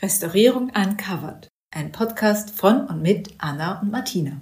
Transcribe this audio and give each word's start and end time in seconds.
Restaurierung 0.00 0.70
Uncovered, 0.76 1.48
ein 1.74 1.90
Podcast 1.90 2.52
von 2.52 2.86
und 2.86 3.02
mit 3.02 3.34
Anna 3.38 3.80
und 3.80 3.90
Martina. 3.90 4.40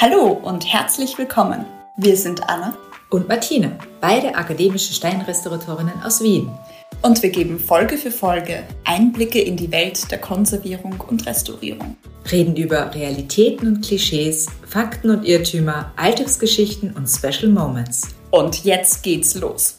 Hallo 0.00 0.30
und 0.30 0.72
herzlich 0.72 1.18
willkommen. 1.18 1.66
Wir 1.96 2.16
sind 2.16 2.48
Anna 2.48 2.72
und 3.10 3.28
Martina, 3.28 3.78
beide 4.00 4.34
akademische 4.34 4.92
Steinrestauratorinnen 4.92 6.02
aus 6.02 6.22
Wien. 6.22 6.50
Und 7.02 7.22
wir 7.22 7.30
geben 7.30 7.58
Folge 7.58 7.96
für 7.96 8.10
Folge 8.10 8.64
Einblicke 8.84 9.40
in 9.40 9.56
die 9.56 9.70
Welt 9.70 10.10
der 10.10 10.18
Konservierung 10.18 11.02
und 11.08 11.26
Restaurierung. 11.26 11.96
Reden 12.30 12.56
über 12.56 12.94
Realitäten 12.94 13.68
und 13.68 13.84
Klischees, 13.84 14.48
Fakten 14.66 15.10
und 15.10 15.24
Irrtümer, 15.24 15.92
Alltagsgeschichten 15.96 16.94
und 16.94 17.06
Special 17.06 17.50
Moments. 17.50 18.14
Und 18.30 18.64
jetzt 18.64 19.02
geht's 19.02 19.34
los. 19.36 19.78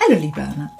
Hallo 0.00 0.20
liebe 0.20 0.42
Anna. 0.42 0.70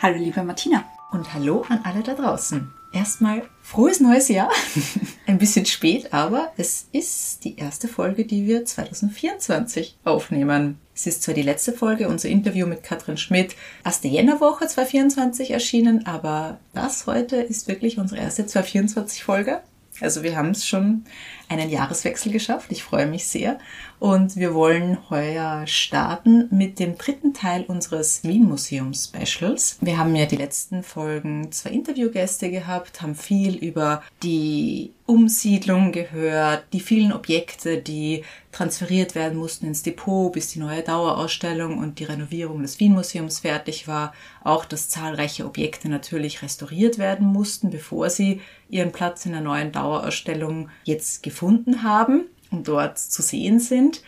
Hallo 0.00 0.18
liebe 0.18 0.42
Martina. 0.42 0.84
Und 1.10 1.32
hallo 1.32 1.64
an 1.68 1.80
alle 1.84 2.02
da 2.02 2.14
draußen. 2.14 2.70
Erstmal 2.92 3.42
frohes 3.68 4.00
neues 4.00 4.28
Jahr. 4.28 4.50
Ein 5.26 5.36
bisschen 5.36 5.66
spät, 5.66 6.14
aber 6.14 6.52
es 6.56 6.86
ist 6.92 7.44
die 7.44 7.58
erste 7.58 7.86
Folge, 7.86 8.24
die 8.24 8.46
wir 8.46 8.64
2024 8.64 9.98
aufnehmen. 10.04 10.78
Es 10.94 11.06
ist 11.06 11.22
zwar 11.22 11.34
die 11.34 11.42
letzte 11.42 11.74
Folge, 11.74 12.08
unser 12.08 12.30
Interview 12.30 12.66
mit 12.66 12.82
Katrin 12.82 13.18
Schmidt, 13.18 13.56
erste 13.84 14.08
Jännerwoche 14.08 14.66
2024 14.66 15.50
erschienen, 15.50 16.06
aber 16.06 16.58
das 16.72 17.06
heute 17.06 17.36
ist 17.36 17.68
wirklich 17.68 17.98
unsere 17.98 18.22
erste 18.22 18.46
2024 18.46 19.22
Folge. 19.22 19.60
Also 20.00 20.22
wir 20.22 20.34
haben 20.36 20.50
es 20.50 20.66
schon 20.66 21.04
einen 21.50 21.68
Jahreswechsel 21.68 22.32
geschafft. 22.32 22.72
Ich 22.72 22.82
freue 22.82 23.06
mich 23.06 23.26
sehr. 23.26 23.58
Und 24.00 24.36
wir 24.36 24.54
wollen 24.54 24.98
heuer 25.10 25.66
starten 25.66 26.46
mit 26.50 26.78
dem 26.78 26.96
dritten 26.96 27.34
Teil 27.34 27.64
unseres 27.64 28.22
Wien 28.22 28.48
Museum 28.48 28.94
Specials. 28.94 29.76
Wir 29.80 29.98
haben 29.98 30.14
ja 30.14 30.26
die 30.26 30.36
letzten 30.36 30.84
Folgen 30.84 31.50
zwei 31.50 31.70
Interviewgäste 31.70 32.48
gehabt, 32.50 33.02
haben 33.02 33.16
viel 33.16 33.56
über 33.56 34.04
die 34.22 34.92
Umsiedlung 35.06 35.90
gehört, 35.90 36.64
die 36.72 36.80
vielen 36.80 37.12
Objekte, 37.12 37.78
die 37.78 38.22
transferiert 38.52 39.16
werden 39.16 39.38
mussten 39.38 39.66
ins 39.66 39.82
Depot, 39.82 40.32
bis 40.32 40.52
die 40.52 40.60
neue 40.60 40.82
Dauerausstellung 40.82 41.78
und 41.78 41.98
die 41.98 42.04
Renovierung 42.04 42.62
des 42.62 42.78
Wien 42.78 42.92
Museums 42.92 43.40
fertig 43.40 43.88
war. 43.88 44.12
Auch, 44.44 44.64
dass 44.64 44.88
zahlreiche 44.88 45.44
Objekte 45.44 45.88
natürlich 45.88 46.42
restauriert 46.42 46.98
werden 46.98 47.26
mussten, 47.26 47.70
bevor 47.70 48.10
sie 48.10 48.42
ihren 48.68 48.92
Platz 48.92 49.26
in 49.26 49.32
der 49.32 49.40
neuen 49.40 49.72
Dauerausstellung 49.72 50.68
jetzt 50.84 51.22
gefunden 51.22 51.82
haben 51.82 52.26
dort 52.50 52.98
zu 52.98 53.22
sehen 53.22 53.60
sind. 53.60 54.02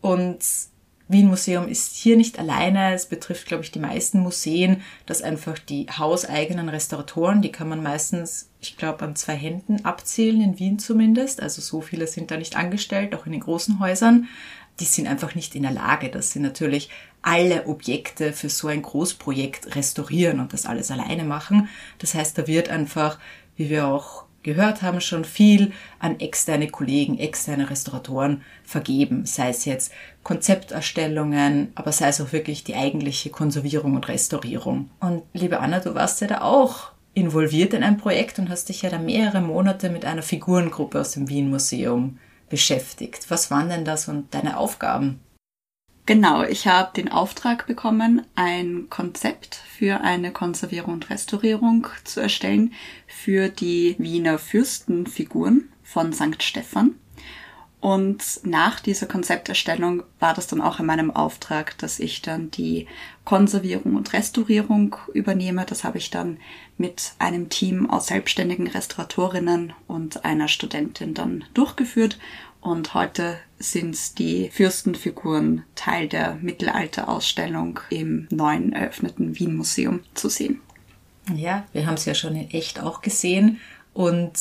Und 0.00 0.38
Wien 1.08 1.28
Museum 1.28 1.68
ist 1.68 1.94
hier 1.94 2.16
nicht 2.16 2.38
alleine. 2.38 2.92
Es 2.92 3.06
betrifft, 3.06 3.46
glaube 3.46 3.62
ich, 3.62 3.70
die 3.70 3.78
meisten 3.78 4.20
Museen, 4.20 4.82
dass 5.06 5.22
einfach 5.22 5.58
die 5.58 5.86
hauseigenen 5.86 6.68
Restauratoren, 6.68 7.42
die 7.42 7.52
kann 7.52 7.68
man 7.68 7.82
meistens, 7.82 8.50
ich 8.60 8.76
glaube, 8.76 9.04
an 9.04 9.14
zwei 9.14 9.36
Händen 9.36 9.84
abzählen, 9.84 10.40
in 10.40 10.58
Wien 10.58 10.78
zumindest. 10.78 11.40
Also 11.40 11.62
so 11.62 11.80
viele 11.80 12.08
sind 12.08 12.30
da 12.30 12.36
nicht 12.36 12.56
angestellt, 12.56 13.14
auch 13.14 13.26
in 13.26 13.32
den 13.32 13.40
großen 13.40 13.78
Häusern. 13.78 14.28
Die 14.80 14.84
sind 14.84 15.06
einfach 15.06 15.34
nicht 15.34 15.54
in 15.54 15.62
der 15.62 15.72
Lage, 15.72 16.10
dass 16.10 16.32
sie 16.32 16.40
natürlich 16.40 16.90
alle 17.22 17.66
Objekte 17.66 18.32
für 18.32 18.48
so 18.48 18.68
ein 18.68 18.82
Großprojekt 18.82 19.74
restaurieren 19.74 20.40
und 20.40 20.52
das 20.52 20.66
alles 20.66 20.90
alleine 20.90 21.24
machen. 21.24 21.68
Das 21.98 22.14
heißt, 22.14 22.36
da 22.36 22.46
wird 22.46 22.68
einfach, 22.68 23.18
wie 23.56 23.70
wir 23.70 23.86
auch 23.86 24.25
gehört 24.46 24.80
haben, 24.80 25.02
schon 25.02 25.24
viel 25.24 25.72
an 25.98 26.20
externe 26.20 26.68
Kollegen, 26.68 27.18
externe 27.18 27.68
Restauratoren 27.68 28.42
vergeben, 28.64 29.26
sei 29.26 29.50
es 29.50 29.66
jetzt 29.66 29.92
Konzepterstellungen, 30.22 31.72
aber 31.74 31.92
sei 31.92 32.08
es 32.08 32.20
auch 32.20 32.32
wirklich 32.32 32.64
die 32.64 32.76
eigentliche 32.76 33.28
Konservierung 33.28 33.94
und 33.96 34.08
Restaurierung. 34.08 34.88
Und 35.00 35.24
liebe 35.34 35.60
Anna, 35.60 35.80
du 35.80 35.94
warst 35.94 36.20
ja 36.22 36.28
da 36.28 36.40
auch 36.40 36.92
involviert 37.12 37.74
in 37.74 37.82
ein 37.82 37.96
Projekt 37.96 38.38
und 38.38 38.48
hast 38.48 38.68
dich 38.68 38.82
ja 38.82 38.90
da 38.90 38.98
mehrere 38.98 39.40
Monate 39.40 39.90
mit 39.90 40.04
einer 40.04 40.22
Figurengruppe 40.22 41.00
aus 41.00 41.12
dem 41.12 41.28
Wien 41.28 41.50
Museum 41.50 42.18
beschäftigt. 42.48 43.26
Was 43.28 43.50
waren 43.50 43.68
denn 43.68 43.84
das 43.84 44.08
und 44.08 44.32
deine 44.32 44.58
Aufgaben? 44.58 45.20
Genau, 46.06 46.44
ich 46.44 46.68
habe 46.68 46.92
den 46.94 47.10
Auftrag 47.10 47.66
bekommen, 47.66 48.24
ein 48.36 48.86
Konzept 48.90 49.56
für 49.56 50.02
eine 50.02 50.30
Konservierung 50.30 50.94
und 50.94 51.10
Restaurierung 51.10 51.88
zu 52.04 52.20
erstellen 52.20 52.74
für 53.08 53.48
die 53.48 53.96
Wiener 53.98 54.38
Fürstenfiguren 54.38 55.68
von 55.82 56.12
St. 56.12 56.44
Stephan. 56.44 56.94
Und 57.80 58.40
nach 58.44 58.80
dieser 58.80 59.06
Konzepterstellung 59.06 60.04
war 60.18 60.32
das 60.32 60.46
dann 60.46 60.60
auch 60.60 60.78
in 60.80 60.86
meinem 60.86 61.10
Auftrag, 61.10 61.76
dass 61.78 61.98
ich 61.98 62.22
dann 62.22 62.50
die 62.52 62.86
Konservierung 63.24 63.96
und 63.96 64.12
Restaurierung 64.12 64.96
übernehme. 65.12 65.66
Das 65.66 65.84
habe 65.84 65.98
ich 65.98 66.10
dann 66.10 66.38
mit 66.78 67.12
einem 67.18 67.48
Team 67.48 67.90
aus 67.90 68.06
selbstständigen 68.06 68.68
Restauratorinnen 68.68 69.72
und 69.88 70.24
einer 70.24 70.48
Studentin 70.48 71.14
dann 71.14 71.44
durchgeführt 71.52 72.18
und 72.66 72.94
heute 72.94 73.38
sind 73.60 74.18
die 74.18 74.50
Fürstenfiguren 74.50 75.62
Teil 75.76 76.08
der 76.08 76.34
Mittelalterausstellung 76.42 77.78
im 77.90 78.26
neuen 78.30 78.72
eröffneten 78.72 79.38
Wien 79.38 79.56
Museum 79.56 80.00
zu 80.14 80.28
sehen. 80.28 80.60
Ja, 81.32 81.64
wir 81.72 81.86
haben 81.86 81.94
es 81.94 82.06
ja 82.06 82.14
schon 82.14 82.34
in 82.34 82.50
echt 82.50 82.82
auch 82.82 83.02
gesehen 83.02 83.60
und 83.94 84.32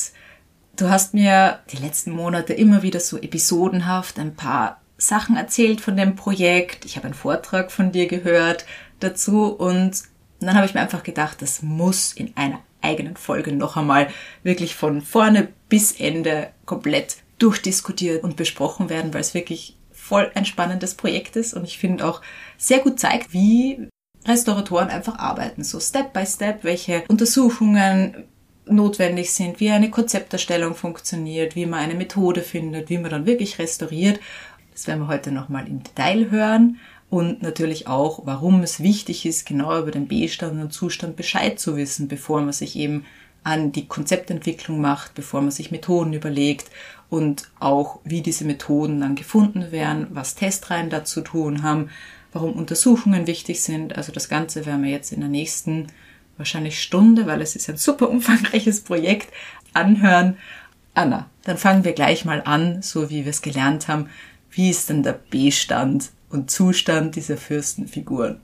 du 0.76 0.90
hast 0.90 1.14
mir 1.14 1.60
die 1.72 1.78
letzten 1.78 2.12
Monate 2.12 2.54
immer 2.54 2.82
wieder 2.82 3.00
so 3.00 3.18
episodenhaft 3.18 4.18
ein 4.18 4.36
paar 4.36 4.82
Sachen 4.98 5.36
erzählt 5.36 5.80
von 5.80 5.96
dem 5.96 6.16
Projekt. 6.16 6.86
Ich 6.86 6.96
habe 6.96 7.06
einen 7.06 7.14
Vortrag 7.14 7.72
von 7.72 7.92
dir 7.92 8.08
gehört 8.08 8.66
dazu 9.02 9.54
und 9.54 10.02
dann 10.40 10.56
habe 10.56 10.66
ich 10.66 10.74
mir 10.74 10.82
einfach 10.82 11.04
gedacht, 11.04 11.44
das 11.44 11.62
muss 11.62 12.14
in 12.14 12.36
einer 12.36 12.60
eigenen 12.82 13.18
Folge 13.18 13.52
noch 13.52 13.78
einmal 13.78 14.10
wirklich 14.42 14.76
von 14.76 15.04
vorne 15.04 15.50
bis 15.70 15.92
Ende 15.92 16.50
komplett 16.66 17.18
durchdiskutiert 17.40 18.24
und 18.24 18.36
besprochen 18.36 18.90
werden, 18.90 19.14
weil 19.14 19.22
es 19.22 19.34
wirklich 19.34 19.78
voll 19.92 20.32
ein 20.36 20.46
spannendes 20.46 20.96
Projekt 20.96 21.36
ist. 21.36 21.54
Und 21.54 21.66
ich 21.66 21.78
finde 21.78 22.06
auch 22.06 22.22
sehr 22.58 22.80
gut 22.80 23.00
zeigt, 23.00 23.34
wie 23.34 23.90
Restauratoren 24.26 24.90
einfach 24.90 25.20
arbeiten, 25.20 25.64
so 25.64 25.80
Step 25.80 26.14
by 26.14 26.26
Step, 26.26 26.64
welche 26.64 27.04
Untersuchungen 27.08 28.26
notwendig 28.68 29.32
sind, 29.32 29.60
wie 29.60 29.70
eine 29.70 29.92
Konzepterstellung 29.92 30.74
funktioniert, 30.76 31.56
wie 31.56 31.66
man 31.66 31.80
eine 31.80 31.94
Methode 31.94 32.42
findet, 32.42 32.90
wie 32.90 32.98
man 32.98 33.12
dann 33.12 33.26
wirklich 33.26 33.60
restauriert. 33.60 34.20
Das 34.72 34.88
werden 34.88 35.02
wir 35.02 35.08
heute 35.08 35.32
nochmal 35.32 35.68
im 35.68 35.84
Detail 35.84 36.32
hören. 36.32 36.80
Und 37.10 37.44
natürlich 37.44 37.88
auch, 37.88 38.26
warum 38.26 38.62
es 38.62 38.82
wichtig 38.82 39.26
ist, 39.26 39.46
genau 39.46 39.80
über 39.80 39.92
den 39.92 40.08
Bestand 40.08 40.60
und 40.60 40.74
Zustand 40.74 41.16
Bescheid 41.16 41.60
zu 41.60 41.78
wissen, 41.78 42.08
bevor 42.08 42.42
man 42.42 42.52
sich 42.52 42.76
eben 42.76 43.06
an 43.44 43.72
die 43.72 43.88
Konzeptentwicklung 43.88 44.82
macht, 44.82 45.14
bevor 45.14 45.42
man 45.42 45.52
sich 45.52 45.70
Methoden 45.70 46.14
überlegt 46.14 46.66
und 47.10 47.50
auch 47.60 48.00
wie 48.04 48.22
diese 48.22 48.46
Methoden 48.46 49.00
dann 49.00 49.16
gefunden 49.16 49.72
werden, 49.72 50.08
was 50.12 50.36
Testreihen 50.36 50.90
dazu 50.90 51.22
tun 51.22 51.64
haben, 51.64 51.90
warum 52.32 52.54
Untersuchungen 52.54 53.28
wichtig 53.28 53.62
sind. 53.64 53.96
Also 53.98 54.12
das 54.12 54.30
Ganze 54.30 54.66
werden 54.66 54.84
wir 54.84 54.92
jetzt 54.92 55.12
in 55.12 55.22
der 55.22 55.30
nächsten 55.30 55.88
wahrscheinlich 56.38 56.82
Stunde, 56.82 57.28
weil 57.28 57.42
es 57.42 57.56
ist 57.56 57.70
ein 57.70 57.78
super 57.78 58.10
umfangreiches 58.10 58.82
Projekt, 58.82 59.32
anhören. 59.74 60.38
Anna, 60.94 61.30
dann 61.44 61.58
fangen 61.58 61.84
wir 61.84 61.94
gleich 61.94 62.26
mal 62.26 62.42
an, 62.42 62.82
so 62.82 63.10
wie 63.10 63.26
wir 63.26 63.30
es 63.30 63.42
gelernt 63.42 63.88
haben. 63.88 64.10
Wie 64.50 64.70
ist 64.70 64.90
denn 64.90 65.04
der 65.04 65.14
B-Stand 65.14 66.12
und 66.30 66.50
Zustand 66.50 67.16
dieser 67.16 67.38
Fürstenfiguren? 67.38 68.40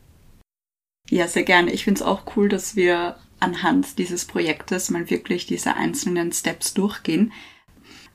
Ja, 1.09 1.27
sehr 1.27 1.43
gerne. 1.43 1.71
Ich 1.71 1.85
finde 1.85 2.01
es 2.01 2.05
auch 2.05 2.23
cool, 2.35 2.49
dass 2.49 2.75
wir 2.75 3.17
anhand 3.39 3.97
dieses 3.97 4.25
Projektes 4.25 4.89
mal 4.89 5.09
wirklich 5.09 5.45
diese 5.45 5.75
einzelnen 5.75 6.31
Steps 6.31 6.73
durchgehen. 6.73 7.33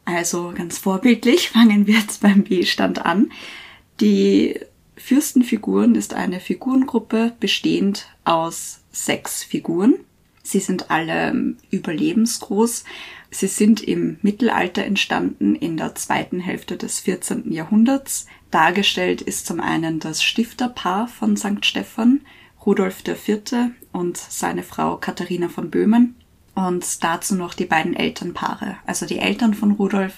Also 0.06 0.54
ganz 0.54 0.78
vorbildlich 0.78 1.50
fangen 1.50 1.86
wir 1.86 1.98
jetzt 1.98 2.22
beim 2.22 2.44
B-Stand 2.44 3.04
an. 3.04 3.30
Die 4.00 4.58
Fürstenfiguren 4.96 5.94
ist 5.94 6.14
eine 6.14 6.40
Figurengruppe 6.40 7.34
bestehend 7.38 8.08
aus 8.24 8.80
sechs 8.92 9.44
Figuren. 9.44 9.96
Sie 10.42 10.60
sind 10.60 10.90
alle 10.90 11.56
überlebensgroß. 11.70 12.84
Sie 13.30 13.46
sind 13.48 13.82
im 13.82 14.18
Mittelalter 14.22 14.84
entstanden, 14.84 15.56
in 15.56 15.76
der 15.76 15.96
zweiten 15.96 16.38
Hälfte 16.38 16.76
des 16.76 17.00
14. 17.00 17.52
Jahrhunderts. 17.52 18.26
Dargestellt 18.52 19.20
ist 19.20 19.46
zum 19.46 19.60
einen 19.60 19.98
das 19.98 20.22
Stifterpaar 20.22 21.08
von 21.08 21.36
St. 21.36 21.66
Stephan, 21.66 22.20
Rudolf 22.64 23.02
IV. 23.06 23.72
und 23.92 24.16
seine 24.16 24.62
Frau 24.62 24.96
Katharina 24.96 25.48
von 25.48 25.70
Böhmen 25.70 26.14
und 26.56 27.04
dazu 27.04 27.36
noch 27.36 27.54
die 27.54 27.66
beiden 27.66 27.94
Elternpaare, 27.94 28.78
also 28.86 29.06
die 29.06 29.18
Eltern 29.18 29.54
von 29.54 29.72
Rudolf, 29.72 30.14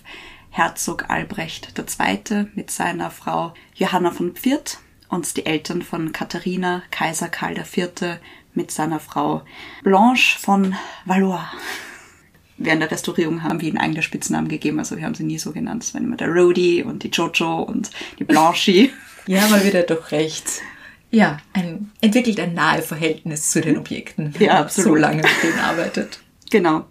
Herzog 0.51 1.11
Albrecht 1.11 1.75
II. 1.77 2.47
mit 2.55 2.71
seiner 2.71 3.11
Frau 3.11 3.53
Johanna 3.75 4.13
von 4.13 4.33
Pfirt 4.33 4.79
und 5.11 5.37
die 5.37 5.45
Eltern 5.45 5.83
von 5.83 6.13
Katharina, 6.13 6.83
Kaiser 6.91 7.29
Karl 7.29 7.59
IV. 7.59 8.19
mit 8.55 8.71
seiner 8.71 9.01
Frau 9.01 9.43
Blanche 9.83 10.39
von 10.39 10.75
Valois. 11.05 11.45
während 12.57 12.83
der 12.83 12.91
Restaurierung 12.91 13.43
haben 13.43 13.61
wir 13.61 13.69
ihnen 13.69 13.79
eigene 13.79 14.03
Spitznamen 14.03 14.49
gegeben, 14.49 14.79
also 14.79 14.97
wir 14.97 15.05
haben 15.05 15.15
sie 15.15 15.25
nie 15.25 15.39
so 15.39 15.53
genannt. 15.53 15.83
Es 15.83 15.93
waren 15.93 16.05
immer 16.05 16.17
der 16.17 16.29
Rody 16.29 16.83
und 16.83 17.03
die 17.03 17.11
Jojo 17.11 17.63
und 17.63 17.91
die 18.19 18.25
Blanchie. 18.25 18.93
ja, 19.27 19.43
wir 19.63 19.73
da 19.73 19.83
doch 19.83 20.13
recht 20.13 20.63
ja, 21.11 21.39
ein, 21.55 21.91
entwickelt 22.01 22.39
ein 22.39 22.55
nahe 22.55 22.83
Verhältnis 22.83 23.51
zu 23.51 23.61
den 23.61 23.79
Objekten. 23.79 24.35
Ja, 24.39 24.61
absolut. 24.61 24.89
So 24.89 24.95
lange 24.95 25.23
mit 25.23 25.43
denen 25.43 25.59
arbeitet. 25.59 26.21
Genau. 26.51 26.87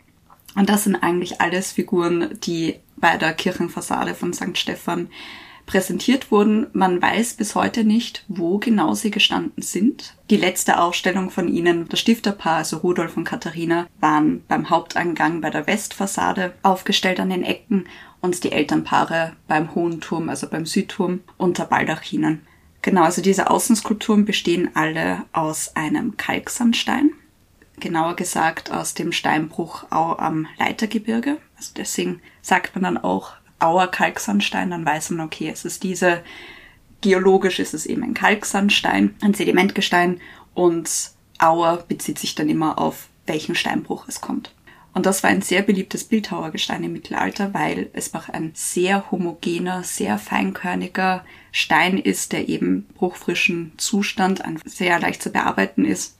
Und 0.55 0.69
das 0.69 0.85
sind 0.85 0.95
eigentlich 0.95 1.41
alles 1.41 1.71
Figuren, 1.71 2.37
die 2.43 2.79
bei 2.95 3.17
der 3.17 3.33
Kirchenfassade 3.33 4.15
von 4.15 4.33
St. 4.33 4.57
Stephan 4.57 5.09
präsentiert 5.67 6.31
wurden. 6.31 6.67
Man 6.73 6.99
weiß 6.99 7.35
bis 7.35 7.53
heute 7.53 7.83
nicht, 7.83 8.23
wo 8.27 8.57
genau 8.57 8.95
sie 8.95 9.11
gestanden 9.11 9.61
sind. 9.61 10.15
Die 10.31 10.37
letzte 10.37 10.79
Aufstellung 10.79 11.29
von 11.29 11.47
ihnen, 11.47 11.87
das 11.89 11.99
Stifterpaar, 11.99 12.57
also 12.57 12.77
Rudolf 12.77 13.17
und 13.17 13.25
Katharina, 13.25 13.85
waren 13.99 14.43
beim 14.47 14.71
Haupteingang 14.71 15.41
bei 15.41 15.51
der 15.51 15.67
Westfassade 15.67 16.53
aufgestellt 16.63 17.19
an 17.19 17.29
den 17.29 17.43
Ecken 17.43 17.85
und 18.21 18.43
die 18.43 18.51
Elternpaare 18.51 19.33
beim 19.47 19.75
Hohen 19.75 20.01
Turm, 20.01 20.29
also 20.29 20.47
beim 20.47 20.65
Südturm, 20.65 21.19
unter 21.37 21.65
Baldachinen. 21.65 22.41
Genau, 22.81 23.03
also 23.03 23.21
diese 23.21 23.49
Außenskulpturen 23.49 24.25
bestehen 24.25 24.71
alle 24.73 25.23
aus 25.33 25.75
einem 25.75 26.15
Kalksandstein. 26.17 27.11
Genauer 27.79 28.15
gesagt 28.15 28.71
aus 28.71 28.93
dem 28.93 29.11
Steinbruch 29.11 29.85
Au 29.91 30.13
am 30.17 30.47
Leitergebirge. 30.57 31.37
Also 31.55 31.71
deswegen 31.75 32.21
sagt 32.41 32.75
man 32.75 32.83
dann 32.83 32.97
auch 32.97 33.33
Auer 33.59 33.87
Kalksandstein, 33.87 34.69
dann 34.69 34.85
weiß 34.85 35.11
man, 35.11 35.25
okay, 35.25 35.49
es 35.51 35.65
ist 35.65 35.83
diese, 35.83 36.23
geologisch 37.01 37.59
ist 37.59 37.73
es 37.73 37.85
eben 37.85 38.03
ein 38.03 38.13
Kalksandstein, 38.13 39.15
ein 39.21 39.33
Sedimentgestein 39.33 40.21
und 40.53 40.89
Auer 41.39 41.83
bezieht 41.87 42.19
sich 42.19 42.35
dann 42.35 42.49
immer 42.49 42.79
auf 42.79 43.09
welchen 43.25 43.55
Steinbruch 43.55 44.07
es 44.07 44.21
kommt. 44.21 44.53
Und 44.93 45.05
das 45.05 45.21
war 45.21 45.29
ein 45.29 45.43
sehr 45.43 45.61
beliebtes 45.61 46.05
Bildhauergestein 46.05 46.83
im 46.83 46.93
Mittelalter, 46.93 47.53
weil 47.53 47.91
es 47.93 48.15
auch 48.15 48.29
ein 48.29 48.51
sehr 48.55 49.11
homogener, 49.11 49.83
sehr 49.83 50.17
feinkörniger 50.17 51.23
Stein 51.51 51.99
ist, 51.99 52.31
der 52.31 52.49
eben 52.49 52.87
bruchfrischen 52.95 53.73
Zustand, 53.77 54.41
sehr 54.65 54.99
leicht 54.99 55.21
zu 55.21 55.29
bearbeiten 55.29 55.85
ist. 55.85 56.16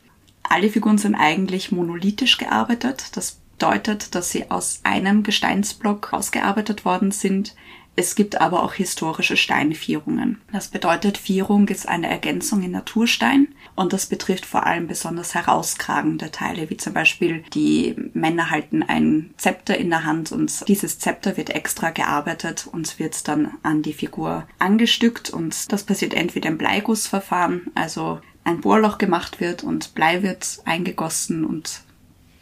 Alle 0.50 0.70
Figuren 0.70 0.98
sind 0.98 1.16
eigentlich 1.16 1.72
monolithisch 1.72 2.38
gearbeitet. 2.38 3.16
Das 3.16 3.40
bedeutet, 3.58 4.16
dass 4.16 4.32
sie 4.32 4.50
aus 4.52 4.82
einem 4.84 5.24
Gesteinsblock 5.24 6.14
ausgearbeitet 6.14 6.86
worden 6.86 7.12
sind. 7.12 7.56
Es 8.00 8.14
gibt 8.14 8.40
aber 8.40 8.62
auch 8.62 8.74
historische 8.74 9.38
Steinvierungen. 9.38 10.40
Das 10.52 10.68
bedeutet, 10.68 11.18
Vierung 11.18 11.68
ist 11.68 11.90
eine 11.90 12.08
Ergänzung 12.08 12.62
in 12.62 12.70
Naturstein 12.70 13.48
und 13.76 13.92
das 13.92 14.06
betrifft 14.06 14.46
vor 14.46 14.68
allem 14.68 14.86
besonders 14.86 15.34
herauskragende 15.34 16.30
Teile, 16.30 16.70
wie 16.70 16.78
zum 16.78 16.94
Beispiel 16.94 17.44
die 17.56 17.96
Männer 18.14 18.52
halten 18.52 18.84
ein 18.84 19.34
Zepter 19.38 19.76
in 19.76 19.90
der 19.90 20.06
Hand 20.06 20.32
und 20.32 20.68
dieses 20.68 21.00
Zepter 21.00 21.38
wird 21.38 21.50
extra 21.50 21.90
gearbeitet 21.90 22.70
und 22.72 23.00
wird 23.00 23.28
dann 23.28 23.54
an 23.64 23.82
die 23.82 23.94
Figur 23.94 24.48
angestückt 24.60 25.32
und 25.32 25.72
das 25.72 25.84
passiert 25.84 26.14
entweder 26.14 26.50
im 26.50 26.60
Bleigussverfahren, 26.60 27.72
also 27.74 28.22
ein 28.48 28.62
Bohrloch 28.62 28.98
gemacht 28.98 29.40
wird 29.40 29.64
und 29.64 29.94
Blei 29.94 30.24
wird 30.24 30.60
eingegossen 30.66 31.46
und 31.46 31.82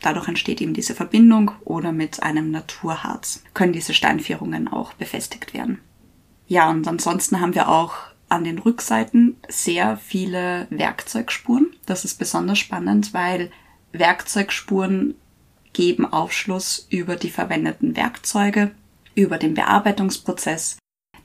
Dadurch 0.02 0.28
entsteht 0.28 0.62
eben 0.62 0.76
diese 0.76 0.94
Verbindung 0.94 1.52
oder 1.64 1.92
mit 1.92 2.22
einem 2.22 2.52
Naturharz 2.52 3.42
können 3.56 3.74
diese 3.74 3.96
Steinvierungen 3.96 4.68
auch 4.68 4.94
befestigt 4.94 5.56
werden. 5.56 5.80
Ja, 6.48 6.70
und 6.70 6.88
ansonsten 6.88 7.42
haben 7.42 7.56
wir 7.56 7.70
auch 7.70 7.96
an 8.30 8.44
den 8.44 8.60
Rückseiten 8.60 9.36
sehr 9.50 9.98
viele 9.98 10.68
Werkzeugspuren. 10.70 11.74
Das 11.88 12.06
ist 12.06 12.20
besonders 12.20 12.60
spannend, 12.60 13.16
weil 13.16 13.50
Werkzeugspuren 13.94 15.16
geben 15.74 16.06
Aufschluss 16.06 16.86
über 16.92 17.16
die 17.16 17.32
verwendeten 17.32 17.96
Werkzeuge, 17.96 18.76
über 19.16 19.40
den 19.40 19.56
Bearbeitungsprozess 19.56 20.78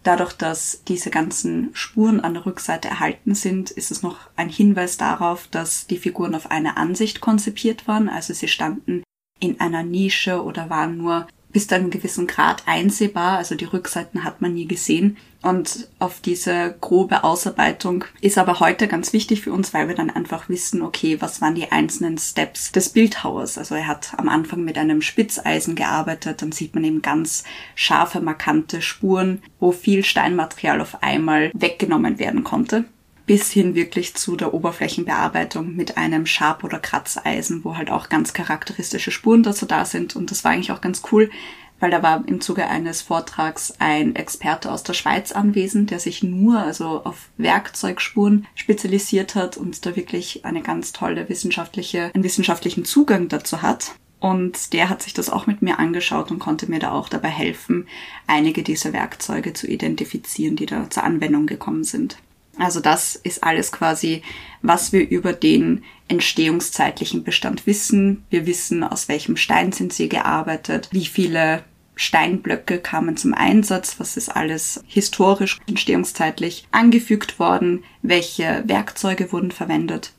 Dadurch, 0.03 0.33
dass 0.33 0.83
diese 0.85 1.11
ganzen 1.11 1.71
Spuren 1.75 2.21
an 2.21 2.35
der 2.35 2.47
Rückseite 2.47 2.89
erhalten 2.89 3.35
sind, 3.35 3.71
ist 3.71 3.91
es 3.91 4.03
noch 4.03 4.17
ein 4.35 4.49
Hinweis 4.49 4.97
darauf, 4.97 5.47
dass 5.49 5.87
die 5.87 5.99
Figuren 5.99 6.35
auf 6.35 6.51
eine 6.51 6.79
Ansicht 6.79 7.21
konzipiert 7.21 7.87
waren. 7.87 8.09
Also 8.09 8.33
sie 8.33 8.49
standen 8.49 9.03
in 9.41 9.61
einer 9.61 9.83
Nische 9.83 10.43
oder 10.43 10.71
waren 10.71 10.97
nur 10.97 11.27
bis 11.53 11.67
zu 11.67 11.75
einem 11.75 11.91
gewissen 11.91 12.27
Grad 12.27 12.63
einsehbar. 12.67 13.39
Also 13.39 13.55
die 13.55 13.65
Rückseiten 13.65 14.25
hat 14.25 14.41
man 14.41 14.55
nie 14.55 14.67
gesehen. 14.67 15.17
Und 15.43 15.89
auf 15.99 16.21
diese 16.21 16.77
grobe 16.83 17.25
Ausarbeitung 17.25 18.05
ist 18.21 18.37
aber 18.37 18.61
heute 18.61 18.89
ganz 18.89 19.15
wichtig 19.15 19.41
für 19.41 19.53
uns, 19.53 19.73
weil 19.73 19.89
wir 19.89 19.95
dann 19.95 20.11
einfach 20.11 20.51
wissen, 20.51 20.83
okay, 20.83 21.17
was 21.21 21.41
waren 21.41 21.55
die 21.55 21.73
einzelnen 21.73 22.19
Steps 22.19 22.73
des 22.73 22.91
Bildhauers. 22.91 23.57
Also 23.57 23.75
er 23.75 23.87
hat 23.87 24.13
am 24.19 24.29
Anfang 24.29 24.65
mit 24.65 24.77
einem 24.77 25.01
Spitzeisen 25.01 25.77
gearbeitet, 25.77 26.43
dann 26.43 26.53
sieht 26.53 26.75
man 26.75 26.85
eben 26.85 27.01
ganz 27.01 27.45
scharfe, 27.75 28.21
markante 28.21 28.83
Spuren, 28.83 29.43
wo 29.59 29.73
viel 29.73 30.05
Steinmaterial 30.05 30.81
auf 30.81 31.03
einmal 31.03 31.51
weggenommen 31.55 32.19
werden 32.19 32.45
konnte 32.45 32.85
bis 33.31 33.53
hin 33.53 33.77
wirklich 33.77 34.17
zu 34.17 34.35
der 34.35 34.53
Oberflächenbearbeitung 34.55 35.77
mit 35.77 35.97
einem 35.97 36.27
Schab- 36.27 36.65
oder 36.65 36.81
Kratzeisen, 36.81 37.65
wo 37.65 37.77
halt 37.77 37.89
auch 37.89 38.09
ganz 38.09 38.33
charakteristische 38.33 39.13
Spuren 39.13 39.45
dazu 39.45 39.67
da 39.67 39.85
sind. 39.85 40.17
Und 40.17 40.33
das 40.33 40.43
war 40.43 40.51
eigentlich 40.51 40.73
auch 40.73 40.81
ganz 40.81 41.03
cool, 41.13 41.31
weil 41.79 41.93
da 41.93 42.03
war 42.03 42.25
im 42.27 42.41
Zuge 42.41 42.67
eines 42.67 43.03
Vortrags 43.03 43.73
ein 43.79 44.17
Experte 44.17 44.73
aus 44.73 44.83
der 44.83 44.95
Schweiz 44.95 45.31
anwesend, 45.31 45.93
der 45.93 46.01
sich 46.01 46.25
nur 46.25 46.59
also 46.59 47.05
auf 47.05 47.29
Werkzeugspuren 47.37 48.49
spezialisiert 48.57 49.37
hat 49.37 49.57
und 49.57 49.87
da 49.87 49.95
wirklich 49.95 50.45
eine 50.45 50.63
ganz 50.63 50.91
tolle 50.91 51.29
wissenschaftliche, 51.29 52.11
einen 52.13 52.25
wissenschaftlichen 52.25 52.85
Zugang 52.85 53.29
dazu 53.29 53.63
hat. 53.63 53.93
Und 54.19 54.73
der 54.73 54.89
hat 54.89 55.03
sich 55.03 55.15
das 55.15 55.31
auch 55.31 55.47
mit 55.47 55.63
mir 55.63 55.79
angeschaut 55.79 56.33
und 56.33 56.41
konnte 56.41 56.69
mir 56.69 56.81
da 56.81 56.91
auch 56.91 57.09
dabei 57.09 57.29
helfen, 57.29 57.87
einige 58.27 58.65
dieser 58.65 58.93
Werkzeuge 58.93 59.53
zu 59.53 59.69
identifizieren, 59.69 60.57
die 60.57 60.67
da 60.67 60.91
zur 60.91 61.05
Anwendung 61.05 61.47
gekommen 61.47 61.85
sind. 61.85 62.17
Also 62.59 62.81
das 62.81 63.17
ist 63.17 63.43
alles 63.45 63.73
quasi, 63.73 64.23
was 64.63 64.93
wir 64.93 65.09
über 65.09 65.33
den 65.33 65.85
entstehungszeitlichen 66.09 67.25
Bestand 67.25 67.67
wissen. 67.67 68.25
Wir 68.31 68.47
wissen, 68.47 68.83
aus 68.83 69.09
welchem 69.09 69.37
Stein 69.37 69.73
sind 69.73 69.93
sie 69.93 70.09
gearbeitet, 70.09 70.89
wie 70.91 71.07
viele 71.07 71.65
Steinblöcke 71.95 72.79
kamen 72.79 73.17
zum 73.17 73.35
Einsatz, 73.35 73.97
was 73.99 74.17
ist 74.17 74.31
alles 74.31 74.83
historisch, 74.87 75.59
entstehungszeitlich 75.67 76.67
angefügt 76.71 77.39
worden, 77.39 77.85
welche 78.03 78.63
Werkzeuge 78.67 79.33
wurden 79.33 79.51
verwendet. 79.51 80.13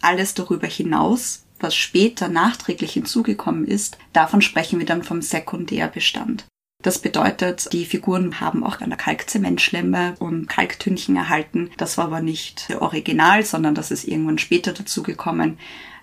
Alles 0.00 0.34
darüber 0.34 0.68
hinaus, 0.68 1.44
was 1.58 1.74
später 1.74 2.28
nachträglich 2.28 2.92
hinzugekommen 2.92 3.66
ist, 3.66 3.98
davon 4.12 4.42
sprechen 4.42 4.78
wir 4.78 4.86
dann 4.86 5.02
vom 5.02 5.22
Sekundärbestand. 5.22 6.46
Das 6.86 7.00
bedeutet, 7.00 7.72
die 7.72 7.84
Figuren 7.84 8.38
haben 8.38 8.62
auch 8.62 8.80
eine 8.80 8.96
Kalkzementschlemme 8.96 10.14
und 10.20 10.46
Kalktünchen 10.46 11.16
erhalten. 11.16 11.68
Das 11.78 11.98
war 11.98 12.04
aber 12.04 12.20
nicht 12.20 12.68
original, 12.78 13.44
sondern 13.44 13.74
das 13.74 13.90
ist 13.90 14.06
irgendwann 14.06 14.38
später 14.38 14.72
dazugekommen, 14.72 15.58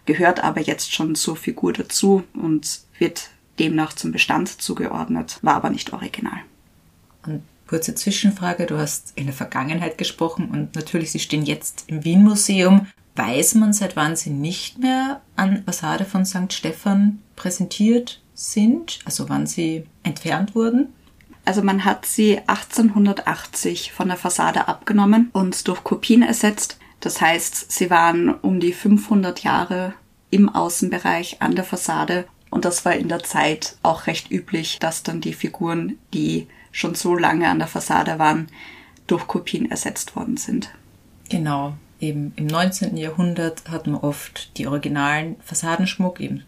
gehört 0.06 0.44
aber 0.44 0.60
jetzt 0.60 0.94
schon 0.94 1.16
zur 1.16 1.38
Figur 1.38 1.72
dazu 1.72 2.24
und 2.34 2.82
wird 3.00 3.30
demnach 3.60 3.94
zum 3.94 4.12
Bestand 4.12 4.62
zugeordnet, 4.62 5.40
war 5.42 5.56
aber 5.56 5.70
nicht 5.70 5.94
original. 5.94 6.40
Und 7.26 7.44
kurze 7.66 7.96
Zwischenfrage, 7.96 8.66
du 8.66 8.78
hast 8.78 9.14
in 9.16 9.28
der 9.28 9.34
Vergangenheit 9.34 9.98
gesprochen 9.98 10.50
und 10.50 10.76
natürlich, 10.76 11.12
sie 11.14 11.20
stehen 11.20 11.46
jetzt 11.46 11.86
im 11.88 12.04
Wien 12.04 12.26
Museum. 12.26 12.88
Weiß 13.16 13.56
man, 13.56 13.72
seit 13.72 13.96
wann 13.96 14.18
sie 14.18 14.32
nicht 14.32 14.80
mehr 14.80 15.22
an 15.38 15.64
Fassade 15.64 16.04
von 16.04 16.26
St. 16.26 16.52
Stephan 16.52 17.20
präsentiert 17.38 18.20
sind, 18.34 19.00
also 19.06 19.30
wann 19.30 19.48
sie 19.48 19.86
entfernt 20.04 20.56
wurden? 20.56 20.94
Also 21.46 21.62
man 21.62 21.84
hat 21.84 22.06
sie 22.06 22.40
1880 22.48 23.92
von 23.92 24.08
der 24.08 24.18
Fassade 24.18 24.68
abgenommen 24.68 25.30
und 25.34 25.68
durch 25.68 25.84
Kopien 25.84 26.22
ersetzt. 26.22 26.78
Das 27.00 27.20
heißt, 27.20 27.72
sie 27.72 27.90
waren 27.90 28.34
um 28.34 28.60
die 28.60 28.74
500 28.74 29.44
Jahre 29.44 29.94
im 30.30 30.50
Außenbereich 30.50 31.42
an 31.42 31.56
der 31.56 31.66
Fassade 31.66 32.26
und 32.50 32.66
das 32.66 32.86
war 32.86 32.94
in 32.94 33.10
der 33.10 33.24
Zeit 33.24 33.78
auch 33.84 34.08
recht 34.08 34.32
üblich, 34.32 34.80
dass 34.80 35.04
dann 35.04 35.22
die 35.22 35.34
Figuren, 35.34 35.98
die 36.14 36.48
schon 36.72 36.96
so 36.96 37.16
lange 37.16 37.50
an 37.50 37.60
der 37.60 37.68
Fassade 37.68 38.20
waren, 38.20 38.48
durch 39.08 39.28
Kopien 39.28 39.70
ersetzt 39.70 40.16
worden 40.16 40.38
sind. 40.38 40.70
Genau, 41.30 41.74
eben 42.00 42.32
im 42.36 42.48
19. 42.48 42.96
Jahrhundert 42.96 43.70
hat 43.70 43.88
man 43.88 43.96
oft 43.96 44.58
die 44.58 44.68
originalen 44.68 45.36
Fassadenschmuck, 45.42 46.20
eben 46.20 46.44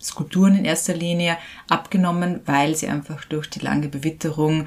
Skulpturen 0.00 0.56
in 0.56 0.64
erster 0.64 0.94
Linie 0.94 1.36
abgenommen, 1.68 2.40
weil 2.46 2.74
sie 2.74 2.88
einfach 2.88 3.24
durch 3.24 3.48
die 3.50 3.60
lange 3.60 3.88
Bewitterung 3.88 4.66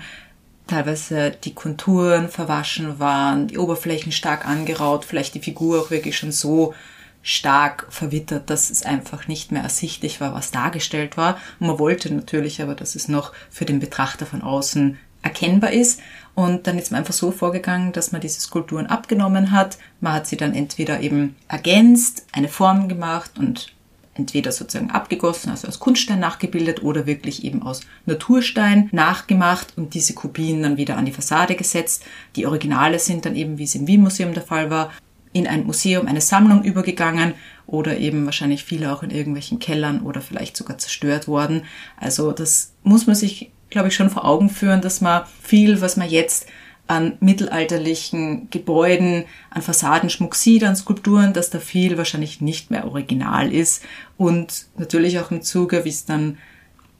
teilweise 0.67 1.31
die 1.31 1.53
Konturen 1.53 2.29
verwaschen 2.29 2.99
waren, 2.99 3.47
die 3.47 3.57
Oberflächen 3.57 4.11
stark 4.11 4.47
angeraut, 4.47 5.05
vielleicht 5.05 5.35
die 5.35 5.41
Figur 5.41 5.81
auch 5.81 5.91
wirklich 5.91 6.17
schon 6.17 6.31
so 6.31 6.73
stark 7.21 7.87
verwittert, 7.89 8.49
dass 8.49 8.69
es 8.69 8.83
einfach 8.83 9.27
nicht 9.27 9.51
mehr 9.51 9.63
ersichtlich 9.63 10.21
war, 10.21 10.33
was 10.33 10.51
dargestellt 10.51 11.17
war. 11.17 11.37
Und 11.59 11.67
man 11.67 11.79
wollte 11.79 12.13
natürlich 12.13 12.61
aber, 12.61 12.75
dass 12.75 12.95
es 12.95 13.07
noch 13.07 13.31
für 13.49 13.65
den 13.65 13.79
Betrachter 13.79 14.25
von 14.25 14.41
außen 14.41 14.97
erkennbar 15.21 15.71
ist. 15.71 16.01
Und 16.35 16.67
dann 16.67 16.77
ist 16.77 16.91
man 16.91 16.99
einfach 16.99 17.13
so 17.13 17.31
vorgegangen, 17.31 17.93
dass 17.93 18.11
man 18.11 18.21
diese 18.21 18.41
Skulpturen 18.41 18.87
abgenommen 18.87 19.51
hat. 19.51 19.77
Man 20.01 20.13
hat 20.13 20.27
sie 20.27 20.37
dann 20.37 20.53
entweder 20.53 20.99
eben 20.99 21.35
ergänzt, 21.47 22.27
eine 22.33 22.49
Form 22.49 22.89
gemacht 22.89 23.31
und 23.39 23.73
entweder 24.15 24.51
sozusagen 24.51 24.91
abgegossen, 24.91 25.49
also 25.49 25.67
aus 25.67 25.79
Kunststein 25.79 26.19
nachgebildet 26.19 26.83
oder 26.83 27.05
wirklich 27.05 27.43
eben 27.43 27.63
aus 27.63 27.81
Naturstein 28.05 28.89
nachgemacht 28.91 29.73
und 29.75 29.93
diese 29.93 30.13
Kopien 30.13 30.61
dann 30.61 30.77
wieder 30.77 30.97
an 30.97 31.05
die 31.05 31.11
Fassade 31.11 31.55
gesetzt. 31.55 32.03
Die 32.35 32.45
Originale 32.45 32.99
sind 32.99 33.25
dann 33.25 33.35
eben, 33.35 33.57
wie 33.57 33.63
es 33.63 33.75
im 33.75 33.87
Wien-Museum 33.87 34.33
der 34.33 34.43
Fall 34.43 34.69
war, 34.69 34.91
in 35.33 35.47
ein 35.47 35.65
Museum, 35.65 36.07
eine 36.07 36.21
Sammlung 36.21 36.63
übergegangen 36.63 37.33
oder 37.65 37.97
eben 37.97 38.25
wahrscheinlich 38.25 38.63
viele 38.63 38.93
auch 38.93 39.01
in 39.01 39.09
irgendwelchen 39.09 39.57
Kellern 39.57 40.01
oder 40.01 40.21
vielleicht 40.21 40.55
sogar 40.55 40.77
zerstört 40.77 41.27
worden. 41.27 41.63
Also 41.97 42.31
das 42.31 42.73
muss 42.83 43.07
man 43.07 43.15
sich, 43.15 43.51
glaube 43.71 43.87
ich, 43.87 43.95
schon 43.95 44.11
vor 44.11 44.25
Augen 44.25 44.49
führen, 44.49 44.81
dass 44.81 45.01
man 45.01 45.23
viel, 45.41 45.81
was 45.81 45.97
man 45.97 46.07
jetzt 46.09 46.47
an 46.87 47.17
mittelalterlichen 47.21 48.49
Gebäuden, 48.49 49.25
an 49.49 49.61
Fassadenschmuck 49.61 50.35
sieht, 50.35 50.63
an 50.63 50.75
Skulpturen, 50.75 51.33
dass 51.33 51.49
da 51.49 51.59
viel 51.59 51.97
wahrscheinlich 51.97 52.41
nicht 52.41 52.71
mehr 52.71 52.85
original 52.85 53.53
ist. 53.53 53.83
Und 54.17 54.67
natürlich 54.77 55.19
auch 55.19 55.31
im 55.31 55.41
Zuge, 55.41 55.85
wie 55.85 55.89
es 55.89 56.05
dann 56.05 56.37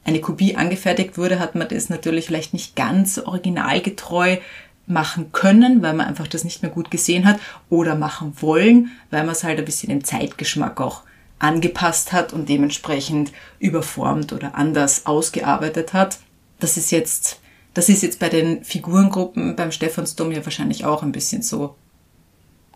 eine 0.04 0.20
Kopie 0.20 0.56
angefertigt 0.56 1.18
wurde, 1.18 1.38
hat 1.38 1.54
man 1.54 1.68
das 1.68 1.88
natürlich 1.88 2.26
vielleicht 2.26 2.52
nicht 2.52 2.76
ganz 2.76 3.18
originalgetreu 3.18 4.38
machen 4.86 5.32
können, 5.32 5.82
weil 5.82 5.94
man 5.94 6.06
einfach 6.06 6.28
das 6.28 6.44
nicht 6.44 6.62
mehr 6.62 6.70
gut 6.70 6.90
gesehen 6.90 7.24
hat 7.24 7.40
oder 7.70 7.94
machen 7.94 8.34
wollen, 8.40 8.90
weil 9.10 9.24
man 9.24 9.32
es 9.32 9.44
halt 9.44 9.58
ein 9.58 9.64
bisschen 9.64 9.90
im 9.90 10.04
Zeitgeschmack 10.04 10.80
auch 10.80 11.02
angepasst 11.38 12.12
hat 12.12 12.32
und 12.32 12.48
dementsprechend 12.48 13.32
überformt 13.58 14.32
oder 14.32 14.54
anders 14.54 15.06
ausgearbeitet 15.06 15.92
hat. 15.92 16.18
Das 16.60 16.76
ist 16.76 16.90
jetzt 16.90 17.40
das 17.74 17.88
ist 17.88 18.02
jetzt 18.02 18.20
bei 18.20 18.28
den 18.28 18.64
Figurengruppen 18.64 19.56
beim 19.56 19.72
Stephansdom 19.72 20.32
ja 20.32 20.44
wahrscheinlich 20.44 20.84
auch 20.84 21.02
ein 21.02 21.12
bisschen 21.12 21.42
so. 21.42 21.74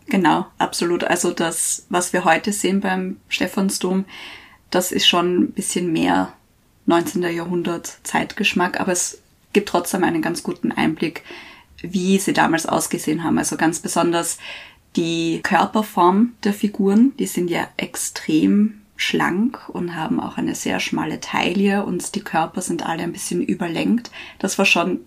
Genau, 0.07 0.47
absolut. 0.59 1.05
Also 1.05 1.31
das, 1.31 1.87
was 1.89 2.13
wir 2.13 2.25
heute 2.25 2.53
sehen 2.53 2.81
beim 2.81 3.19
Stephansdom, 3.29 4.05
das 4.71 4.91
ist 4.91 5.07
schon 5.07 5.43
ein 5.43 5.53
bisschen 5.53 5.93
mehr 5.93 6.33
19. 6.87 7.23
Jahrhundert 7.23 7.99
Zeitgeschmack, 8.03 8.81
aber 8.81 8.93
es 8.93 9.21
gibt 9.53 9.69
trotzdem 9.69 10.05
einen 10.05 10.23
ganz 10.23 10.43
guten 10.43 10.73
Einblick, 10.73 11.23
wie 11.81 12.19
sie 12.19 12.33
damals 12.33 12.67
ausgesehen 12.67 13.23
haben. 13.23 13.39
Also 13.39 13.57
ganz 13.57 13.81
besonders 13.81 14.39
die 14.97 15.41
Körperform 15.43 16.33
der 16.43 16.55
Figuren, 16.55 17.13
die 17.19 17.27
sind 17.27 17.51
ja 17.51 17.69
extrem 17.77 18.78
schlank 18.99 19.69
und 19.69 19.95
haben 19.95 20.21
auch 20.21 20.37
eine 20.37 20.57
sehr 20.57 20.81
schmale 20.81 21.21
Taille 21.21 21.85
und 21.85 22.17
die 22.17 22.21
Körper 22.21 22.61
sind 22.61 22.85
alle 22.85 23.05
ein 23.05 23.13
bisschen 23.13 23.41
überlenkt. 23.41 24.11
Das 24.41 24.59
war 24.59 24.67
schon 24.67 25.01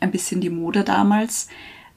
ein 0.00 0.10
bisschen 0.10 0.40
die 0.40 0.50
Mode 0.50 0.82
damals, 0.82 1.48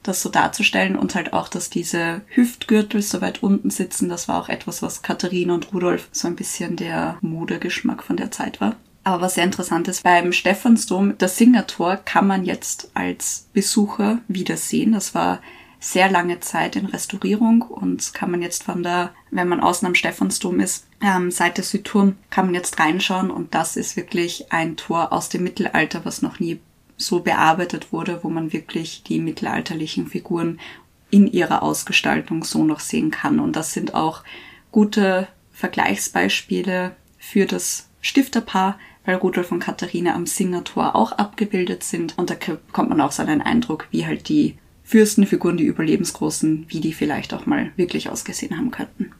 das 0.04 0.22
so 0.22 0.30
darzustellen 0.30 0.96
und 0.96 1.14
halt 1.16 1.32
auch, 1.32 1.48
dass 1.48 1.68
diese 1.68 2.22
Hüftgürtel 2.28 3.02
so 3.02 3.20
weit 3.20 3.42
unten 3.42 3.68
sitzen. 3.68 4.08
Das 4.08 4.28
war 4.28 4.40
auch 4.40 4.48
etwas, 4.48 4.80
was 4.80 5.02
Katharina 5.02 5.52
und 5.52 5.74
Rudolf 5.74 6.08
so 6.12 6.28
ein 6.28 6.36
bisschen 6.36 6.76
der 6.76 7.18
Modegeschmack 7.20 8.04
von 8.04 8.16
der 8.16 8.30
Zeit 8.30 8.60
war. 8.60 8.76
Aber 9.02 9.22
was 9.22 9.34
sehr 9.34 9.44
interessant 9.44 9.88
ist, 9.88 10.04
beim 10.04 10.32
Stephansdom, 10.32 11.18
das 11.18 11.36
Singertor 11.36 11.96
kann 11.96 12.28
man 12.28 12.44
jetzt 12.44 12.92
als 12.94 13.48
Besucher 13.52 14.18
wieder 14.28 14.56
sehen. 14.56 14.92
Das 14.92 15.16
war 15.16 15.40
sehr 15.80 16.10
lange 16.10 16.40
Zeit 16.40 16.76
in 16.76 16.86
Restaurierung 16.86 17.62
und 17.62 18.12
kann 18.12 18.30
man 18.30 18.42
jetzt 18.42 18.64
von 18.64 18.82
der, 18.82 19.14
wenn 19.30 19.48
man 19.48 19.60
außen 19.60 19.86
am 19.86 19.94
Stephansdom 19.94 20.60
ist, 20.60 20.86
ähm, 21.00 21.30
Seite 21.30 21.62
Südturm, 21.62 22.16
kann 22.28 22.46
man 22.46 22.54
jetzt 22.54 22.78
reinschauen 22.78 23.30
und 23.30 23.54
das 23.54 23.76
ist 23.76 23.96
wirklich 23.96 24.52
ein 24.52 24.76
Tor 24.76 25.12
aus 25.12 25.30
dem 25.30 25.42
Mittelalter, 25.42 26.04
was 26.04 26.20
noch 26.20 26.38
nie 26.38 26.60
so 26.98 27.20
bearbeitet 27.20 27.92
wurde, 27.92 28.20
wo 28.22 28.28
man 28.28 28.52
wirklich 28.52 29.02
die 29.04 29.18
mittelalterlichen 29.18 30.06
Figuren 30.06 30.60
in 31.08 31.26
ihrer 31.26 31.62
Ausgestaltung 31.62 32.44
so 32.44 32.62
noch 32.62 32.80
sehen 32.80 33.10
kann. 33.10 33.40
Und 33.40 33.56
das 33.56 33.72
sind 33.72 33.94
auch 33.94 34.22
gute 34.70 35.28
Vergleichsbeispiele 35.52 36.94
für 37.18 37.46
das 37.46 37.88
Stifterpaar, 38.02 38.78
weil 39.06 39.16
Rudolf 39.16 39.50
und 39.50 39.60
Katharina 39.60 40.14
am 40.14 40.26
Singertor 40.26 40.94
auch 40.94 41.12
abgebildet 41.12 41.82
sind. 41.82 42.16
Und 42.18 42.30
da 42.30 42.34
bekommt 42.34 42.90
man 42.90 43.00
auch 43.00 43.12
so 43.12 43.22
einen 43.22 43.40
Eindruck, 43.40 43.88
wie 43.90 44.06
halt 44.06 44.28
die 44.28 44.58
Fürstenfiguren, 44.90 45.56
die 45.56 45.66
überlebensgroßen, 45.66 46.66
wie 46.68 46.80
die 46.80 46.92
vielleicht 46.92 47.32
auch 47.32 47.46
mal 47.46 47.70
wirklich 47.76 48.10
ausgesehen 48.10 48.56
haben 48.56 48.72
könnten. 48.72 49.12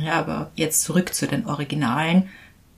Ja, 0.00 0.12
aber 0.12 0.52
jetzt 0.54 0.82
zurück 0.82 1.12
zu 1.14 1.26
den 1.26 1.46
Originalen. 1.46 2.28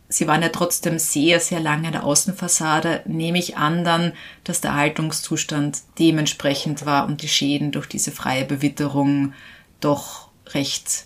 Sie 0.08 0.26
waren 0.26 0.40
ja 0.40 0.48
trotzdem 0.48 0.98
sehr, 0.98 1.40
sehr 1.40 1.60
lange 1.60 1.88
in 1.88 1.92
der 1.92 2.04
Außenfassade. 2.04 3.02
Nehme 3.04 3.38
ich 3.38 3.58
an 3.58 3.84
dann, 3.84 4.12
dass 4.44 4.62
der 4.62 4.70
Erhaltungszustand 4.70 5.82
dementsprechend 5.98 6.86
war 6.86 7.06
und 7.06 7.20
die 7.20 7.28
Schäden 7.28 7.70
durch 7.70 7.86
diese 7.86 8.12
freie 8.12 8.46
Bewitterung 8.46 9.34
doch 9.80 10.28
recht 10.54 11.04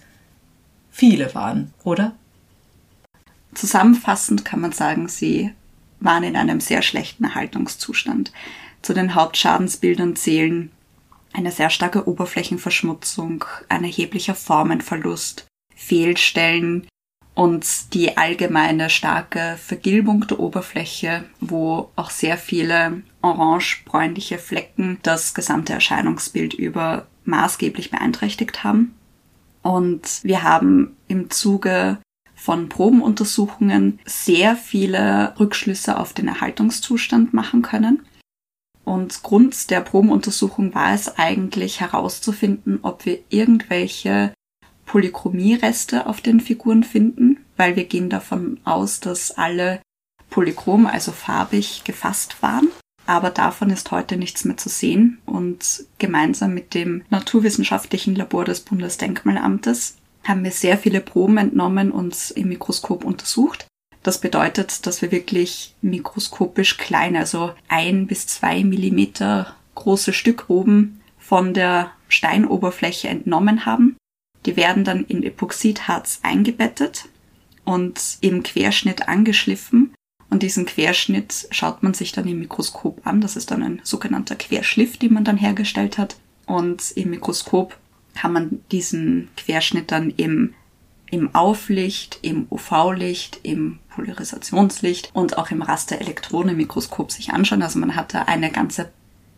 viele 0.93 1.35
waren, 1.35 1.75
oder? 1.83 2.15
Zusammenfassend 3.53 4.45
kann 4.45 4.61
man 4.61 4.71
sagen, 4.71 5.09
sie 5.09 5.51
waren 5.99 6.23
in 6.23 6.37
einem 6.37 6.61
sehr 6.61 6.83
schlechten 6.83 7.25
Erhaltungszustand. 7.25 8.31
Zu 8.81 8.95
den 8.95 9.17
Hauptschadensbildern 9.17 10.15
zählen 10.15 10.71
eine 11.37 11.53
sehr 11.53 11.71
starke 11.71 12.09
Oberflächenverschmutzung, 12.09 13.45
ein 13.69 13.85
erheblicher 13.85 14.35
Formenverlust, 14.35 15.47
Fehlstellen 15.75 16.89
und 17.35 17.93
die 17.93 18.17
allgemeine 18.17 18.89
starke 18.89 19.59
Vergilbung 19.63 20.27
der 20.27 20.41
Oberfläche, 20.41 21.25
wo 21.39 21.91
auch 21.95 22.09
sehr 22.09 22.39
viele 22.39 23.03
orange-bräunliche 23.21 24.39
Flecken 24.39 24.99
das 25.03 25.35
gesamte 25.35 25.75
Erscheinungsbild 25.75 26.55
über 26.55 27.07
maßgeblich 27.25 27.91
beeinträchtigt 27.91 28.65
haben. 28.65 28.95
Und 29.61 30.21
wir 30.23 30.43
haben 30.43 30.97
im 31.09 31.29
Zuge 31.29 31.99
von 32.35 32.71
Probenuntersuchungen 32.71 33.99
sehr 34.07 34.57
viele 34.57 35.35
Rückschlüsse 35.39 35.99
auf 35.99 36.15
den 36.15 36.29
Erhaltungszustand 36.29 37.35
machen 37.35 37.61
können. 37.61 38.07
Und 38.87 39.25
Grund 39.25 39.71
der 39.71 39.81
Probenuntersuchung 39.81 40.73
war 40.75 40.95
es 40.95 41.19
eigentlich 41.19 41.81
herauszufinden, 41.81 42.79
ob 42.83 43.05
wir 43.05 43.19
irgendwelche 43.31 44.33
Polychromie-Reste 44.87 46.07
auf 46.07 46.21
den 46.21 46.41
Figuren 46.41 46.85
finden, 46.85 47.39
weil 47.57 47.75
wir 47.75 47.85
gehen 47.85 48.09
davon 48.09 48.61
aus, 48.65 49.01
dass 49.01 49.33
alle 49.33 49.81
polychrom, 50.31 50.87
also 50.87 51.11
farbig 51.11 51.83
gefasst 51.83 52.41
waren. 52.43 52.69
Aber 53.07 53.31
davon 53.31 53.71
ist 53.71 53.91
heute 53.91 54.17
nichts 54.17 54.45
mehr 54.45 54.57
zu 54.57 54.69
sehen 54.69 55.19
und 55.27 55.85
gemeinsam 55.99 56.55
mit 56.55 56.73
dem 56.73 57.03
Naturwissenschaftlichen 57.11 58.15
Labor 58.15 58.45
des 58.45 58.61
Bundesdenkmalamtes 58.61 59.97
haben 60.23 60.45
wir 60.45 60.51
sehr 60.53 60.79
viele 60.79 61.01
Proben 61.01 61.39
entnommen 61.39 61.91
und 61.91 62.33
im 62.37 62.49
Mikroskop 62.49 63.05
untersucht 63.05 63.67
das 64.07 64.21
bedeutet, 64.21 64.87
dass 64.87 65.03
wir 65.03 65.11
wirklich 65.11 65.75
mikroskopisch 65.83 66.77
klein, 66.77 67.17
also 67.17 67.53
ein 67.67 68.07
bis 68.07 68.29
zwei 68.29 68.63
Millimeter 68.63 69.57
große 69.75 70.13
Stückproben 70.13 71.01
von 71.19 71.55
der 71.55 71.91
Steinoberfläche 72.09 73.09
entnommen 73.09 73.67
haben. 73.67 73.97
Die 74.45 74.57
werden 74.57 74.85
dann 74.85 75.05
in 75.05 75.25
Epoxidharz 75.25 76.21
eingebettet 76.23 77.07
und 77.65 78.19
im 78.21 78.45
Querschnitt 78.45 79.09
angeschliffen. 79.09 79.93
Und 80.31 80.45
diesen 80.45 80.67
Querschnitt 80.67 81.49
schaut 81.51 81.83
man 81.83 81.93
sich 81.93 82.13
dann 82.13 82.29
im 82.29 82.39
Mikroskop 82.39 83.05
an. 83.05 83.21
Das 83.21 83.35
ist 83.35 83.51
dann 83.51 83.65
ein 83.65 83.81
sogenannter 83.83 84.37
Querschliff, 84.37 84.99
den 84.99 85.15
man 85.15 85.25
dann 85.25 85.37
hergestellt 85.37 85.99
hat. 85.99 86.17
Und 86.47 86.93
im 86.93 87.11
Mikroskop 87.11 87.77
kann 88.15 88.33
man 88.33 88.61
diesen 88.71 89.31
Querschnitt 89.37 89.91
dann 89.91 90.11
im 90.11 90.55
im 91.11 91.35
Auflicht, 91.35 92.19
im 92.23 92.47
UV-Licht, 92.51 93.41
im 93.43 93.79
Polarisationslicht 93.97 95.11
und 95.15 95.39
auch 95.39 95.51
im 95.51 95.63
Rasterelektronenmikroskop 95.63 97.11
sich 97.11 97.33
anschauen. 97.33 97.63
Also 97.63 97.79
man 97.79 97.97
hat 97.97 98.15
da 98.15 98.23
eine 98.23 98.51
ganze 98.51 98.93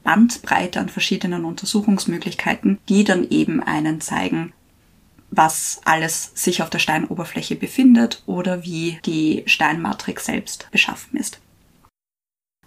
Bandbreite 0.04 0.80
an 0.80 0.88
verschiedenen 0.88 1.44
Untersuchungsmöglichkeiten, 1.44 2.78
die 2.88 3.04
dann 3.04 3.28
eben 3.28 3.62
einen 3.62 4.00
zeigen, 4.00 4.52
was 5.30 5.80
alles 5.84 6.32
sich 6.34 6.62
auf 6.62 6.70
der 6.70 6.78
Steinoberfläche 6.78 7.56
befindet 7.56 8.22
oder 8.26 8.64
wie 8.64 8.98
die 9.04 9.44
Steinmatrix 9.46 10.26
selbst 10.26 10.68
beschaffen 10.70 11.18
ist. 11.18 11.40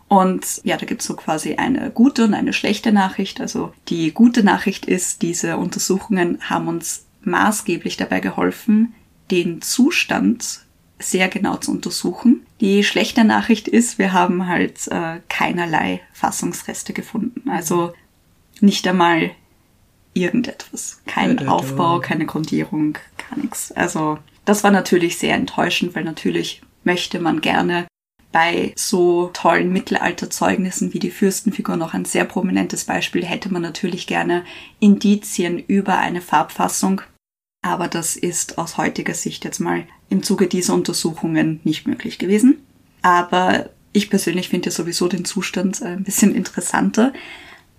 Und 0.07 0.61
ja, 0.63 0.77
da 0.77 0.85
gibt's 0.85 1.05
so 1.05 1.15
quasi 1.15 1.55
eine 1.55 1.89
gute 1.89 2.25
und 2.25 2.33
eine 2.33 2.53
schlechte 2.53 2.91
Nachricht. 2.91 3.39
Also 3.39 3.73
die 3.87 4.11
gute 4.11 4.43
Nachricht 4.43 4.85
ist, 4.85 5.21
diese 5.21 5.57
Untersuchungen 5.57 6.37
haben 6.49 6.67
uns 6.67 7.05
maßgeblich 7.21 7.97
dabei 7.97 8.19
geholfen, 8.19 8.93
den 9.31 9.61
Zustand 9.61 10.65
sehr 11.01 11.27
genau 11.27 11.57
zu 11.57 11.71
untersuchen. 11.71 12.45
Die 12.59 12.83
schlechte 12.83 13.23
Nachricht 13.23 13.67
ist, 13.67 13.97
wir 13.97 14.13
haben 14.13 14.47
halt 14.47 14.87
äh, 14.87 15.19
keinerlei 15.29 16.01
Fassungsreste 16.13 16.93
gefunden. 16.93 17.49
Also 17.49 17.93
nicht 18.59 18.87
einmal 18.87 19.31
irgendetwas. 20.13 21.01
Kein 21.05 21.47
Aufbau, 21.47 21.99
keine 21.99 22.25
Grundierung, 22.25 22.93
gar 23.29 23.37
nichts. 23.39 23.71
Also 23.71 24.17
das 24.45 24.63
war 24.63 24.71
natürlich 24.71 25.17
sehr 25.17 25.35
enttäuschend, 25.35 25.95
weil 25.95 26.03
natürlich 26.03 26.61
möchte 26.83 27.19
man 27.19 27.41
gerne 27.41 27.85
bei 28.31 28.71
so 28.75 29.29
tollen 29.33 29.73
Mittelalterzeugnissen 29.73 30.93
wie 30.93 30.99
die 30.99 31.11
Fürstenfigur 31.11 31.75
noch 31.75 31.93
ein 31.93 32.05
sehr 32.05 32.23
prominentes 32.23 32.85
Beispiel 32.85 33.25
hätte 33.25 33.51
man 33.51 33.61
natürlich 33.61 34.07
gerne 34.07 34.45
Indizien 34.79 35.59
über 35.59 35.97
eine 35.97 36.21
Farbfassung 36.21 37.01
Aber 37.61 37.87
das 37.87 38.15
ist 38.15 38.57
aus 38.57 38.77
heutiger 38.77 39.13
Sicht 39.13 39.45
jetzt 39.45 39.59
mal 39.59 39.85
im 40.09 40.23
Zuge 40.23 40.47
dieser 40.47 40.73
Untersuchungen 40.73 41.59
nicht 41.63 41.87
möglich 41.87 42.17
gewesen. 42.17 42.57
Aber 43.01 43.69
ich 43.93 44.09
persönlich 44.09 44.49
finde 44.49 44.69
ja 44.69 44.71
sowieso 44.71 45.07
den 45.07 45.25
Zustand 45.25 45.81
ein 45.81 46.03
bisschen 46.03 46.33
interessanter, 46.33 47.13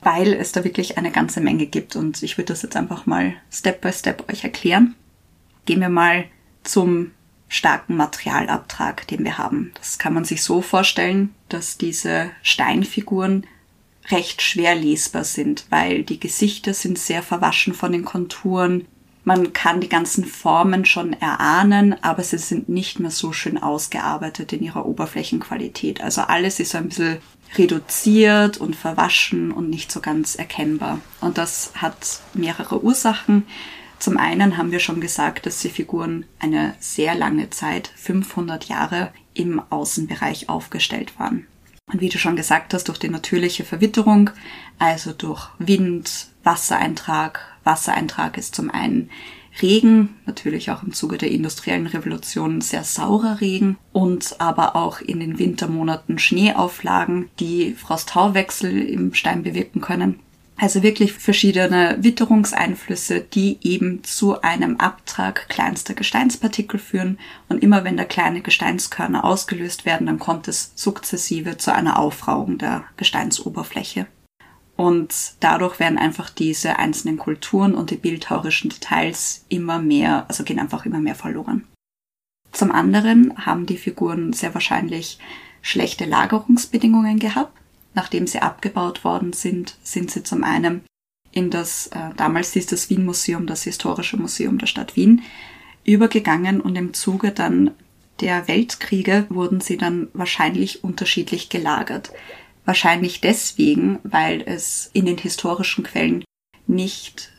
weil 0.03 0.33
es 0.33 0.53
da 0.53 0.65
wirklich 0.65 0.99
eine 0.99 1.11
ganze 1.11 1.41
Menge 1.41 1.67
gibt 1.67 1.97
und 1.97 2.23
ich 2.23 2.37
würde 2.37 2.53
das 2.53 2.63
jetzt 2.63 2.77
einfach 2.77 3.07
mal 3.07 3.35
Step 3.51 3.81
by 3.81 3.93
Step 3.93 4.31
euch 4.31 4.45
erklären. 4.45 4.95
Gehen 5.65 5.81
wir 5.81 5.89
mal 5.89 6.25
zum 6.65 7.13
starken 7.49 7.97
Materialabtrag, 7.97 9.07
den 9.09 9.25
wir 9.25 9.39
haben. 9.39 9.73
Das 9.77 9.99
kann 9.99 10.15
man 10.15 10.25
sich 10.25 10.43
so 10.43 10.63
vorstellen, 10.63 11.35
dass 11.49 11.77
diese 11.77 12.31
Steinfiguren 12.43 13.47
recht 14.11 14.43
schwer 14.43 14.75
lesbar 14.75 15.25
sind, 15.25 15.67
weil 15.71 16.03
die 16.03 16.19
Gesichter 16.19 16.75
sind 16.75 16.99
sehr 16.99 17.23
verwaschen 17.23 17.75
von 17.75 17.93
den 17.93 18.05
Konturen. 18.05 18.87
Man 19.25 19.53
kann 19.53 19.81
die 19.81 19.89
ganzen 19.89 20.25
Formen 20.25 20.85
schon 20.85 21.13
erahnen, 21.13 21.97
aber 22.03 22.25
sie 22.25 22.39
sind 22.39 22.69
nicht 22.69 22.99
mehr 22.99 23.13
so 23.13 23.33
schön 23.33 23.63
ausgearbeitet 23.63 24.53
in 24.53 24.63
ihrer 24.63 24.85
Oberflächenqualität. 24.85 26.01
Also 26.01 26.23
alles 26.23 26.59
ist 26.59 26.75
ein 26.75 26.89
bisschen 26.89 27.19
reduziert 27.57 28.59
und 28.59 28.75
verwaschen 28.75 29.53
und 29.53 29.71
nicht 29.71 29.93
so 29.93 30.01
ganz 30.01 30.35
erkennbar. 30.35 31.01
Und 31.21 31.39
das 31.39 31.73
hat 31.77 32.21
mehrere 32.35 32.83
Ursachen. 32.83 33.47
Zum 33.99 34.17
einen 34.17 34.57
haben 34.57 34.73
wir 34.73 34.81
schon 34.81 35.01
gesagt, 35.01 35.47
dass 35.47 35.61
die 35.61 35.69
Figuren 35.69 36.25
eine 36.41 36.75
sehr 36.81 37.15
lange 37.15 37.51
Zeit, 37.51 37.93
500 37.95 38.65
Jahre, 38.65 39.13
im 39.35 39.63
Außenbereich 39.71 40.49
aufgestellt 40.49 41.19
waren. 41.19 41.47
Und 41.93 42.01
wie 42.01 42.09
du 42.09 42.19
schon 42.19 42.37
gesagt 42.37 42.75
hast, 42.75 42.89
durch 42.89 42.99
die 42.99 43.09
natürliche 43.09 43.65
Verwitterung, 43.65 44.31
also 44.79 45.13
durch 45.13 45.49
Wind, 45.59 46.29
Wassereintrag. 46.43 47.52
Wassereintrag 47.65 48.39
ist 48.39 48.55
zum 48.55 48.71
einen 48.71 49.11
Regen, 49.61 50.17
natürlich 50.25 50.71
auch 50.71 50.83
im 50.83 50.93
Zuge 50.93 51.19
der 51.19 51.31
industriellen 51.31 51.87
Revolution 51.87 52.61
sehr 52.63 52.85
saurer 52.85 53.41
Regen 53.41 53.77
und 53.93 54.37
aber 54.41 54.77
auch 54.77 55.01
in 55.01 55.21
den 55.21 55.39
Wintermonaten 55.39 56.19
Schneeauflagen, 56.19 57.29
die 57.39 57.75
Frost-Tau-Wechsel 57.75 58.83
im 58.83 59.13
Stein 59.13 59.43
bewirken 59.43 59.81
können. 59.81 60.21
Also 60.57 60.83
wirklich 60.83 61.13
verschiedene 61.13 61.99
Witterungseinflüsse, 62.01 63.21
die 63.21 63.59
eben 63.63 64.05
zu 64.05 64.43
einem 64.43 64.77
Abtrag 64.77 65.49
kleinster 65.49 65.95
Gesteinspartikel 65.95 66.79
führen. 66.79 67.19
Und 67.49 67.63
immer 67.63 67.85
wenn 67.85 67.97
da 67.97 68.05
kleine 68.05 68.43
Gesteinskörner 68.43 69.25
ausgelöst 69.25 69.87
werden, 69.87 70.07
dann 70.07 70.21
kommt 70.21 70.47
es 70.47 70.73
sukzessive 70.77 71.57
zu 71.57 71.75
einer 71.75 71.99
Aufrauung 71.99 72.59
der 72.59 72.85
Gesteinsoberfläche. 72.97 74.07
Und 74.83 75.35
dadurch 75.41 75.79
werden 75.79 75.99
einfach 75.99 76.31
diese 76.31 76.79
einzelnen 76.79 77.19
Kulturen 77.19 77.75
und 77.75 77.91
die 77.91 77.97
bildhauerischen 77.97 78.71
Details 78.71 79.45
immer 79.49 79.79
mehr, 79.79 80.25
also 80.29 80.45
gehen 80.45 80.59
einfach 80.59 80.87
immer 80.87 80.99
mehr 80.99 81.15
verloren. 81.15 81.69
Zum 82.51 82.73
anderen 82.73 83.47
haben 83.47 83.67
die 83.67 83.77
Figuren 83.77 84.33
sehr 84.33 84.55
wahrscheinlich 84.55 85.19
schlechte 85.63 86.05
Lagerungsbedingungen 86.05 87.19
gehabt 87.19 87.57
nachdem 87.95 88.27
sie 88.27 88.41
abgebaut 88.41 89.05
worden 89.05 89.33
sind, 89.33 89.77
sind 89.83 90.11
sie 90.11 90.23
zum 90.23 90.45
einen 90.45 90.83
in 91.31 91.51
das, 91.51 91.89
äh, 91.89 92.11
damals 92.17 92.53
hieß 92.53 92.67
das 92.67 92.91
Wien 92.91 93.05
Museum, 93.05 93.47
das 93.47 93.63
Historische 93.63 94.17
Museum 94.17 94.59
der 94.59 94.67
Stadt 94.67 94.97
Wien, 94.97 95.23
übergegangen 95.85 96.61
und 96.61 96.77
im 96.77 96.95
Zuge 96.95 97.33
dann 97.33 97.73
der 98.21 98.47
Weltkriege 98.49 99.27
wurden 99.31 99.61
sie 99.61 99.77
dann 99.77 100.09
wahrscheinlich 100.13 100.85
unterschiedlich 100.85 101.49
gelagert. 101.49 102.13
Wahrscheinlich 102.65 103.21
deswegen, 103.21 103.99
weil 104.05 104.43
es 104.43 104.91
in 104.93 105.07
den 105.07 105.19
historischen 105.19 105.85
Quellen 105.85 106.25
nicht 106.67 107.33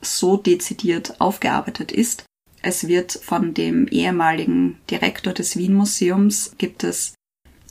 so 0.00 0.36
dezidiert 0.36 1.20
aufgearbeitet 1.20 1.92
ist. 1.92 2.24
Es 2.62 2.88
wird 2.88 3.12
von 3.12 3.54
dem 3.54 3.88
ehemaligen 3.88 4.78
Direktor 4.90 5.32
des 5.32 5.56
Wien 5.56 5.74
Museums 5.74 6.54
gibt 6.58 6.84
es 6.84 7.14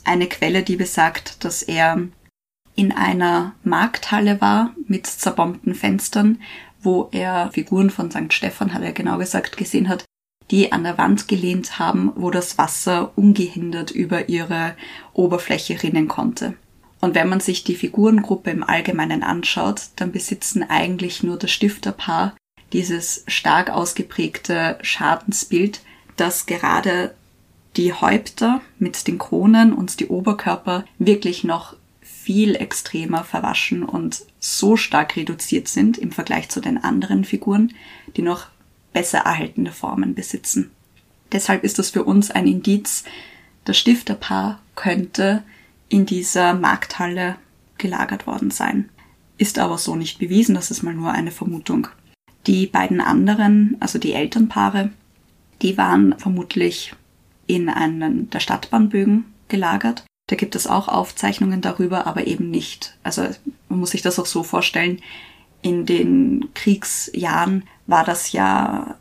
eine 0.04 0.28
Quelle, 0.28 0.62
die 0.62 0.76
besagt, 0.76 1.44
dass 1.44 1.62
er 1.62 2.08
in 2.74 2.92
einer 2.92 3.54
Markthalle 3.62 4.40
war 4.40 4.74
mit 4.86 5.06
zerbombten 5.06 5.74
Fenstern, 5.74 6.40
wo 6.80 7.08
er 7.12 7.50
Figuren 7.52 7.90
von 7.90 8.10
St. 8.10 8.32
Stephan, 8.32 8.72
hat 8.72 8.82
er 8.82 8.92
genau 8.92 9.18
gesagt, 9.18 9.56
gesehen 9.56 9.88
hat, 9.88 10.04
die 10.50 10.72
an 10.72 10.84
der 10.84 10.98
Wand 10.98 11.28
gelehnt 11.28 11.78
haben, 11.78 12.12
wo 12.16 12.30
das 12.30 12.58
Wasser 12.58 13.12
ungehindert 13.16 13.90
über 13.90 14.28
ihre 14.28 14.74
Oberfläche 15.12 15.82
rinnen 15.82 16.08
konnte. 16.08 16.54
Und 17.00 17.14
wenn 17.14 17.28
man 17.28 17.40
sich 17.40 17.64
die 17.64 17.74
Figurengruppe 17.74 18.50
im 18.50 18.62
Allgemeinen 18.62 19.22
anschaut, 19.22 19.88
dann 19.96 20.12
besitzen 20.12 20.62
eigentlich 20.68 21.22
nur 21.22 21.38
das 21.38 21.50
Stifterpaar 21.50 22.36
dieses 22.72 23.24
stark 23.26 23.70
ausgeprägte 23.70 24.78
Schadensbild, 24.82 25.80
das 26.16 26.46
gerade 26.46 27.14
die 27.76 27.92
Häupter 27.92 28.60
mit 28.78 29.06
den 29.06 29.18
Kronen 29.18 29.72
und 29.72 30.00
die 30.00 30.08
Oberkörper 30.08 30.84
wirklich 30.98 31.44
noch 31.44 31.74
viel 32.02 32.54
extremer 32.54 33.24
verwaschen 33.24 33.82
und 33.82 34.22
so 34.38 34.76
stark 34.76 35.16
reduziert 35.16 35.68
sind 35.68 35.98
im 35.98 36.12
Vergleich 36.12 36.48
zu 36.48 36.60
den 36.60 36.78
anderen 36.78 37.24
Figuren, 37.24 37.72
die 38.16 38.22
noch 38.22 38.46
besser 38.92 39.18
erhaltene 39.20 39.72
Formen 39.72 40.14
besitzen. 40.14 40.70
Deshalb 41.32 41.64
ist 41.64 41.78
das 41.78 41.90
für 41.90 42.04
uns 42.04 42.30
ein 42.30 42.46
Indiz, 42.46 43.04
das 43.64 43.78
Stifterpaar 43.78 44.60
könnte 44.74 45.42
in 45.90 46.06
dieser 46.06 46.54
Markthalle 46.54 47.36
gelagert 47.76 48.26
worden 48.26 48.50
sein. 48.50 48.88
Ist 49.36 49.58
aber 49.58 49.76
so 49.76 49.94
nicht 49.96 50.18
bewiesen, 50.18 50.54
das 50.54 50.70
ist 50.70 50.82
mal 50.82 50.94
nur 50.94 51.12
eine 51.12 51.30
Vermutung. 51.30 51.88
Die 52.46 52.66
beiden 52.66 53.02
anderen, 53.02 53.76
also 53.80 53.98
die 53.98 54.14
Elternpaare, 54.14 54.90
die 55.60 55.76
waren 55.76 56.18
vermutlich 56.18 56.94
in 57.46 57.68
einen 57.68 58.30
der 58.30 58.40
Stadtbahnbögen 58.40 59.26
gelagert 59.48 60.04
da 60.30 60.36
gibt 60.36 60.54
es 60.54 60.68
auch 60.68 60.86
Aufzeichnungen 60.86 61.60
darüber, 61.60 62.06
aber 62.06 62.28
eben 62.28 62.50
nicht. 62.50 62.96
Also 63.02 63.26
man 63.68 63.80
muss 63.80 63.90
sich 63.90 64.02
das 64.02 64.18
auch 64.20 64.26
so 64.26 64.44
vorstellen. 64.44 65.02
In 65.60 65.86
den 65.86 66.50
Kriegsjahren 66.54 67.64
war 67.88 68.04
das 68.04 68.30
ja, 68.30 68.94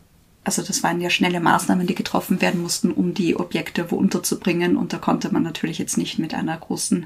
also 0.43 0.61
das 0.61 0.83
waren 0.83 1.01
ja 1.01 1.09
schnelle 1.09 1.39
Maßnahmen, 1.39 1.85
die 1.85 1.95
getroffen 1.95 2.41
werden 2.41 2.61
mussten, 2.61 2.91
um 2.91 3.13
die 3.13 3.35
Objekte 3.35 3.91
wo 3.91 3.97
unterzubringen. 3.97 4.77
Und 4.77 4.93
da 4.93 4.97
konnte 4.97 5.31
man 5.31 5.43
natürlich 5.43 5.77
jetzt 5.77 5.97
nicht 5.97 6.17
mit 6.17 6.33
einer 6.33 6.57
großen 6.57 7.05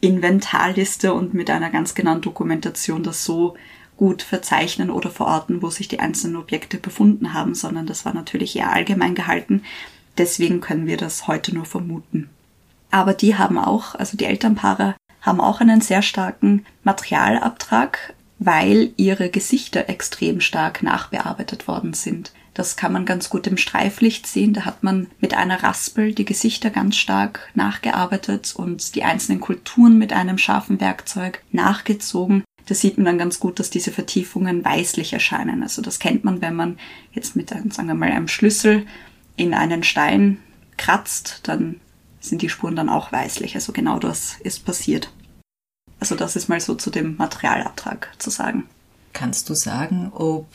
Inventarliste 0.00 1.14
und 1.14 1.34
mit 1.34 1.50
einer 1.50 1.70
ganz 1.70 1.94
genauen 1.94 2.20
Dokumentation 2.20 3.02
das 3.02 3.24
so 3.24 3.54
gut 3.96 4.22
verzeichnen 4.22 4.90
oder 4.90 5.10
verorten, 5.10 5.62
wo 5.62 5.70
sich 5.70 5.88
die 5.88 6.00
einzelnen 6.00 6.36
Objekte 6.36 6.78
befunden 6.78 7.32
haben, 7.32 7.54
sondern 7.54 7.86
das 7.86 8.04
war 8.04 8.12
natürlich 8.12 8.56
eher 8.56 8.72
allgemein 8.72 9.14
gehalten. 9.14 9.62
Deswegen 10.18 10.60
können 10.60 10.86
wir 10.86 10.96
das 10.96 11.26
heute 11.26 11.54
nur 11.54 11.64
vermuten. 11.64 12.28
Aber 12.90 13.14
die 13.14 13.36
haben 13.36 13.58
auch, 13.58 13.94
also 13.94 14.16
die 14.16 14.24
Elternpaare 14.24 14.94
haben 15.20 15.40
auch 15.40 15.60
einen 15.60 15.80
sehr 15.80 16.02
starken 16.02 16.66
Materialabtrag, 16.82 18.14
weil 18.38 18.92
ihre 18.96 19.30
Gesichter 19.30 19.88
extrem 19.88 20.40
stark 20.40 20.82
nachbearbeitet 20.82 21.66
worden 21.66 21.94
sind. 21.94 22.32
Das 22.54 22.76
kann 22.76 22.92
man 22.92 23.04
ganz 23.04 23.28
gut 23.30 23.48
im 23.48 23.56
Streiflicht 23.56 24.28
sehen. 24.28 24.54
Da 24.54 24.64
hat 24.64 24.84
man 24.84 25.08
mit 25.20 25.34
einer 25.34 25.62
Raspel 25.62 26.14
die 26.14 26.24
Gesichter 26.24 26.70
ganz 26.70 26.96
stark 26.96 27.50
nachgearbeitet 27.54 28.54
und 28.56 28.94
die 28.94 29.02
einzelnen 29.02 29.40
Kulturen 29.40 29.98
mit 29.98 30.12
einem 30.12 30.38
scharfen 30.38 30.80
Werkzeug 30.80 31.42
nachgezogen. 31.50 32.44
Da 32.66 32.74
sieht 32.74 32.96
man 32.96 33.04
dann 33.04 33.18
ganz 33.18 33.40
gut, 33.40 33.58
dass 33.58 33.70
diese 33.70 33.90
Vertiefungen 33.90 34.64
weißlich 34.64 35.12
erscheinen. 35.12 35.62
Also 35.62 35.82
das 35.82 35.98
kennt 35.98 36.24
man, 36.24 36.40
wenn 36.40 36.54
man 36.54 36.78
jetzt 37.12 37.36
mit 37.36 37.52
einem, 37.52 37.72
sagen 37.72 37.88
wir 37.88 37.94
mal, 37.94 38.10
einem 38.10 38.28
Schlüssel 38.28 38.86
in 39.36 39.52
einen 39.52 39.82
Stein 39.82 40.38
kratzt, 40.76 41.40
dann 41.42 41.80
sind 42.20 42.40
die 42.40 42.48
Spuren 42.48 42.76
dann 42.76 42.88
auch 42.88 43.12
weißlich. 43.12 43.56
Also 43.56 43.72
genau 43.72 43.98
das 43.98 44.36
ist 44.40 44.64
passiert. 44.64 45.12
Also 46.00 46.14
das 46.14 46.36
ist 46.36 46.48
mal 46.48 46.60
so 46.60 46.74
zu 46.74 46.90
dem 46.90 47.16
Materialabtrag 47.16 48.12
zu 48.18 48.30
sagen. 48.30 48.64
Kannst 49.12 49.48
du 49.50 49.54
sagen, 49.54 50.10
ob 50.14 50.46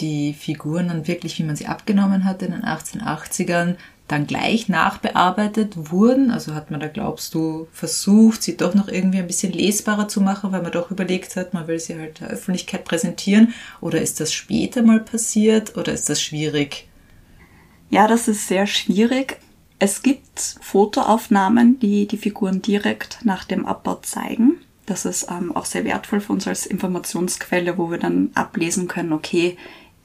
die 0.00 0.32
Figuren 0.34 0.88
dann 0.88 1.06
wirklich, 1.06 1.38
wie 1.38 1.44
man 1.44 1.56
sie 1.56 1.66
abgenommen 1.66 2.24
hat 2.24 2.42
in 2.42 2.52
den 2.52 2.62
1880ern, 2.62 3.76
dann 4.08 4.26
gleich 4.26 4.68
nachbearbeitet 4.68 5.90
wurden? 5.90 6.30
Also 6.30 6.54
hat 6.54 6.70
man 6.70 6.80
da, 6.80 6.88
glaubst 6.88 7.34
du, 7.34 7.68
versucht, 7.72 8.42
sie 8.42 8.56
doch 8.56 8.74
noch 8.74 8.88
irgendwie 8.88 9.18
ein 9.18 9.26
bisschen 9.26 9.52
lesbarer 9.52 10.08
zu 10.08 10.20
machen, 10.20 10.52
weil 10.52 10.62
man 10.62 10.72
doch 10.72 10.90
überlegt 10.90 11.34
hat, 11.36 11.54
man 11.54 11.66
will 11.66 11.78
sie 11.78 11.98
halt 11.98 12.20
der 12.20 12.28
Öffentlichkeit 12.28 12.84
präsentieren? 12.84 13.54
Oder 13.80 14.00
ist 14.00 14.20
das 14.20 14.32
später 14.32 14.82
mal 14.82 15.00
passiert 15.00 15.76
oder 15.76 15.92
ist 15.92 16.10
das 16.10 16.20
schwierig? 16.20 16.88
Ja, 17.90 18.06
das 18.06 18.28
ist 18.28 18.48
sehr 18.48 18.66
schwierig. 18.66 19.38
Es 19.78 20.02
gibt 20.02 20.38
Fotoaufnahmen, 20.60 21.78
die 21.80 22.06
die 22.06 22.16
Figuren 22.16 22.62
direkt 22.62 23.18
nach 23.24 23.44
dem 23.44 23.66
Abbau 23.66 23.96
zeigen. 23.96 24.58
Das 24.86 25.04
ist 25.04 25.28
ähm, 25.30 25.54
auch 25.54 25.64
sehr 25.64 25.84
wertvoll 25.84 26.20
für 26.20 26.32
uns 26.32 26.46
als 26.46 26.66
Informationsquelle, 26.66 27.78
wo 27.78 27.90
wir 27.90 27.98
dann 27.98 28.30
ablesen 28.34 28.88
können, 28.88 29.12
okay, 29.12 29.56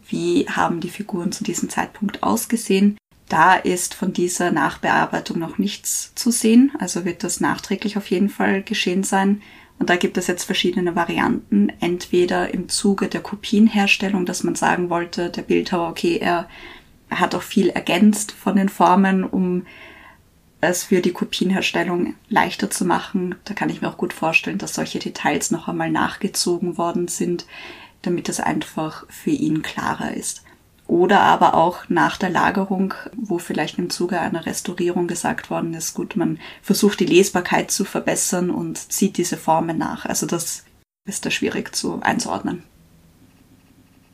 wie 0.10 0.48
haben 0.50 0.80
die 0.80 0.90
Figuren 0.90 1.32
zu 1.32 1.44
diesem 1.44 1.70
Zeitpunkt 1.70 2.24
ausgesehen. 2.24 2.98
Da 3.30 3.56
ist 3.56 3.94
von 3.94 4.14
dieser 4.14 4.52
Nachbearbeitung 4.52 5.40
noch 5.40 5.58
nichts 5.58 6.14
zu 6.16 6.32
sehen, 6.32 6.72
also 6.80 7.04
wird 7.04 7.24
das 7.24 7.42
nachträglich 7.42 7.98
auf 7.98 8.10
jeden 8.10 8.30
Fall 8.30 8.64
geschehen 8.64 9.04
sein. 9.04 9.42
Und 9.80 9.90
da 9.90 9.96
gibt 9.96 10.18
es 10.18 10.28
jetzt 10.28 10.46
verschiedene 10.46 10.96
Varianten. 10.96 11.72
Entweder 11.82 12.54
im 12.54 12.68
Zuge 12.70 13.10
der 13.10 13.22
Kopienherstellung, 13.22 14.26
dass 14.26 14.44
man 14.44 14.56
sagen 14.56 14.90
wollte, 14.90 15.30
der 15.30 15.44
Bildhauer, 15.44 15.90
okay, 15.90 16.18
er, 16.18 16.48
hat 17.10 17.36
auch 17.36 17.42
viel 17.42 17.70
ergänzt 17.70 18.32
von 18.32 18.56
den 18.56 18.70
Formen, 18.70 19.24
um 19.24 19.66
es 20.60 20.84
für 20.84 21.02
die 21.02 21.14
Kopienherstellung 21.14 22.16
leichter 22.30 22.70
zu 22.70 22.84
machen. 22.86 23.36
Da 23.46 23.54
kann 23.54 23.70
ich 23.70 23.82
mir 23.82 23.90
auch 23.90 23.98
gut 23.98 24.14
vorstellen, 24.14 24.58
dass 24.58 24.74
solche 24.74 25.00
Details 25.00 25.52
noch 25.52 25.68
einmal 25.68 25.92
nachgezogen 25.92 26.78
worden 26.78 27.08
sind, 27.08 27.46
damit 28.08 28.30
es 28.30 28.40
einfach 28.40 29.06
für 29.10 29.30
ihn 29.30 29.62
klarer 29.62 30.14
ist. 30.16 30.44
Oder 30.88 31.20
aber 31.20 31.54
auch 31.54 31.90
nach 31.90 32.18
der 32.18 32.30
Lagerung, 32.30 32.94
wo 33.16 33.40
vielleicht 33.40 33.78
im 33.78 33.90
Zuge 33.90 34.22
einer 34.22 34.46
Restaurierung 34.46 35.08
gesagt 35.08 35.50
worden 35.50 35.74
ist, 35.74 35.94
gut, 35.94 36.16
man 36.16 36.40
versucht 36.62 37.02
die 37.02 37.06
Lesbarkeit 37.06 37.72
zu 37.72 37.84
verbessern 37.84 38.50
und 38.50 38.78
zieht 38.78 39.18
diese 39.18 39.36
Formen 39.36 39.78
nach. 39.78 40.06
Also 40.06 40.26
das 40.26 40.64
ist 41.06 41.26
da 41.26 41.32
schwierig 41.32 41.76
zu 41.76 42.00
einzuordnen. 42.02 42.64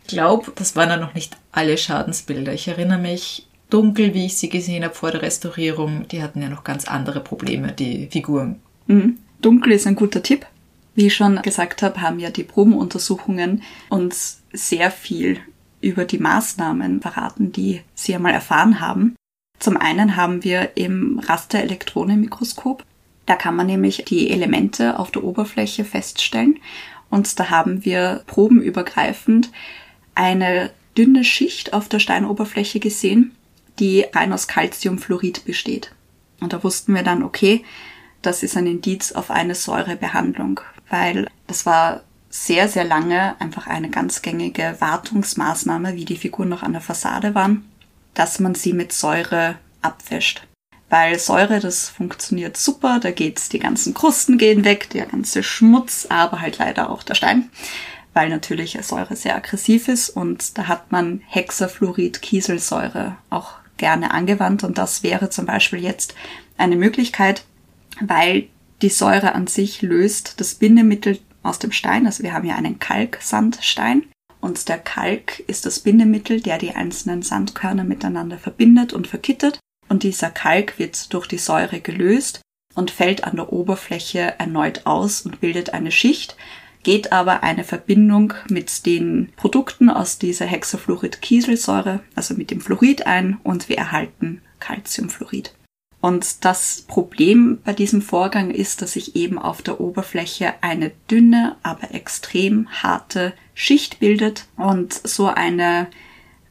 Ich 0.02 0.08
glaube, 0.08 0.52
das 0.56 0.76
waren 0.76 0.90
ja 0.90 0.98
noch 0.98 1.14
nicht 1.14 1.38
alle 1.52 1.78
Schadensbilder. 1.78 2.54
Ich 2.54 2.68
erinnere 2.68 3.00
mich 3.00 3.48
dunkel, 3.70 4.14
wie 4.16 4.26
ich 4.26 4.38
sie 4.38 4.50
gesehen 4.50 4.84
habe 4.84 4.96
vor 4.96 5.12
der 5.12 5.22
Restaurierung. 5.22 6.08
Die 6.08 6.24
hatten 6.24 6.42
ja 6.42 6.50
noch 6.50 6.64
ganz 6.64 6.88
andere 6.88 7.20
Probleme, 7.20 7.72
die 7.72 8.08
Figuren. 8.12 8.60
Mhm. 8.88 9.20
Dunkel 9.42 9.74
ist 9.74 9.86
ein 9.86 9.96
guter 9.96 10.24
Tipp. 10.24 10.46
Wie 10.96 11.08
ich 11.08 11.16
schon 11.16 11.42
gesagt 11.42 11.82
habe, 11.82 12.02
haben 12.02 12.20
ja 12.20 12.30
die 12.30 12.44
Probenuntersuchungen 12.44 13.64
uns 13.90 14.42
sehr 14.52 14.92
viel 14.92 15.40
über 15.82 16.06
die 16.06 16.20
Maßnahmen 16.20 17.02
verraten, 17.02 17.52
die 17.52 17.82
Sie 17.96 18.16
einmal 18.16 18.34
erfahren 18.34 18.80
haben. 18.80 19.16
Zum 19.60 19.78
einen 19.78 20.16
haben 20.16 20.44
wir 20.44 20.76
im 20.76 21.20
Rasterelektronenmikroskop. 21.20 22.84
Da 23.26 23.36
kann 23.36 23.56
man 23.56 23.68
nämlich 23.68 24.06
die 24.08 24.30
Elemente 24.30 25.00
auf 25.00 25.12
der 25.12 25.24
Oberfläche 25.24 25.86
feststellen. 25.86 26.60
Und 27.10 27.40
da 27.40 27.50
haben 27.50 27.86
wir 27.86 28.24
probenübergreifend 28.28 29.52
eine 30.16 30.72
dünne 30.98 31.24
Schicht 31.24 31.74
auf 31.74 31.90
der 31.90 32.00
Steinoberfläche 32.00 32.80
gesehen, 32.80 33.32
die 33.80 34.06
rein 34.14 34.34
aus 34.34 34.48
Calciumfluorid 34.48 35.46
besteht. 35.46 35.92
Und 36.40 36.54
da 36.54 36.64
wussten 36.64 36.94
wir 36.94 37.04
dann, 37.04 37.24
okay, 37.24 37.64
das 38.24 38.42
ist 38.42 38.58
ein 38.58 38.68
Indiz 38.68 39.12
auf 39.12 39.30
eine 39.30 39.54
Säurebehandlung, 39.54 40.62
weil 40.90 41.28
das 41.48 41.66
war 41.66 42.02
sehr, 42.30 42.68
sehr 42.68 42.84
lange 42.84 43.40
einfach 43.40 43.68
eine 43.68 43.90
ganz 43.90 44.24
gängige 44.24 44.76
Wartungsmaßnahme, 44.80 45.96
wie 45.96 46.06
die 46.06 46.18
Figuren 46.18 46.50
noch 46.50 46.64
an 46.64 46.74
der 46.74 46.82
Fassade 46.82 47.36
waren, 47.36 47.70
dass 48.16 48.40
man 48.40 48.56
sie 48.56 48.74
mit 48.74 48.92
Säure 48.92 49.56
abwäscht. 49.84 50.48
Weil 50.90 51.20
Säure, 51.20 51.60
das 51.60 51.90
funktioniert 51.90 52.58
super, 52.58 53.00
da 53.00 53.12
geht's, 53.12 53.50
die 53.50 53.60
ganzen 53.60 53.94
Krusten 53.94 54.38
gehen 54.38 54.66
weg, 54.66 54.90
der 54.90 55.06
ganze 55.06 55.44
Schmutz, 55.44 56.08
aber 56.10 56.42
halt 56.42 56.58
leider 56.58 56.90
auch 56.90 57.04
der 57.04 57.16
Stein, 57.16 57.50
weil 58.14 58.30
natürlich 58.30 58.78
Säure 58.82 59.16
sehr 59.16 59.36
aggressiv 59.36 59.88
ist 59.88 60.10
und 60.10 60.58
da 60.58 60.68
hat 60.68 60.92
man 60.92 61.22
Hexafluorid 61.28 62.22
Kieselsäure 62.22 63.18
auch 63.30 63.54
gerne 63.78 64.12
angewandt 64.12 64.64
und 64.64 64.78
das 64.78 65.04
wäre 65.04 65.30
zum 65.30 65.46
Beispiel 65.46 65.80
jetzt 65.80 66.16
eine 66.58 66.76
Möglichkeit, 66.76 67.44
weil 68.02 68.48
die 68.82 68.90
Säure 68.90 69.34
an 69.34 69.48
sich 69.48 69.82
löst 69.82 70.40
das 70.40 70.56
Bindemittel 70.56 71.20
aus 71.42 71.60
dem 71.60 71.72
Stein. 71.72 72.06
Also 72.06 72.24
wir 72.24 72.34
haben 72.34 72.46
hier 72.46 72.56
einen 72.56 72.80
Kalksandstein 72.80 74.04
und 74.42 74.68
der 74.68 74.78
Kalk 74.78 75.40
ist 75.48 75.66
das 75.66 75.80
Bindemittel, 75.80 76.42
der 76.42 76.58
die 76.58 76.72
einzelnen 76.72 77.22
Sandkörner 77.22 77.84
miteinander 77.84 78.38
verbindet 78.38 78.92
und 78.92 79.08
verkittet. 79.08 79.60
Und 79.88 80.04
dieser 80.04 80.30
Kalk 80.30 80.80
wird 80.80 81.14
durch 81.14 81.28
die 81.28 81.38
Säure 81.38 81.80
gelöst 81.80 82.42
und 82.76 82.92
fällt 82.92 83.24
an 83.24 83.36
der 83.36 83.54
Oberfläche 83.54 84.40
erneut 84.40 84.86
aus 84.86 85.22
und 85.22 85.40
bildet 85.40 85.74
eine 85.74 85.92
Schicht, 85.92 86.36
geht 86.84 87.12
aber 87.12 87.44
eine 87.44 87.64
Verbindung 87.64 88.34
mit 88.50 88.86
den 88.86 89.32
Produkten 89.38 89.90
aus 89.90 90.18
dieser 90.18 90.46
Hexafluorid-Kieselsäure, 90.46 92.02
also 92.16 92.34
mit 92.34 92.52
dem 92.52 92.60
Fluorid 92.60 93.06
ein 93.06 93.40
und 93.44 93.70
wir 93.70 93.78
erhalten 93.78 94.42
Calciumfluorid. 94.60 95.54
Und 96.04 96.44
das 96.44 96.84
Problem 96.86 97.60
bei 97.64 97.72
diesem 97.72 98.02
Vorgang 98.02 98.52
ist, 98.52 98.82
dass 98.82 98.92
sich 98.92 99.16
eben 99.16 99.40
auf 99.40 99.62
der 99.62 99.80
Oberfläche 99.80 100.54
eine 100.60 100.92
dünne, 101.10 101.56
aber 101.64 101.94
extrem 101.94 102.68
harte 102.70 103.32
Schicht 103.54 104.02
bildet. 104.02 104.48
Und 104.58 104.92
so 104.92 105.28
eine 105.28 105.88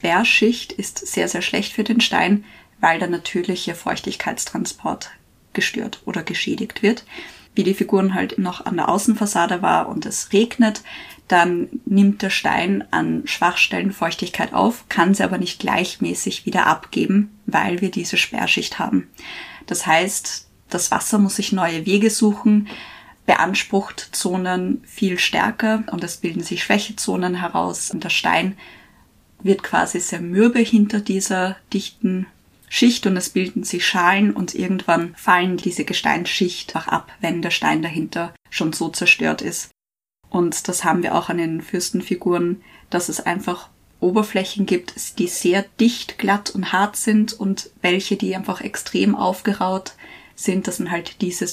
Wehrschicht 0.01 0.73
ist 0.73 1.07
sehr, 1.07 1.29
sehr 1.29 1.43
schlecht 1.43 1.75
für 1.75 1.85
den 1.85 2.01
Stein, 2.01 2.47
weil 2.81 2.99
der 2.99 3.09
natürliche 3.09 3.75
Feuchtigkeitstransport 3.75 5.11
gestört 5.53 6.01
oder 6.07 6.23
geschädigt 6.23 6.83
wird. 6.83 7.05
Wie 7.55 7.63
die 7.63 7.75
Figuren 7.75 8.15
halt 8.15 8.39
noch 8.39 8.65
an 8.65 8.77
der 8.77 8.89
Außenfassade 8.89 9.61
war 9.61 9.87
und 9.87 10.07
es 10.07 10.33
regnet, 10.33 10.83
dann 11.29 11.69
nimmt 11.87 12.23
der 12.23 12.31
Stein 12.31 12.85
an 12.91 13.23
Schwachstellen 13.27 13.93
Feuchtigkeit 13.93 14.53
auf, 14.53 14.85
kann 14.89 15.15
sie 15.15 15.25
aber 15.25 15.39
nicht 15.39 15.61
gleichmäßig 15.61 16.47
wieder 16.47 16.67
abgeben, 16.67 17.31
weil 17.47 17.81
wir 17.81 17.91
diese 17.91 18.17
Sperrschicht 18.17 18.79
haben. 18.79 19.09
Das 19.67 19.87
heißt, 19.87 20.49
das 20.69 20.91
Wasser 20.91 21.19
muss 21.19 21.37
sich 21.37 21.53
neue 21.53 21.87
Wege 21.87 22.11
suchen, 22.11 22.69
beansprucht 23.27 24.09
Zonen 24.13 24.83
viel 24.85 25.19
stärker 25.19 25.85
und 25.91 26.03
es 26.03 26.17
bilden 26.17 26.43
sich 26.43 26.65
Schwächezonen 26.65 27.37
heraus 27.37 27.91
und 27.91 28.03
der 28.05 28.11
Stein 28.11 28.57
wird 29.43 29.63
quasi 29.63 30.01
sehr 30.01 30.21
mürbe 30.21 30.61
hinter 30.61 31.01
dieser 31.01 31.57
dichten 31.73 32.27
Schicht 32.69 33.07
und 33.07 33.17
es 33.17 33.31
bilden 33.31 33.65
sich 33.65 33.87
Schalen 33.87 34.33
und 34.33 34.55
irgendwann 34.55 35.15
fallen 35.17 35.57
diese 35.57 35.85
Gesteinsschicht 35.85 36.75
auch 36.75 36.89
ab, 36.89 37.13
wenn 37.21 37.43
der 37.43 37.51
Stein 37.51 37.83
dahinter 37.83 38.35
schon 38.51 38.73
so 38.73 38.89
zerstört 38.89 39.43
ist. 39.43 39.71
Und 40.33 40.67
das 40.67 40.83
haben 40.83 41.03
wir 41.03 41.15
auch 41.15 41.29
an 41.29 41.37
den 41.37 41.61
Fürstenfiguren, 41.61 42.63
dass 42.89 43.11
es 43.11 43.21
einfach 43.21 43.69
Oberflächen 44.01 44.65
gibt, 44.65 45.19
die 45.19 45.29
sehr 45.29 45.67
dicht, 45.79 46.19
glatt 46.19 46.49
und 46.49 46.73
hart 46.73 46.97
sind 46.97 47.35
und 47.35 47.69
welche, 47.83 48.17
die 48.17 48.35
einfach 48.35 48.63
extrem 48.63 49.15
aufgeraut 49.15 49.93
sind. 50.35 50.67
Das 50.67 50.79
sind 50.79 50.91
halt 50.91 51.21
diese 51.21 51.47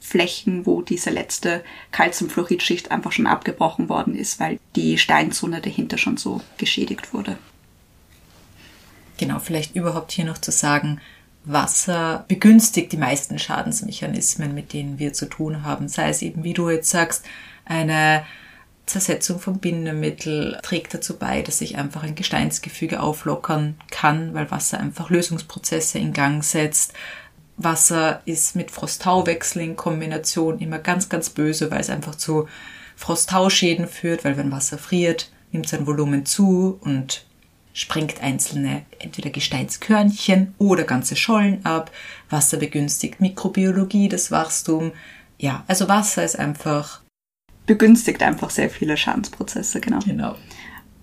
Flächen, 0.00 0.66
wo 0.66 0.82
diese 0.82 1.08
letzte 1.08 1.64
Calciumfluoridschicht 1.92 2.90
einfach 2.90 3.10
schon 3.10 3.26
abgebrochen 3.26 3.88
worden 3.88 4.14
ist, 4.14 4.38
weil 4.38 4.60
die 4.76 4.98
Steinzone 4.98 5.62
dahinter 5.62 5.96
schon 5.96 6.18
so 6.18 6.42
geschädigt 6.58 7.14
wurde. 7.14 7.38
Genau, 9.16 9.38
vielleicht 9.38 9.74
überhaupt 9.74 10.12
hier 10.12 10.26
noch 10.26 10.38
zu 10.38 10.52
sagen, 10.52 11.00
Wasser 11.46 12.26
begünstigt 12.28 12.92
die 12.92 12.98
meisten 12.98 13.38
Schadensmechanismen, 13.38 14.54
mit 14.54 14.74
denen 14.74 14.98
wir 14.98 15.14
zu 15.14 15.24
tun 15.26 15.62
haben. 15.62 15.88
Sei 15.88 16.10
es 16.10 16.20
eben, 16.20 16.44
wie 16.44 16.52
du 16.52 16.68
jetzt 16.68 16.90
sagst, 16.90 17.24
eine 17.66 18.24
Zersetzung 18.86 19.40
von 19.40 19.58
Bindemittel 19.58 20.58
trägt 20.62 20.94
dazu 20.94 21.18
bei, 21.18 21.42
dass 21.42 21.58
sich 21.58 21.76
einfach 21.76 22.04
ein 22.04 22.14
Gesteinsgefüge 22.14 23.00
auflockern 23.00 23.76
kann, 23.90 24.32
weil 24.32 24.50
Wasser 24.50 24.78
einfach 24.78 25.10
Lösungsprozesse 25.10 25.98
in 25.98 26.12
Gang 26.12 26.42
setzt. 26.42 26.94
Wasser 27.56 28.22
ist 28.26 28.54
mit 28.54 28.70
Frost-Tau-Wechsel 28.70 29.62
in 29.62 29.76
Kombination 29.76 30.60
immer 30.60 30.78
ganz, 30.78 31.08
ganz 31.08 31.30
böse, 31.30 31.70
weil 31.70 31.80
es 31.80 31.90
einfach 31.90 32.14
zu 32.14 32.48
Frost-Tau-Schäden 32.96 33.88
führt, 33.88 34.24
weil 34.24 34.36
wenn 34.36 34.52
Wasser 34.52 34.78
friert, 34.78 35.30
nimmt 35.52 35.68
sein 35.68 35.86
Volumen 35.86 36.24
zu 36.24 36.78
und 36.80 37.24
sprengt 37.72 38.22
einzelne 38.22 38.86
entweder 39.00 39.30
Gesteinskörnchen 39.30 40.54
oder 40.58 40.84
ganze 40.84 41.16
Schollen 41.16 41.64
ab. 41.66 41.90
Wasser 42.30 42.56
begünstigt 42.56 43.20
Mikrobiologie, 43.20 44.08
das 44.08 44.30
Wachstum. 44.30 44.92
Ja, 45.38 45.64
also 45.66 45.88
Wasser 45.88 46.24
ist 46.24 46.38
einfach 46.38 47.02
begünstigt 47.66 48.22
einfach 48.22 48.50
sehr 48.50 48.70
viele 48.70 48.96
Schadensprozesse, 48.96 49.80
genau. 49.80 49.98
Genau. 50.00 50.36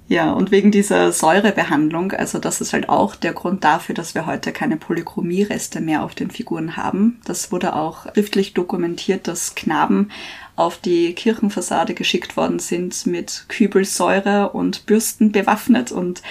Ja, 0.08 0.32
und 0.34 0.52
wegen 0.52 0.72
dieser 0.72 1.12
Säurebehandlung, 1.12 2.12
also 2.12 2.38
das 2.38 2.62
ist 2.62 2.74
halt 2.74 2.90
auch 2.90 3.16
der 3.16 3.34
Grund 3.34 3.64
dafür, 3.64 3.96
dass 3.96 4.14
wir 4.14 4.26
heute 4.26 4.52
keine 4.52 4.76
Polychromie-Reste 4.76 5.80
mehr 5.80 6.04
auf 6.04 6.14
den 6.14 6.30
Figuren 6.30 6.76
haben. 6.76 7.22
Das 7.26 7.52
wurde 7.52 7.76
auch 7.76 8.12
schriftlich 8.14 8.54
dokumentiert, 8.54 9.28
dass 9.28 9.56
Knaben 9.56 10.10
auf 10.56 10.78
die 10.78 11.14
Kirchenfassade 11.14 11.94
geschickt 11.94 12.36
worden 12.36 12.60
sind 12.60 13.08
mit 13.08 13.46
Kübelsäure 13.48 14.52
und 14.52 14.86
Bürsten 14.86 15.32
bewaffnet 15.32 15.92
und 15.92 16.22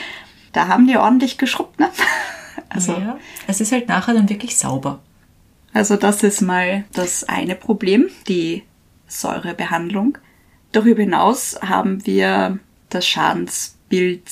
da 0.53 0.69
haben 0.69 0.87
die 0.87 0.97
ordentlich 0.97 1.39
geschrubbt, 1.39 1.81
ne? 1.81 1.91
Also, 2.69 2.93
ja, 2.93 3.19
es 3.47 3.61
ist 3.61 3.71
halt 3.73 3.89
nachher 3.89 4.15
dann 4.15 4.31
wirklich 4.31 4.57
sauber. 4.57 5.01
Also 5.75 5.97
das 5.97 6.23
ist 6.23 6.41
mal 6.41 6.85
das 6.95 7.25
eine 7.25 7.55
Problem, 7.55 8.09
die 8.29 8.63
Säurebehandlung. 9.21 10.19
Darüber 10.73 11.03
hinaus 11.03 11.59
haben 11.63 12.07
wir 12.07 12.59
das 12.89 13.07
Schadensbild 13.07 14.31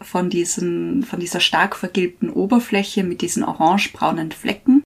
von, 0.00 0.30
diesen, 0.30 1.04
von 1.04 1.20
dieser 1.20 1.40
stark 1.40 1.76
vergilbten 1.76 2.30
Oberfläche 2.30 3.04
mit 3.04 3.20
diesen 3.20 3.44
orangebraunen 3.44 4.32
Flecken. 4.32 4.82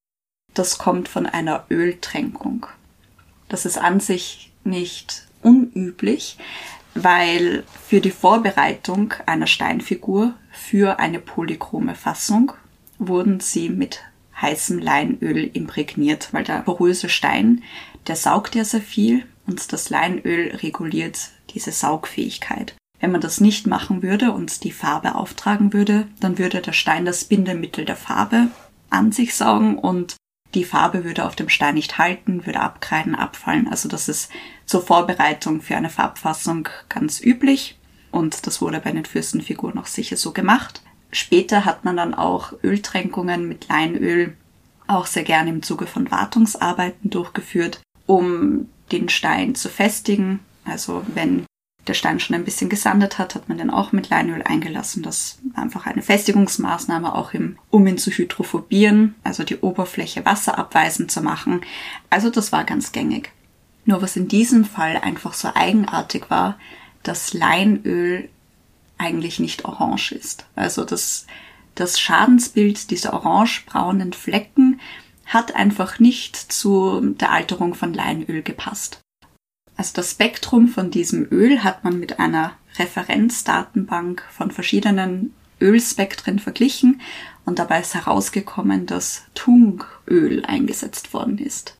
Das 0.53 0.79
kommt 0.79 1.09
von 1.09 1.27
einer 1.27 1.65
Öltränkung. 1.71 2.67
Das 3.49 3.67
ist 3.67 3.79
an 3.79 4.01
sich 4.01 4.53
nicht 4.65 5.27
unüblich, 5.43 6.39
weil 6.95 7.65
für 7.87 8.01
die 8.01 8.11
Vorbereitung 8.11 9.15
einer 9.27 9.47
Steinfigur 9.47 10.35
für 10.53 10.99
eine 10.99 11.19
polychrome 11.19 11.95
Fassung 11.95 12.53
wurden 12.99 13.41
sie 13.41 13.69
mit 13.69 14.01
heißem 14.41 14.79
Leinöl 14.79 15.51
imprägniert, 15.53 16.33
weil 16.33 16.45
der 16.45 16.61
poröse 16.61 17.09
Stein 17.09 17.63
der 18.07 18.17
saugt 18.17 18.55
ja 18.55 18.64
sehr 18.64 18.81
viel 18.81 19.25
und 19.47 19.73
das 19.73 19.90
Leinöl 19.90 20.57
reguliert 20.57 21.31
diese 21.51 21.73
Saugfähigkeit. 21.73 22.75
Wenn 23.01 23.12
man 23.12 23.21
das 23.21 23.40
nicht 23.40 23.67
machen 23.67 24.03
würde 24.03 24.33
und 24.33 24.64
die 24.64 24.73
Farbe 24.73 25.14
auftragen 25.14 25.73
würde, 25.73 26.07
dann 26.21 26.38
würde 26.38 26.61
der 26.61 26.73
Stein 26.73 27.05
das 27.05 27.25
Bindemittel 27.25 27.85
der 27.85 27.97
Farbe 27.97 28.49
an 28.88 29.12
sich 29.12 29.35
saugen 29.35 29.79
und 29.79 30.17
die 30.55 30.64
Farbe 30.64 31.05
würde 31.05 31.25
auf 31.25 31.35
dem 31.35 31.49
Stein 31.49 31.75
nicht 31.75 31.99
halten, 31.99 32.47
würde 32.47 32.61
abkreiden, 32.61 33.14
abfallen. 33.14 33.69
Also 33.69 33.88
das 33.88 34.09
ist 34.09 34.31
zur 34.67 34.83
Vorbereitung 34.83 35.61
für 35.61 35.77
eine 35.77 35.90
Farbfassung 35.90 36.69
ganz 36.88 37.21
üblich 37.21 37.79
und 38.11 38.47
das 38.47 38.62
wurde 38.62 38.81
bei 38.81 38.93
den 38.93 39.05
Fürstenfiguren 39.05 39.79
auch 39.79 39.87
sicher 39.87 40.17
so 40.17 40.33
gemacht. 40.33 40.81
Später 41.11 41.64
hat 41.64 41.85
man 41.85 41.97
dann 41.97 42.14
auch 42.14 42.53
Öltränkungen 42.62 43.49
mit 43.49 43.69
Leinöl 43.69 44.37
auch 44.87 45.07
sehr 45.07 45.25
gerne 45.25 45.51
im 45.51 45.62
Zuge 45.62 45.87
von 45.87 46.11
Wartungsarbeiten 46.11 47.11
durchgeführt, 47.11 47.81
um 48.07 48.69
den 48.93 49.09
Stein 49.09 49.55
zu 49.55 49.69
festigen. 49.69 50.40
Also 50.64 51.05
wenn 51.14 51.47
der 51.87 51.95
Stein 51.95 52.19
schon 52.21 52.35
ein 52.35 52.45
bisschen 52.45 52.71
gesandet 52.71 53.19
hat, 53.19 53.35
hat 53.35 53.49
man 53.49 53.59
den 53.59 53.71
auch 53.71 53.93
mit 53.93 54.09
Leinöl 54.09 54.43
eingelassen. 54.43 55.03
Das 55.03 55.38
war 55.53 55.62
einfach 55.62 55.87
eine 55.87 56.03
Festigungsmaßnahme, 56.03 57.14
auch 57.14 57.35
im, 57.35 57.59
um 57.71 57.87
ihn 57.87 57.99
zu 57.99 58.11
hydrophobieren, 58.11 59.14
also 59.23 59.45
die 59.45 59.59
Oberfläche 59.59 60.25
wasserabweisend 60.25 61.11
zu 61.11 61.21
machen. 61.21 61.61
Also 62.11 62.31
das 62.31 62.53
war 62.53 62.64
ganz 62.64 62.93
gängig. 62.93 63.33
Nur 63.85 64.01
was 64.01 64.17
in 64.17 64.29
diesem 64.29 64.64
Fall 64.64 64.97
einfach 64.97 65.35
so 65.35 65.51
eigenartig 65.55 66.31
war, 66.31 66.59
dass 67.03 67.35
Leinöl 67.35 68.31
eigentlich 68.97 69.38
nicht 69.38 69.67
orange 69.67 70.12
ist. 70.12 70.47
Also 70.57 70.85
das, 70.85 71.27
das 71.75 72.01
Schadensbild 72.01 72.90
dieser 72.90 73.12
orangebraunen 73.12 74.14
Flecken 74.14 74.81
hat 75.27 75.55
einfach 75.55 75.99
nicht 75.99 76.37
zu 76.37 77.01
der 77.01 77.31
Alterung 77.31 77.75
von 77.75 77.95
Leinöl 77.95 78.43
gepasst. 78.43 79.01
Also 79.77 79.93
das 79.95 80.13
Spektrum 80.13 80.69
von 80.69 80.91
diesem 80.91 81.27
Öl 81.31 81.65
hat 81.65 81.85
man 81.85 81.99
mit 81.99 82.19
einer 82.19 82.53
Referenzdatenbank 82.79 84.23
von 84.31 84.51
verschiedenen 84.51 85.35
Ölspektren 85.61 86.39
verglichen 86.39 87.01
und 87.45 87.59
dabei 87.59 87.81
ist 87.81 87.95
herausgekommen, 87.95 88.87
dass 88.87 89.25
Tungöl 89.35 90.45
eingesetzt 90.45 91.13
worden 91.13 91.39
ist. 91.39 91.77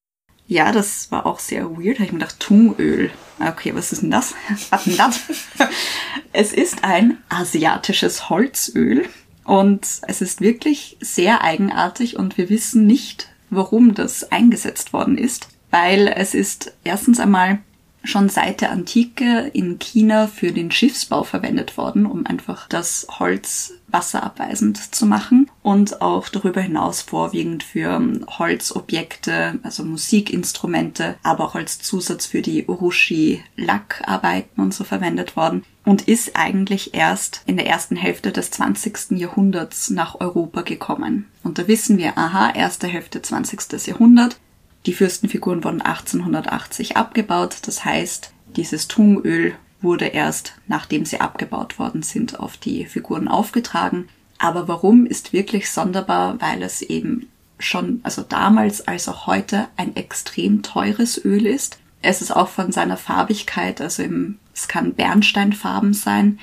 Ja, 0.47 0.73
das 0.73 1.11
war 1.11 1.25
auch 1.25 1.39
sehr 1.39 1.71
weird. 1.71 1.97
Da 1.97 2.01
habe 2.01 2.05
ich 2.05 2.13
mir 2.13 2.19
gedacht, 2.19 2.41
Tungöl. 2.41 3.11
Okay, 3.41 3.75
was 3.75 3.93
ist 3.93 4.03
denn 4.03 4.11
das? 4.11 4.35
Was 4.71 4.85
denn 4.85 4.97
das? 4.97 5.21
es 6.33 6.53
ist 6.53 6.85
ein 6.85 7.19
asiatisches 7.29 8.29
Holzöl 8.29 9.09
und 9.45 9.87
es 10.07 10.21
ist 10.21 10.41
wirklich 10.41 10.97
sehr 11.01 11.43
eigenartig 11.43 12.17
und 12.17 12.39
wir 12.39 12.49
wissen 12.51 12.87
nicht, 12.87 13.31
warum 13.55 13.95
das 13.95 14.31
eingesetzt 14.31 14.93
worden 14.93 15.19
ist, 15.19 15.49
weil 15.71 16.09
es 16.09 16.35
ist 16.35 16.73
erstens 16.85 17.21
einmal 17.21 17.59
schon 18.05 18.29
seit 18.29 18.61
der 18.61 18.71
Antike 18.71 19.51
in 19.53 19.79
China 19.79 20.27
für 20.27 20.53
den 20.53 20.71
Schiffsbau 20.71 21.25
verwendet 21.25 21.77
worden, 21.77 22.07
um 22.07 22.27
einfach 22.27 22.69
das 22.69 23.07
Holz 23.19 23.73
wasserabweisend 23.89 24.95
zu 24.95 25.07
machen 25.07 25.51
und 25.63 26.03
auch 26.03 26.29
darüber 26.29 26.61
hinaus 26.61 27.01
vorwiegend 27.01 27.63
für 27.63 28.01
Holzobjekte, 28.39 29.59
also 29.63 29.85
Musikinstrumente, 29.85 31.17
aber 31.23 31.45
auch 31.45 31.55
als 31.55 31.79
Zusatz 31.79 32.27
für 32.27 32.43
die 32.43 32.67
Urushi-Lackarbeiten 32.67 34.63
und 34.63 34.75
so 34.75 34.85
verwendet 34.85 35.37
worden 35.37 35.65
und 35.85 36.09
ist 36.09 36.37
eigentlich 36.37 36.95
erst 36.95 37.43
in 37.47 37.57
der 37.57 37.67
ersten 37.67 37.97
Hälfte 37.97 38.33
des 38.33 38.51
20. 38.51 39.13
Jahrhunderts 39.13 39.91
nach 39.91 40.21
Europa 40.21 40.63
gekommen. 40.63 41.27
Und 41.43 41.59
da 41.59 41.69
wissen 41.69 41.99
wir, 41.99 42.19
aha, 42.19 42.51
erste 42.51 42.87
Hälfte 42.89 43.23
20. 43.23 43.87
Jahrhundert, 43.87 44.39
die 44.87 44.93
Fürstenfiguren 44.93 45.65
wurden 45.65 45.81
1880 45.81 46.97
abgebaut, 46.97 47.59
das 47.63 47.85
heißt, 47.85 48.33
dieses 48.57 48.89
Tungöl 48.89 49.55
wurde 49.81 50.07
erst, 50.07 50.55
nachdem 50.67 51.05
sie 51.05 51.21
abgebaut 51.21 51.79
worden 51.79 52.03
sind, 52.03 52.41
auf 52.41 52.57
die 52.57 52.87
Figuren 52.87 53.29
aufgetragen. 53.29 54.09
Aber 54.39 54.69
warum 54.69 55.07
ist 55.07 55.33
wirklich 55.33 55.71
sonderbar, 55.71 56.41
weil 56.41 56.63
es 56.63 56.83
eben 56.83 57.29
schon, 57.59 58.01
also 58.03 58.23
damals 58.23 58.87
als 58.87 59.09
auch 59.09 59.27
heute, 59.27 59.69
ein 59.77 59.97
extrem 59.97 60.63
teures 60.63 61.23
Öl 61.25 61.47
ist. 61.47 61.79
Es 62.03 62.21
ist 62.21 62.35
auch 62.35 62.49
von 62.49 62.73
seiner 62.73 62.97
Farbigkeit, 62.97 63.81
also 63.81 64.03
im, 64.03 64.39
es 64.53 64.69
kann 64.69 64.95
Bernsteinfarben 64.95 65.95
sein, 65.95 66.39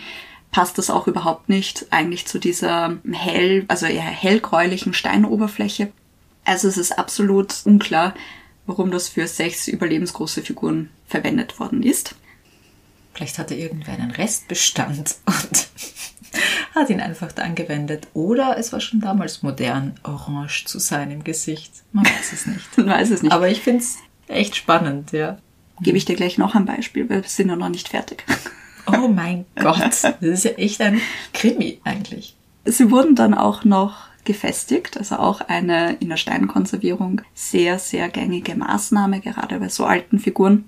passt 0.51 0.77
das 0.77 0.89
auch 0.89 1.07
überhaupt 1.07 1.49
nicht 1.49 1.87
eigentlich 1.91 2.25
zu 2.25 2.39
dieser 2.39 2.97
hell, 3.11 3.65
also 3.67 3.85
eher 3.85 4.01
hellgräulichen 4.01 4.93
Steinoberfläche. 4.93 5.91
Also 6.43 6.67
es 6.67 6.77
ist 6.77 6.97
absolut 6.97 7.53
unklar, 7.65 8.13
warum 8.65 8.91
das 8.91 9.09
für 9.09 9.27
sechs 9.27 9.67
überlebensgroße 9.67 10.41
Figuren 10.41 10.89
verwendet 11.07 11.59
worden 11.59 11.83
ist. 11.83 12.15
Vielleicht 13.13 13.37
hatte 13.37 13.55
irgendwer 13.55 13.93
einen 13.93 14.11
Restbestand 14.11 15.15
und 15.25 15.67
hat 16.75 16.89
ihn 16.89 17.01
einfach 17.01 17.31
da 17.31 17.43
angewendet. 17.43 18.07
Oder 18.13 18.57
es 18.57 18.71
war 18.71 18.79
schon 18.79 19.01
damals 19.01 19.43
modern, 19.43 19.99
orange 20.03 20.65
zu 20.65 20.79
sein 20.79 21.11
im 21.11 21.23
Gesicht. 21.23 21.71
Man 21.91 22.05
weiß 22.05 22.33
es 22.33 22.45
nicht. 22.45 22.65
Man 22.77 22.87
weiß 22.87 23.11
es 23.11 23.21
nicht. 23.21 23.33
Aber 23.33 23.49
ich 23.49 23.61
finde 23.61 23.83
es 23.83 23.97
echt 24.27 24.55
spannend, 24.55 25.11
ja. 25.11 25.37
Gebe 25.81 25.97
ich 25.97 26.05
dir 26.05 26.15
gleich 26.15 26.37
noch 26.37 26.55
ein 26.55 26.65
Beispiel, 26.65 27.09
weil 27.09 27.23
wir 27.23 27.29
sind 27.29 27.49
ja 27.49 27.55
noch 27.55 27.69
nicht 27.69 27.89
fertig. 27.89 28.23
Oh 28.87 29.07
mein 29.07 29.45
Gott, 29.55 29.79
das 29.79 30.15
ist 30.21 30.43
ja 30.43 30.51
echt 30.51 30.81
ein 30.81 30.99
Krimi 31.33 31.79
eigentlich. 31.83 32.35
Sie 32.65 32.89
wurden 32.89 33.15
dann 33.15 33.35
auch 33.35 33.63
noch 33.63 34.07
gefestigt, 34.23 34.97
also 34.97 35.15
auch 35.15 35.41
eine 35.41 35.97
in 35.99 36.09
der 36.09 36.17
Steinkonservierung 36.17 37.21
sehr, 37.33 37.79
sehr 37.79 38.09
gängige 38.09 38.55
Maßnahme, 38.55 39.21
gerade 39.21 39.59
bei 39.59 39.69
so 39.69 39.85
alten 39.85 40.19
Figuren. 40.19 40.65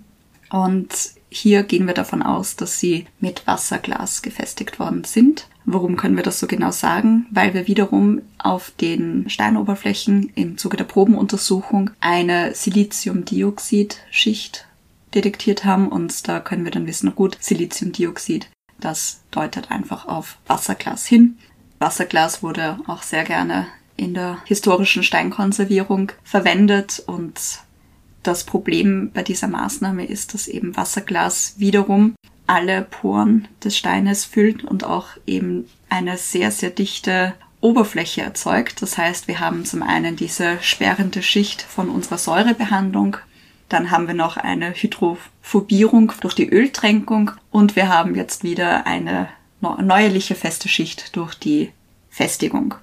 Und 0.50 0.90
hier 1.30 1.64
gehen 1.64 1.88
wir 1.88 1.96
davon 1.96 2.22
aus, 2.22 2.56
dass 2.56 2.80
sie 2.80 3.08
mit 3.20 3.46
Wasserglas 3.48 4.22
gefestigt 4.22 4.80
worden 4.80 5.04
sind. 5.04 5.50
Warum 5.66 5.96
können 5.96 6.16
wir 6.16 6.24
das 6.24 6.40
so 6.40 6.46
genau 6.46 6.70
sagen? 6.72 7.26
Weil 7.32 7.56
wir 7.56 7.68
wiederum 7.68 8.22
auf 8.38 8.72
den 8.80 9.28
Steinoberflächen 9.30 10.32
im 10.36 10.60
Zuge 10.60 10.78
der 10.78 10.84
Probenuntersuchung 10.84 11.90
eine 12.02 12.54
Siliziumdioxid-Schicht 12.54 14.68
detektiert 15.16 15.66
haben 15.66 15.88
und 15.88 16.28
da 16.28 16.40
können 16.40 16.66
wir 16.66 16.72
dann 16.72 16.88
wissen, 16.88 17.16
gut, 17.16 17.38
Siliziumdioxid, 17.40 18.50
das 18.80 19.22
deutet 19.32 19.72
einfach 19.72 20.08
auf 20.08 20.38
Wasserglas 20.46 21.08
hin. 21.08 21.40
Wasserglas 21.84 22.42
wurde 22.42 22.80
auch 22.88 23.04
sehr 23.04 23.26
gerne 23.26 23.68
in 23.98 24.14
der 24.14 24.38
historischen 24.46 25.04
Steinkonservierung 25.04 26.14
verwendet 26.24 27.04
und 27.06 27.60
das 28.24 28.46
Problem 28.46 29.12
bei 29.14 29.22
dieser 29.22 29.50
Maßnahme 29.50 30.06
ist, 30.06 30.34
dass 30.34 30.48
eben 30.48 30.78
Wasserglas 30.78 31.56
wiederum 31.58 32.16
alle 32.48 32.84
Poren 32.84 33.50
des 33.66 33.78
Steines 33.78 34.24
füllt 34.24 34.64
und 34.64 34.86
auch 34.86 35.08
eben 35.28 35.70
eine 35.90 36.18
sehr, 36.18 36.52
sehr 36.52 36.70
dichte 36.70 37.34
Oberfläche 37.60 38.22
erzeugt. 38.22 38.82
Das 38.82 38.98
heißt, 38.98 39.28
wir 39.28 39.42
haben 39.42 39.66
zum 39.66 39.84
einen 39.84 40.16
diese 40.16 40.62
sperrende 40.62 41.22
Schicht 41.22 41.62
von 41.62 41.90
unserer 41.90 42.18
Säurebehandlung, 42.18 43.18
dann 43.68 43.92
haben 43.92 44.08
wir 44.08 44.14
noch 44.14 44.38
eine 44.38 44.72
Hydrophobierung 44.72 46.14
durch 46.22 46.34
die 46.36 46.50
Öltränkung 46.50 47.32
und 47.52 47.76
wir 47.76 47.90
haben 47.90 48.16
jetzt 48.16 48.44
wieder 48.44 48.88
eine 48.88 49.28
neuerliche 49.82 50.36
feste 50.36 50.70
Schicht 50.70 51.16
durch 51.16 51.36
die 51.36 51.72
Festigung. 52.10 52.76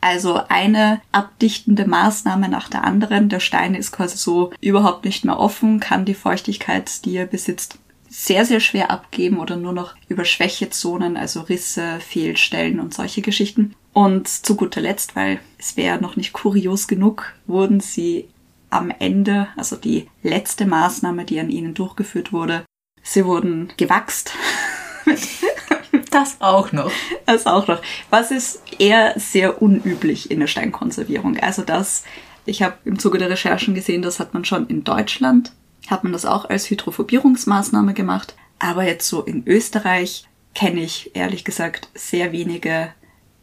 Also 0.00 0.40
eine 0.48 1.00
abdichtende 1.12 1.86
Maßnahme 1.86 2.48
nach 2.48 2.68
der 2.68 2.82
anderen. 2.82 3.28
Der 3.28 3.38
Stein 3.38 3.76
ist 3.76 3.92
quasi 3.92 4.16
so 4.16 4.52
überhaupt 4.60 5.04
nicht 5.04 5.24
mehr 5.24 5.38
offen, 5.38 5.78
kann 5.78 6.04
die 6.04 6.14
Feuchtigkeit, 6.14 7.04
die 7.04 7.16
er 7.16 7.26
besitzt, 7.26 7.78
sehr, 8.08 8.44
sehr 8.44 8.60
schwer 8.60 8.90
abgeben 8.90 9.38
oder 9.38 9.56
nur 9.56 9.72
noch 9.72 9.94
über 10.08 10.24
Schwächezonen, 10.24 11.16
also 11.16 11.42
Risse, 11.42 12.00
Fehlstellen 12.00 12.80
und 12.80 12.92
solche 12.92 13.22
Geschichten. 13.22 13.74
Und 13.92 14.26
zu 14.26 14.56
guter 14.56 14.80
Letzt, 14.80 15.14
weil 15.14 15.38
es 15.58 15.76
wäre 15.76 16.00
noch 16.00 16.16
nicht 16.16 16.32
kurios 16.32 16.88
genug, 16.88 17.32
wurden 17.46 17.80
sie 17.80 18.28
am 18.70 18.90
Ende, 18.90 19.48
also 19.56 19.76
die 19.76 20.08
letzte 20.22 20.66
Maßnahme, 20.66 21.24
die 21.24 21.38
an 21.38 21.50
ihnen 21.50 21.74
durchgeführt 21.74 22.32
wurde, 22.32 22.64
sie 23.02 23.24
wurden 23.24 23.72
gewachst 23.76 24.32
Das 26.10 26.40
auch 26.40 26.72
noch. 26.72 26.90
Das 27.26 27.46
auch 27.46 27.68
noch. 27.68 27.82
Was 28.10 28.30
ist 28.30 28.62
eher 28.78 29.12
sehr 29.18 29.60
unüblich 29.62 30.30
in 30.30 30.40
der 30.40 30.46
Steinkonservierung. 30.46 31.38
Also 31.38 31.62
das, 31.62 32.04
ich 32.46 32.62
habe 32.62 32.76
im 32.84 32.98
Zuge 32.98 33.18
der 33.18 33.30
Recherchen 33.30 33.74
gesehen, 33.74 34.02
das 34.02 34.20
hat 34.20 34.34
man 34.34 34.44
schon 34.44 34.66
in 34.66 34.84
Deutschland, 34.84 35.52
hat 35.88 36.02
man 36.04 36.12
das 36.12 36.24
auch 36.24 36.48
als 36.48 36.70
Hydrophobierungsmaßnahme 36.70 37.94
gemacht. 37.94 38.34
Aber 38.58 38.84
jetzt 38.84 39.08
so 39.08 39.22
in 39.22 39.46
Österreich 39.46 40.24
kenne 40.54 40.82
ich 40.82 41.14
ehrlich 41.14 41.44
gesagt 41.44 41.88
sehr 41.94 42.32
wenige 42.32 42.92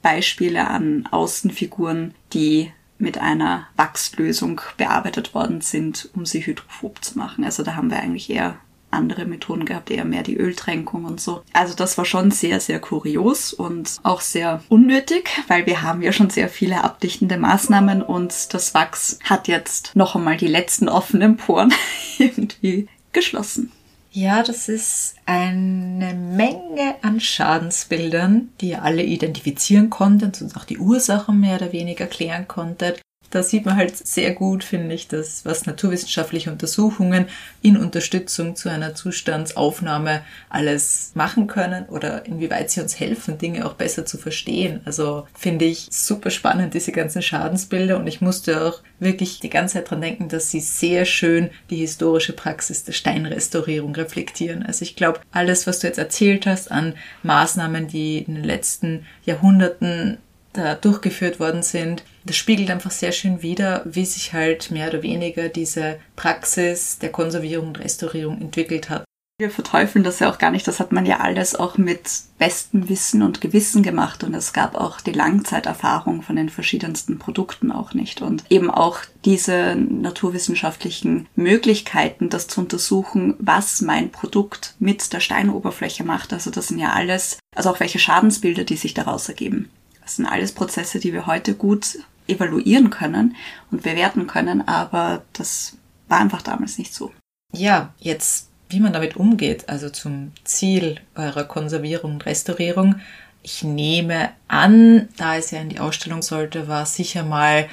Beispiele 0.01 0.67
an 0.67 1.07
Außenfiguren, 1.11 2.13
die 2.33 2.71
mit 2.97 3.17
einer 3.17 3.67
Wachslösung 3.75 4.61
bearbeitet 4.77 5.33
worden 5.33 5.61
sind, 5.61 6.09
um 6.15 6.25
sie 6.25 6.45
hydrophob 6.45 7.03
zu 7.03 7.17
machen. 7.17 7.43
Also 7.43 7.63
da 7.63 7.75
haben 7.75 7.89
wir 7.89 7.99
eigentlich 7.99 8.29
eher 8.29 8.57
andere 8.91 9.25
Methoden 9.25 9.65
gehabt, 9.65 9.91
eher 9.91 10.05
mehr 10.05 10.23
die 10.23 10.37
Öltränkung 10.37 11.05
und 11.05 11.21
so. 11.21 11.43
Also 11.53 11.73
das 11.73 11.97
war 11.97 12.05
schon 12.05 12.31
sehr, 12.31 12.59
sehr 12.59 12.79
kurios 12.79 13.53
und 13.53 13.99
auch 14.03 14.21
sehr 14.21 14.63
unnötig, 14.69 15.29
weil 15.47 15.65
wir 15.65 15.81
haben 15.81 16.01
ja 16.01 16.11
schon 16.11 16.29
sehr 16.29 16.49
viele 16.49 16.83
abdichtende 16.83 17.37
Maßnahmen 17.37 18.01
und 18.01 18.53
das 18.53 18.73
Wachs 18.73 19.19
hat 19.23 19.47
jetzt 19.47 19.95
noch 19.95 20.15
einmal 20.15 20.37
die 20.37 20.47
letzten 20.47 20.89
offenen 20.89 21.37
Poren 21.37 21.73
irgendwie 22.17 22.87
geschlossen. 23.13 23.71
Ja, 24.11 24.41
das 24.41 24.69
ist 24.69 25.15
eine 25.27 26.15
Menge 26.15 26.95
an 27.03 27.19
Schadensbildern, 27.19 28.49
die 28.59 28.69
ihr 28.69 28.83
alle 28.83 29.03
identifizieren 29.03 29.91
konntet 29.91 30.41
und 30.41 30.55
auch 30.57 30.65
die 30.65 30.79
Ursachen 30.79 31.39
mehr 31.39 31.57
oder 31.57 31.71
weniger 31.73 32.07
klären 32.07 32.47
konntet 32.47 33.01
da 33.29 33.43
sieht 33.43 33.65
man 33.65 33.75
halt 33.75 33.95
sehr 33.95 34.33
gut, 34.33 34.63
finde 34.63 34.95
ich, 34.95 35.07
dass 35.07 35.45
was 35.45 35.65
naturwissenschaftliche 35.65 36.51
Untersuchungen 36.51 37.25
in 37.61 37.77
Unterstützung 37.77 38.55
zu 38.55 38.69
einer 38.69 38.95
Zustandsaufnahme 38.95 40.21
alles 40.49 41.11
machen 41.13 41.47
können 41.47 41.85
oder 41.85 42.25
inwieweit 42.25 42.71
sie 42.71 42.81
uns 42.81 42.99
helfen, 42.99 43.37
Dinge 43.37 43.65
auch 43.65 43.73
besser 43.73 44.05
zu 44.05 44.17
verstehen. 44.17 44.81
Also 44.85 45.27
finde 45.37 45.65
ich 45.65 45.87
super 45.91 46.29
spannend, 46.29 46.73
diese 46.73 46.91
ganzen 46.91 47.21
Schadensbilder 47.21 47.97
und 47.97 48.07
ich 48.07 48.21
musste 48.21 48.63
auch 48.63 48.81
wirklich 48.99 49.39
die 49.39 49.49
ganze 49.49 49.75
Zeit 49.75 49.91
dran 49.91 50.01
denken, 50.01 50.29
dass 50.29 50.51
sie 50.51 50.59
sehr 50.59 51.05
schön 51.05 51.49
die 51.69 51.77
historische 51.77 52.33
Praxis 52.33 52.83
der 52.83 52.93
Steinrestaurierung 52.93 53.93
reflektieren. 53.95 54.63
Also 54.63 54.83
ich 54.83 54.95
glaube, 54.95 55.19
alles, 55.31 55.67
was 55.67 55.79
du 55.79 55.87
jetzt 55.87 55.99
erzählt 55.99 56.45
hast 56.45 56.71
an 56.71 56.95
Maßnahmen, 57.23 57.87
die 57.87 58.19
in 58.19 58.35
den 58.35 58.43
letzten 58.43 59.05
Jahrhunderten 59.23 60.17
da 60.53 60.75
durchgeführt 60.75 61.39
worden 61.39 61.63
sind, 61.63 62.03
das 62.25 62.35
spiegelt 62.35 62.69
einfach 62.69 62.91
sehr 62.91 63.11
schön 63.11 63.41
wider, 63.41 63.81
wie 63.85 64.05
sich 64.05 64.33
halt 64.33 64.71
mehr 64.71 64.89
oder 64.89 65.01
weniger 65.01 65.49
diese 65.49 65.99
Praxis 66.15 66.99
der 66.99 67.11
Konservierung 67.11 67.69
und 67.69 67.79
Restaurierung 67.79 68.39
entwickelt 68.41 68.89
hat. 68.89 69.03
Wir 69.39 69.49
verteufeln 69.49 70.03
das 70.03 70.19
ja 70.19 70.29
auch 70.29 70.37
gar 70.37 70.51
nicht. 70.51 70.67
Das 70.67 70.81
hat 70.81 70.91
man 70.91 71.05
ja 71.05 71.21
alles 71.21 71.55
auch 71.55 71.77
mit 71.77 72.01
bestem 72.37 72.89
Wissen 72.89 73.23
und 73.23 73.39
Gewissen 73.39 73.83
gemacht. 73.83 74.25
Und 74.25 74.33
es 74.33 74.51
gab 74.51 74.75
auch 74.75 74.99
die 74.99 75.13
Langzeiterfahrung 75.13 76.23
von 76.23 76.35
den 76.35 76.49
verschiedensten 76.49 77.19
Produkten 77.19 77.71
auch 77.71 77.93
nicht. 77.93 78.21
Und 78.21 78.43
eben 78.49 78.69
auch 78.69 78.99
diese 79.23 79.77
naturwissenschaftlichen 79.77 81.25
Möglichkeiten, 81.37 82.29
das 82.29 82.49
zu 82.49 82.59
untersuchen, 82.59 83.35
was 83.39 83.79
mein 83.79 84.11
Produkt 84.11 84.75
mit 84.77 85.13
der 85.13 85.21
Steinoberfläche 85.21 86.03
macht. 86.03 86.33
Also 86.33 86.51
das 86.51 86.67
sind 86.67 86.79
ja 86.79 86.91
alles, 86.91 87.39
also 87.55 87.69
auch 87.69 87.79
welche 87.79 87.99
Schadensbilder, 87.99 88.65
die 88.65 88.75
sich 88.75 88.93
daraus 88.93 89.29
ergeben. 89.29 89.69
Das 90.09 90.15
sind 90.15 90.25
alles 90.25 90.53
Prozesse, 90.53 90.97
die 90.97 91.13
wir 91.13 91.27
heute 91.27 91.53
gut 91.53 91.99
evaluieren 92.27 92.89
können 92.89 93.35
und 93.69 93.83
bewerten 93.83 94.25
können, 94.25 94.67
aber 94.67 95.21
das 95.33 95.77
war 96.07 96.19
einfach 96.19 96.41
damals 96.41 96.79
nicht 96.79 96.95
so. 96.95 97.11
Ja, 97.53 97.93
jetzt 97.99 98.47
wie 98.69 98.79
man 98.79 98.91
damit 98.91 99.17
umgeht, 99.17 99.69
also 99.69 99.91
zum 99.91 100.31
Ziel 100.45 100.99
eurer 101.13 101.43
Konservierung 101.43 102.13
und 102.13 102.25
Restaurierung. 102.25 102.95
Ich 103.43 103.63
nehme 103.63 104.31
an, 104.47 105.09
da 105.17 105.35
es 105.37 105.51
ja 105.51 105.61
in 105.61 105.69
die 105.69 105.79
Ausstellung 105.79 106.23
sollte, 106.23 106.67
war 106.67 106.87
sicher 106.87 107.23
mal 107.23 107.69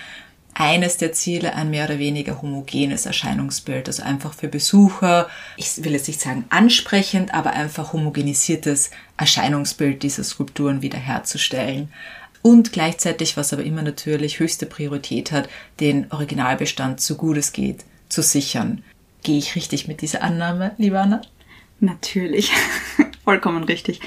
eines 0.53 0.99
der 0.99 1.15
Ziele 1.15 1.55
ein 1.55 1.71
mehr 1.71 1.87
oder 1.87 1.99
weniger 1.99 2.43
homogenes 2.43 3.07
Erscheinungsbild. 3.07 3.89
Also 3.89 4.03
einfach 4.03 4.35
für 4.35 4.49
Besucher, 4.49 5.29
ich 5.57 5.83
will 5.85 5.93
jetzt 5.93 6.09
nicht 6.09 6.21
sagen 6.21 6.45
ansprechend, 6.51 7.33
aber 7.33 7.55
einfach 7.55 7.95
homogenisiertes 7.95 8.91
Erscheinungsbild 9.17 10.03
dieser 10.03 10.25
Skulpturen 10.25 10.83
wiederherzustellen 10.83 11.91
und 12.47 12.73
gleichzeitig, 12.73 13.37
was 13.37 13.53
aber 13.53 13.65
immer 13.65 13.83
natürlich 13.83 14.39
höchste 14.39 14.67
Priorität 14.67 15.33
hat, 15.33 15.49
den 15.81 16.13
Originalbestand 16.13 17.01
so 17.01 17.17
gut 17.17 17.37
es 17.39 17.53
geht 17.53 17.85
zu 18.09 18.23
sichern. 18.23 18.85
Gehe 19.25 19.39
ich 19.39 19.57
richtig 19.57 19.89
mit 19.89 20.01
dieser 20.01 20.23
Annahme, 20.23 20.71
liebe 20.79 21.01
Anna? 21.01 21.23
Natürlich, 21.81 22.53
vollkommen 23.25 23.65
richtig. 23.65 23.99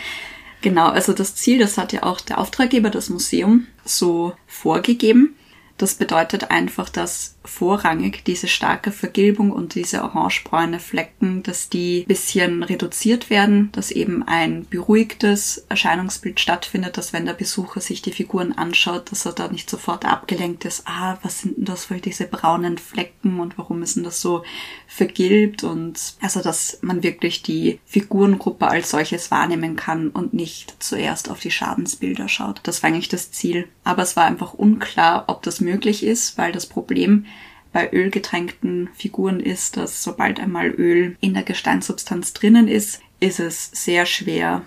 Genau, 0.61 0.87
also 0.87 1.11
das 1.11 1.35
Ziel, 1.35 1.59
das 1.59 1.77
hat 1.77 1.91
ja 1.91 2.03
auch 2.03 2.21
der 2.21 2.37
Auftraggeber, 2.37 2.89
das 2.89 3.09
Museum, 3.09 3.67
so 3.83 4.31
vorgegeben. 4.47 5.35
Das 5.77 5.95
bedeutet 5.95 6.49
einfach, 6.49 6.87
dass 6.87 7.35
vorrangig 7.49 8.23
diese 8.25 8.47
starke 8.47 8.91
Vergilbung 8.91 9.51
und 9.51 9.75
diese 9.75 10.03
orangebräune 10.03 10.79
Flecken, 10.79 11.43
dass 11.43 11.69
die 11.69 12.05
bisschen 12.07 12.63
reduziert 12.63 13.29
werden, 13.29 13.71
dass 13.71 13.91
eben 13.91 14.23
ein 14.27 14.65
beruhigtes 14.69 15.65
Erscheinungsbild 15.69 16.39
stattfindet, 16.39 16.97
dass 16.97 17.11
wenn 17.13 17.25
der 17.25 17.33
Besucher 17.33 17.81
sich 17.81 18.01
die 18.01 18.11
Figuren 18.11 18.53
anschaut, 18.53 19.11
dass 19.11 19.25
er 19.25 19.33
da 19.33 19.47
nicht 19.47 19.69
sofort 19.69 20.05
abgelenkt 20.05 20.65
ist, 20.65 20.83
ah, 20.85 21.17
was 21.23 21.39
sind 21.39 21.57
denn 21.57 21.65
das 21.65 21.85
für 21.85 21.97
diese 21.97 22.25
braunen 22.25 22.77
Flecken 22.77 23.39
und 23.39 23.57
warum 23.57 23.83
ist 23.83 23.95
denn 23.95 24.03
das 24.03 24.21
so 24.21 24.43
vergilbt 24.87 25.63
und 25.63 26.15
also, 26.21 26.41
dass 26.41 26.79
man 26.81 27.03
wirklich 27.03 27.43
die 27.43 27.79
Figurengruppe 27.85 28.67
als 28.67 28.91
solches 28.91 29.31
wahrnehmen 29.31 29.75
kann 29.75 30.09
und 30.09 30.33
nicht 30.33 30.75
zuerst 30.79 31.29
auf 31.29 31.39
die 31.39 31.51
Schadensbilder 31.51 32.27
schaut. 32.27 32.61
Das 32.63 32.83
war 32.83 32.89
eigentlich 32.89 33.09
das 33.09 33.31
Ziel. 33.31 33.67
Aber 33.83 34.03
es 34.03 34.15
war 34.15 34.25
einfach 34.25 34.53
unklar, 34.53 35.25
ob 35.27 35.43
das 35.43 35.61
möglich 35.61 36.03
ist, 36.03 36.37
weil 36.37 36.51
das 36.51 36.67
Problem 36.67 37.25
bei 37.71 37.91
ölgetränkten 37.91 38.89
Figuren 38.95 39.39
ist, 39.39 39.77
dass 39.77 40.03
sobald 40.03 40.39
einmal 40.39 40.69
Öl 40.69 41.17
in 41.21 41.33
der 41.33 41.43
Gesteinssubstanz 41.43 42.33
drinnen 42.33 42.67
ist, 42.67 43.01
ist 43.19 43.39
es 43.39 43.69
sehr 43.73 44.05
schwer, 44.05 44.63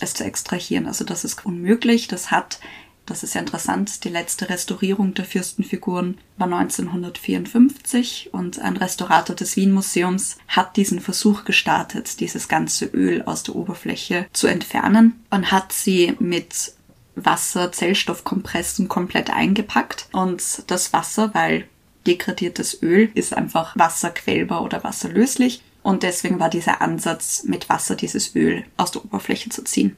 es 0.00 0.14
zu 0.14 0.24
extrahieren. 0.24 0.86
Also 0.86 1.04
das 1.04 1.24
ist 1.24 1.44
unmöglich. 1.46 2.08
Das 2.08 2.30
hat, 2.30 2.58
das 3.06 3.22
ist 3.22 3.34
ja 3.34 3.40
interessant, 3.40 4.04
die 4.04 4.08
letzte 4.08 4.48
Restaurierung 4.48 5.14
der 5.14 5.24
Fürstenfiguren 5.24 6.18
war 6.36 6.52
1954 6.52 8.30
und 8.32 8.58
ein 8.58 8.76
Restaurator 8.76 9.36
des 9.36 9.56
Wien 9.56 9.72
Museums 9.72 10.38
hat 10.48 10.76
diesen 10.76 11.00
Versuch 11.00 11.44
gestartet, 11.44 12.20
dieses 12.20 12.48
ganze 12.48 12.86
Öl 12.86 13.22
aus 13.22 13.42
der 13.44 13.54
Oberfläche 13.54 14.26
zu 14.32 14.48
entfernen 14.48 15.24
und 15.30 15.52
hat 15.52 15.72
sie 15.72 16.16
mit 16.18 16.72
Wasser-Zellstoffkompressen 17.14 18.88
komplett 18.88 19.30
eingepackt 19.30 20.08
und 20.12 20.42
das 20.66 20.92
Wasser, 20.92 21.30
weil 21.32 21.66
degradiertes 22.06 22.82
Öl 22.82 23.10
ist 23.14 23.34
einfach 23.34 23.76
wasserquellbar 23.76 24.62
oder 24.62 24.84
wasserlöslich 24.84 25.62
und 25.82 26.02
deswegen 26.02 26.40
war 26.40 26.50
dieser 26.50 26.80
Ansatz, 26.80 27.44
mit 27.44 27.68
Wasser 27.68 27.94
dieses 27.94 28.34
Öl 28.34 28.64
aus 28.76 28.90
der 28.90 29.04
Oberfläche 29.04 29.50
zu 29.50 29.62
ziehen. 29.62 29.96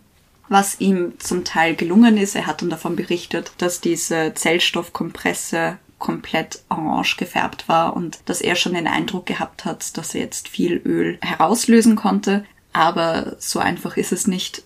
Was 0.48 0.80
ihm 0.80 1.14
zum 1.18 1.44
Teil 1.44 1.76
gelungen 1.76 2.16
ist, 2.16 2.34
er 2.34 2.46
hat 2.46 2.62
dann 2.62 2.70
davon 2.70 2.96
berichtet, 2.96 3.52
dass 3.58 3.80
diese 3.80 4.32
Zellstoffkompresse 4.34 5.78
komplett 5.98 6.62
orange 6.68 7.16
gefärbt 7.16 7.68
war 7.68 7.96
und 7.96 8.18
dass 8.26 8.40
er 8.40 8.54
schon 8.54 8.74
den 8.74 8.86
Eindruck 8.86 9.26
gehabt 9.26 9.64
hat, 9.64 9.96
dass 9.96 10.14
er 10.14 10.22
jetzt 10.22 10.48
viel 10.48 10.80
Öl 10.84 11.18
herauslösen 11.20 11.96
konnte. 11.96 12.44
Aber 12.72 13.36
so 13.38 13.58
einfach 13.58 13.96
ist 13.96 14.12
es 14.12 14.26
nicht 14.26 14.64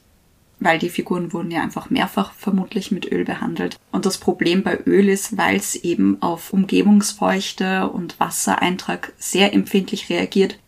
weil 0.64 0.78
die 0.78 0.88
Figuren 0.88 1.32
wurden 1.32 1.50
ja 1.50 1.62
einfach 1.62 1.90
mehrfach 1.90 2.32
vermutlich 2.32 2.90
mit 2.90 3.10
Öl 3.10 3.24
behandelt. 3.24 3.76
Und 3.90 4.06
das 4.06 4.18
Problem 4.18 4.62
bei 4.62 4.78
Öl 4.86 5.08
ist, 5.08 5.36
weil 5.36 5.56
es 5.56 5.74
eben 5.74 6.20
auf 6.22 6.52
Umgebungsfeuchte 6.52 7.88
und 7.88 8.18
Wassereintrag 8.20 9.12
sehr 9.18 9.52
empfindlich 9.52 10.10
reagiert, 10.10 10.58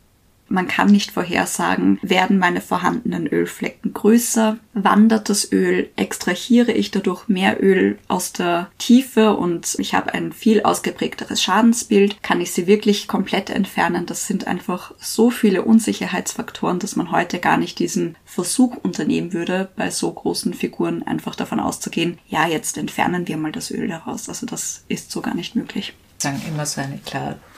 man 0.55 0.69
kann 0.69 0.89
nicht 0.89 1.11
vorhersagen, 1.11 1.99
werden 2.01 2.39
meine 2.39 2.61
vorhandenen 2.61 3.27
Ölflecken 3.27 3.93
größer, 3.93 4.57
wandert 4.73 5.29
das 5.29 5.51
Öl, 5.53 5.91
extrahiere 5.97 6.73
ich 6.73 6.91
dadurch 6.91 7.29
mehr 7.29 7.63
Öl 7.63 7.99
aus 8.09 8.33
der 8.33 8.71
Tiefe 8.79 9.37
und 9.37 9.77
ich 9.79 9.95
habe 9.95 10.15
ein 10.15 10.33
viel 10.33 10.63
ausgeprägteres 10.63 11.43
Schadensbild, 11.43 12.23
kann 12.23 12.41
ich 12.41 12.53
sie 12.53 12.67
wirklich 12.67 13.09
komplett 13.09 13.51
entfernen. 13.51 14.07
Das 14.07 14.27
sind 14.27 14.47
einfach 14.47 14.95
so 14.99 15.31
viele 15.31 15.63
Unsicherheitsfaktoren, 15.63 16.79
dass 16.79 16.97
man 16.97 17.11
heute 17.11 17.41
gar 17.41 17.57
nicht 17.57 17.79
diesen 17.79 18.17
Versuch 18.25 18.77
unternehmen 18.77 19.33
würde, 19.33 19.69
bei 19.77 19.91
so 19.91 20.11
großen 20.11 20.55
Figuren 20.55 21.03
einfach 21.03 21.35
davon 21.35 21.61
auszugehen, 21.61 22.19
ja, 22.29 22.47
jetzt 22.47 22.79
entfernen 22.79 23.29
wir 23.29 23.37
mal 23.37 23.53
das 23.53 23.71
Öl 23.71 23.89
daraus. 23.89 24.29
Also 24.29 24.47
das 24.47 24.85
ist 24.89 25.11
so 25.11 25.21
gar 25.21 25.35
nicht 25.35 25.57
möglich 25.57 25.95
sagen 26.25 26.41
immer 26.49 26.65
so 26.65 26.81
eine 26.81 26.99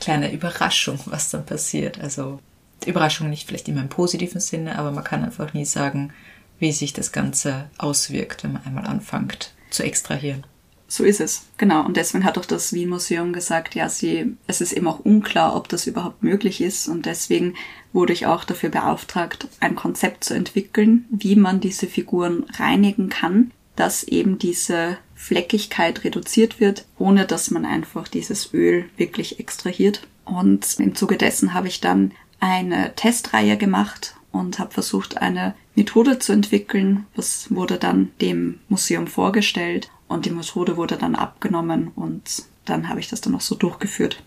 kleine 0.01 0.33
Überraschung, 0.33 0.99
was 1.05 1.29
dann 1.29 1.45
passiert. 1.45 2.01
Also 2.01 2.39
Überraschung 2.85 3.29
nicht 3.29 3.47
vielleicht 3.47 3.67
immer 3.67 3.81
im 3.81 3.89
positiven 3.89 4.39
Sinne, 4.39 4.77
aber 4.77 4.91
man 4.91 5.03
kann 5.03 5.23
einfach 5.23 5.53
nie 5.53 5.65
sagen, 5.65 6.13
wie 6.59 6.71
sich 6.71 6.93
das 6.93 7.11
Ganze 7.11 7.69
auswirkt, 7.77 8.43
wenn 8.43 8.53
man 8.53 8.65
einmal 8.65 8.85
anfängt 8.85 9.53
zu 9.69 9.83
extrahieren. 9.83 10.45
So 10.89 11.03
ist 11.03 11.19
es, 11.19 11.43
genau. 11.57 11.85
Und 11.85 11.97
deswegen 11.97 12.23
hat 12.23 12.37
auch 12.37 12.45
das 12.45 12.71
Wien 12.71 12.89
Museum 12.89 13.33
gesagt, 13.33 13.75
ja, 13.75 13.89
sie, 13.89 14.37
es 14.47 14.61
ist 14.61 14.71
eben 14.71 14.87
auch 14.87 14.99
unklar, 14.99 15.55
ob 15.55 15.67
das 15.67 15.85
überhaupt 15.85 16.23
möglich 16.23 16.61
ist. 16.61 16.87
Und 16.87 17.05
deswegen 17.05 17.55
wurde 17.91 18.13
ich 18.13 18.25
auch 18.25 18.45
dafür 18.45 18.69
beauftragt, 18.69 19.49
ein 19.59 19.75
Konzept 19.75 20.23
zu 20.23 20.33
entwickeln, 20.33 21.05
wie 21.09 21.35
man 21.35 21.59
diese 21.59 21.87
Figuren 21.87 22.45
reinigen 22.57 23.09
kann, 23.09 23.51
dass 23.75 24.03
eben 24.03 24.39
diese 24.39 24.97
Fleckigkeit 25.13 26.05
reduziert 26.05 26.61
wird, 26.61 26.85
ohne 26.97 27.25
dass 27.25 27.51
man 27.51 27.65
einfach 27.65 28.07
dieses 28.07 28.53
Öl 28.53 28.85
wirklich 28.95 29.39
extrahiert. 29.41 30.07
Und 30.23 30.79
im 30.79 30.95
Zuge 30.95 31.17
dessen 31.17 31.53
habe 31.53 31.67
ich 31.67 31.81
dann 31.81 32.13
eine 32.39 32.93
Testreihe 32.95 33.57
gemacht 33.57 34.15
und 34.31 34.59
habe 34.59 34.71
versucht, 34.71 35.17
eine 35.17 35.55
Methode 35.75 36.19
zu 36.19 36.33
entwickeln. 36.33 37.05
Das 37.15 37.51
wurde 37.53 37.77
dann 37.77 38.11
dem 38.21 38.59
Museum 38.69 39.07
vorgestellt 39.07 39.89
und 40.07 40.25
die 40.25 40.31
Methode 40.31 40.77
wurde 40.77 40.97
dann 40.97 41.15
abgenommen 41.15 41.89
und 41.95 42.43
dann 42.65 42.89
habe 42.89 42.99
ich 42.99 43.07
das 43.07 43.21
dann 43.21 43.35
auch 43.35 43.41
so 43.41 43.55
durchgeführt. 43.55 44.23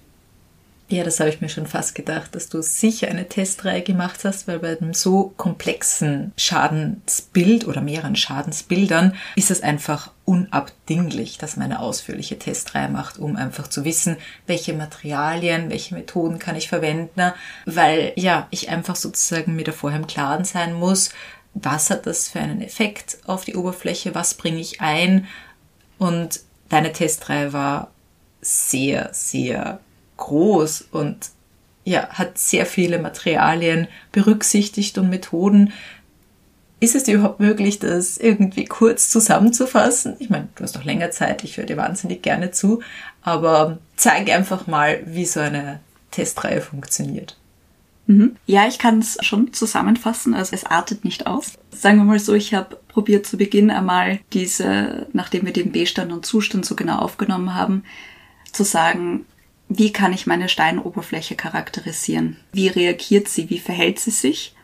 Ja, 0.92 1.04
das 1.04 1.20
habe 1.20 1.30
ich 1.30 1.40
mir 1.40 1.48
schon 1.48 1.68
fast 1.68 1.94
gedacht, 1.94 2.34
dass 2.34 2.48
du 2.48 2.62
sicher 2.62 3.06
eine 3.06 3.28
Testreihe 3.28 3.82
gemacht 3.82 4.24
hast, 4.24 4.48
weil 4.48 4.58
bei 4.58 4.76
einem 4.76 4.92
so 4.92 5.32
komplexen 5.36 6.32
Schadensbild 6.36 7.68
oder 7.68 7.80
mehreren 7.80 8.16
Schadensbildern 8.16 9.14
ist 9.36 9.52
es 9.52 9.62
einfach 9.62 10.10
unabdinglich, 10.24 11.38
dass 11.38 11.56
man 11.56 11.66
eine 11.66 11.78
ausführliche 11.78 12.40
Testreihe 12.40 12.88
macht, 12.88 13.20
um 13.20 13.36
einfach 13.36 13.68
zu 13.68 13.84
wissen, 13.84 14.16
welche 14.48 14.72
Materialien, 14.72 15.70
welche 15.70 15.94
Methoden 15.94 16.40
kann 16.40 16.56
ich 16.56 16.68
verwenden, 16.68 17.32
weil 17.66 18.12
ja, 18.16 18.48
ich 18.50 18.68
einfach 18.68 18.96
sozusagen 18.96 19.54
mir 19.54 19.64
da 19.64 19.70
vorher 19.70 20.00
im 20.00 20.08
Klaren 20.08 20.44
sein 20.44 20.74
muss, 20.74 21.10
was 21.54 21.90
hat 21.90 22.04
das 22.06 22.28
für 22.28 22.40
einen 22.40 22.62
Effekt 22.62 23.18
auf 23.26 23.44
die 23.44 23.54
Oberfläche, 23.54 24.16
was 24.16 24.34
bringe 24.34 24.58
ich 24.58 24.80
ein? 24.80 25.28
Und 25.98 26.40
deine 26.68 26.92
Testreihe 26.92 27.52
war 27.52 27.92
sehr, 28.40 29.10
sehr 29.12 29.78
groß 30.20 30.82
und 30.92 31.30
ja, 31.84 32.08
hat 32.10 32.38
sehr 32.38 32.66
viele 32.66 33.00
Materialien 33.00 33.88
berücksichtigt 34.12 34.96
und 34.98 35.10
Methoden. 35.10 35.72
Ist 36.78 36.94
es 36.94 37.04
dir 37.04 37.16
überhaupt 37.16 37.40
möglich, 37.40 37.78
das 37.78 38.16
irgendwie 38.16 38.64
kurz 38.64 39.10
zusammenzufassen? 39.10 40.14
Ich 40.18 40.30
meine, 40.30 40.48
du 40.54 40.62
hast 40.62 40.76
noch 40.76 40.84
länger 40.84 41.10
Zeit, 41.10 41.42
ich 41.42 41.56
höre 41.56 41.66
dir 41.66 41.76
wahnsinnig 41.76 42.22
gerne 42.22 42.52
zu, 42.52 42.80
aber 43.22 43.78
zeig 43.96 44.30
einfach 44.30 44.66
mal, 44.66 45.02
wie 45.04 45.26
so 45.26 45.40
eine 45.40 45.80
Testreihe 46.10 46.60
funktioniert. 46.60 47.36
Mhm. 48.06 48.36
Ja, 48.46 48.66
ich 48.66 48.78
kann 48.78 48.98
es 48.98 49.18
schon 49.20 49.52
zusammenfassen, 49.52 50.34
also 50.34 50.54
es 50.54 50.64
artet 50.64 51.04
nicht 51.04 51.26
aus. 51.26 51.52
Sagen 51.70 51.98
wir 51.98 52.04
mal 52.04 52.18
so, 52.18 52.34
ich 52.34 52.54
habe 52.54 52.78
probiert 52.88 53.26
zu 53.26 53.36
Beginn 53.36 53.70
einmal 53.70 54.20
diese, 54.32 55.06
nachdem 55.12 55.46
wir 55.46 55.52
den 55.52 55.72
B-Stand 55.72 56.12
und 56.12 56.26
Zustand 56.26 56.64
so 56.64 56.74
genau 56.76 56.98
aufgenommen 56.98 57.54
haben, 57.54 57.84
zu 58.52 58.64
sagen, 58.64 59.26
wie 59.72 59.92
kann 59.92 60.12
ich 60.12 60.26
meine 60.26 60.48
Steinoberfläche 60.48 61.36
charakterisieren? 61.36 62.36
Wie 62.52 62.66
reagiert 62.66 63.28
sie? 63.28 63.48
Wie 63.50 63.60
verhält 63.60 64.00
sie 64.00 64.10
sich? 64.10 64.56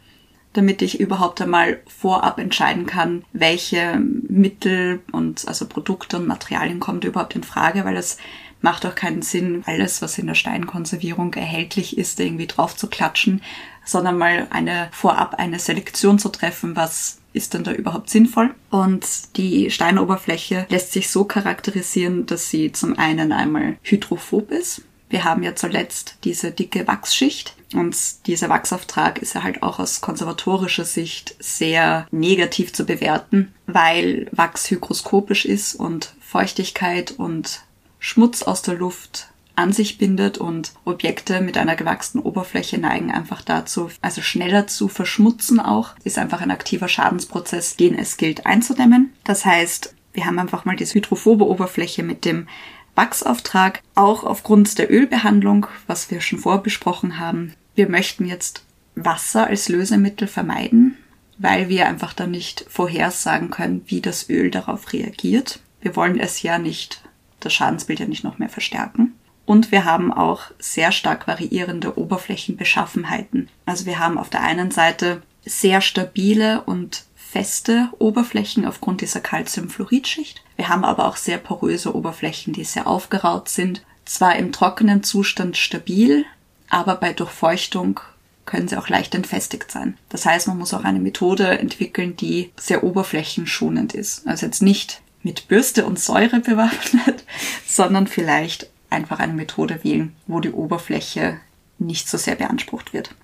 Damit 0.52 0.82
ich 0.82 0.98
überhaupt 0.98 1.40
einmal 1.40 1.80
vorab 1.86 2.40
entscheiden 2.40 2.86
kann, 2.86 3.24
welche 3.32 4.00
Mittel 4.00 5.00
und 5.12 5.46
also 5.46 5.68
Produkte 5.68 6.16
und 6.16 6.26
Materialien 6.26 6.80
kommen 6.80 7.02
überhaupt 7.02 7.36
in 7.36 7.44
Frage, 7.44 7.84
weil 7.84 7.96
es 7.96 8.18
macht 8.62 8.84
auch 8.84 8.96
keinen 8.96 9.22
Sinn, 9.22 9.62
alles, 9.66 10.02
was 10.02 10.18
in 10.18 10.26
der 10.26 10.34
Steinkonservierung 10.34 11.32
erhältlich 11.34 11.96
ist, 11.98 12.18
irgendwie 12.18 12.48
drauf 12.48 12.74
zu 12.74 12.88
klatschen, 12.88 13.42
sondern 13.84 14.18
mal 14.18 14.48
eine 14.50 14.88
vorab 14.90 15.34
eine 15.34 15.60
Selektion 15.60 16.18
zu 16.18 16.30
treffen, 16.30 16.74
was 16.74 17.20
ist 17.32 17.54
denn 17.54 17.62
da 17.62 17.72
überhaupt 17.72 18.10
sinnvoll? 18.10 18.54
Und 18.70 19.36
die 19.36 19.70
Steinoberfläche 19.70 20.66
lässt 20.68 20.92
sich 20.92 21.10
so 21.10 21.24
charakterisieren, 21.24 22.26
dass 22.26 22.50
sie 22.50 22.72
zum 22.72 22.98
einen 22.98 23.30
einmal 23.30 23.76
hydrophob 23.82 24.50
ist, 24.50 24.82
wir 25.08 25.24
haben 25.24 25.42
ja 25.42 25.54
zuletzt 25.54 26.16
diese 26.24 26.50
dicke 26.50 26.86
Wachsschicht 26.86 27.54
und 27.74 27.96
dieser 28.26 28.48
Wachsauftrag 28.48 29.18
ist 29.18 29.34
ja 29.34 29.42
halt 29.42 29.62
auch 29.62 29.78
aus 29.78 30.00
konservatorischer 30.00 30.84
Sicht 30.84 31.36
sehr 31.38 32.06
negativ 32.10 32.72
zu 32.72 32.86
bewerten, 32.86 33.54
weil 33.66 34.28
Wachs 34.32 34.70
hygroskopisch 34.70 35.44
ist 35.44 35.74
und 35.74 36.14
Feuchtigkeit 36.20 37.12
und 37.12 37.62
Schmutz 37.98 38.42
aus 38.42 38.62
der 38.62 38.74
Luft 38.74 39.28
an 39.56 39.72
sich 39.72 39.96
bindet 39.96 40.38
und 40.38 40.72
Objekte 40.84 41.40
mit 41.40 41.56
einer 41.56 41.76
gewachsenen 41.76 42.24
Oberfläche 42.24 42.78
neigen 42.78 43.10
einfach 43.10 43.40
dazu, 43.40 43.90
also 44.02 44.20
schneller 44.20 44.66
zu 44.66 44.86
verschmutzen 44.88 45.60
auch. 45.60 45.94
Ist 46.04 46.18
einfach 46.18 46.42
ein 46.42 46.50
aktiver 46.50 46.88
Schadensprozess, 46.88 47.76
den 47.76 47.98
es 47.98 48.18
gilt 48.18 48.44
einzudämmen. 48.44 49.14
Das 49.24 49.46
heißt, 49.46 49.94
wir 50.12 50.26
haben 50.26 50.38
einfach 50.38 50.66
mal 50.66 50.76
diese 50.76 50.94
hydrophobe 50.94 51.46
Oberfläche 51.46 52.02
mit 52.02 52.24
dem 52.24 52.48
Wachsauftrag, 52.96 53.82
auch 53.94 54.24
aufgrund 54.24 54.78
der 54.78 54.90
Ölbehandlung, 54.90 55.66
was 55.86 56.10
wir 56.10 56.20
schon 56.20 56.38
vorbesprochen 56.38 57.18
haben. 57.18 57.54
Wir 57.74 57.88
möchten 57.88 58.26
jetzt 58.26 58.64
Wasser 58.94 59.46
als 59.46 59.68
Lösemittel 59.68 60.26
vermeiden, 60.26 60.96
weil 61.38 61.68
wir 61.68 61.86
einfach 61.86 62.14
dann 62.14 62.30
nicht 62.30 62.64
vorhersagen 62.68 63.50
können, 63.50 63.82
wie 63.86 64.00
das 64.00 64.28
Öl 64.30 64.50
darauf 64.50 64.92
reagiert. 64.92 65.60
Wir 65.80 65.94
wollen 65.94 66.18
es 66.18 66.42
ja 66.42 66.58
nicht, 66.58 67.02
das 67.40 67.52
Schadensbild 67.52 68.00
ja 68.00 68.06
nicht 68.06 68.24
noch 68.24 68.38
mehr 68.38 68.48
verstärken. 68.48 69.12
Und 69.44 69.70
wir 69.70 69.84
haben 69.84 70.12
auch 70.12 70.50
sehr 70.58 70.90
stark 70.90 71.28
variierende 71.28 71.98
Oberflächenbeschaffenheiten. 71.98 73.48
Also 73.64 73.86
wir 73.86 74.00
haben 74.00 74.18
auf 74.18 74.30
der 74.30 74.42
einen 74.42 74.72
Seite 74.72 75.22
sehr 75.44 75.80
stabile 75.80 76.62
und 76.62 77.04
feste 77.14 77.90
Oberflächen 77.98 78.64
aufgrund 78.64 79.02
dieser 79.02 79.20
Calciumfluoridschicht. 79.20 80.42
Wir 80.56 80.68
haben 80.68 80.84
aber 80.84 81.06
auch 81.06 81.16
sehr 81.16 81.38
poröse 81.38 81.94
Oberflächen, 81.94 82.52
die 82.52 82.64
sehr 82.64 82.86
aufgeraut 82.86 83.48
sind. 83.48 83.82
Zwar 84.04 84.36
im 84.36 84.52
trockenen 84.52 85.02
Zustand 85.02 85.56
stabil, 85.56 86.24
aber 86.70 86.96
bei 86.96 87.12
Durchfeuchtung 87.12 88.00
können 88.46 88.68
sie 88.68 88.76
auch 88.76 88.88
leicht 88.88 89.14
entfestigt 89.14 89.70
sein. 89.70 89.98
Das 90.08 90.24
heißt, 90.24 90.46
man 90.46 90.58
muss 90.58 90.72
auch 90.72 90.84
eine 90.84 91.00
Methode 91.00 91.58
entwickeln, 91.58 92.16
die 92.16 92.52
sehr 92.56 92.84
oberflächenschonend 92.84 93.92
ist. 93.92 94.26
Also 94.26 94.46
jetzt 94.46 94.62
nicht 94.62 95.02
mit 95.22 95.48
Bürste 95.48 95.84
und 95.84 95.98
Säure 95.98 96.40
bewaffnet, 96.44 97.24
sondern 97.66 98.06
vielleicht 98.06 98.70
einfach 98.88 99.18
eine 99.18 99.32
Methode 99.32 99.82
wählen, 99.82 100.14
wo 100.26 100.40
die 100.40 100.52
Oberfläche 100.52 101.38
nicht 101.78 102.08
so 102.08 102.16
sehr 102.16 102.36
beansprucht 102.36 102.92
wird. 102.92 103.14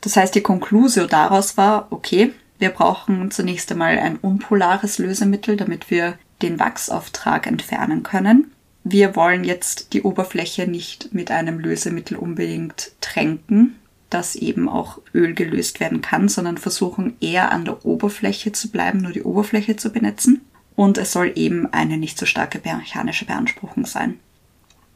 Das 0.00 0.16
heißt, 0.16 0.34
die 0.34 0.40
Konklusio 0.40 1.06
daraus 1.06 1.56
war, 1.56 1.88
okay, 1.90 2.32
wir 2.58 2.70
brauchen 2.70 3.30
zunächst 3.30 3.70
einmal 3.70 3.98
ein 3.98 4.16
unpolares 4.16 4.98
Lösemittel, 4.98 5.56
damit 5.56 5.90
wir 5.90 6.18
den 6.42 6.58
Wachsauftrag 6.58 7.46
entfernen 7.46 8.02
können. 8.02 8.52
Wir 8.84 9.16
wollen 9.16 9.44
jetzt 9.44 9.92
die 9.92 10.02
Oberfläche 10.02 10.66
nicht 10.66 11.12
mit 11.12 11.30
einem 11.30 11.58
Lösemittel 11.58 12.16
unbedingt 12.16 12.92
tränken, 13.00 13.76
das 14.10 14.36
eben 14.36 14.68
auch 14.68 15.00
Öl 15.14 15.34
gelöst 15.34 15.80
werden 15.80 16.00
kann, 16.00 16.28
sondern 16.28 16.56
versuchen 16.56 17.16
eher 17.20 17.52
an 17.52 17.64
der 17.64 17.84
Oberfläche 17.84 18.52
zu 18.52 18.70
bleiben, 18.70 19.00
nur 19.00 19.12
die 19.12 19.22
Oberfläche 19.22 19.76
zu 19.76 19.90
benetzen. 19.90 20.40
Und 20.74 20.96
es 20.96 21.12
soll 21.12 21.32
eben 21.34 21.72
eine 21.72 21.98
nicht 21.98 22.18
so 22.18 22.24
starke 22.24 22.60
mechanische 22.64 23.26
Beanspruchung 23.26 23.84
sein. 23.84 24.18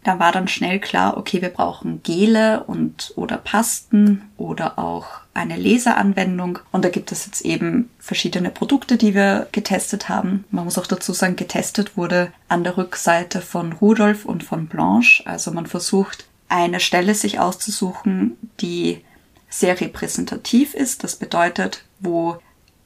Da 0.05 0.19
war 0.19 0.33
dann 0.33 0.49
schnell 0.49 0.81
klar, 0.81 1.17
okay, 1.17 1.41
wir 1.41 1.51
brauchen 1.51 2.03
Gele 2.03 2.65
und 2.65 3.13
oder 3.15 3.37
Pasten 3.37 4.31
oder 4.37 4.79
auch 4.79 5.07
eine 5.33 5.57
Laseranwendung. 5.57 6.59
Und 6.73 6.85
da 6.85 6.89
gibt 6.89 7.13
es 7.13 7.27
jetzt 7.27 7.43
eben 7.43 7.89
verschiedene 7.99 8.51
Produkte, 8.51 8.97
die 8.97 9.15
wir 9.15 9.47
getestet 9.53 10.09
haben. 10.09 10.45
Man 10.51 10.65
muss 10.65 10.79
auch 10.79 10.89
dazu 10.89 11.13
sagen, 11.13 11.37
getestet 11.37 11.97
wurde 11.97 12.33
an 12.49 12.65
der 12.65 12.77
Rückseite 12.77 13.41
von 13.41 13.73
Rudolf 13.73 14.25
und 14.25 14.43
von 14.43 14.67
Blanche. 14.67 15.25
Also 15.27 15.53
man 15.53 15.67
versucht, 15.67 16.27
eine 16.49 16.81
Stelle 16.81 17.15
sich 17.15 17.39
auszusuchen, 17.39 18.37
die 18.61 19.03
sehr 19.49 19.81
repräsentativ 19.81 20.75
ist. 20.75 21.05
Das 21.05 21.17
bedeutet, 21.17 21.85
wo 22.01 22.39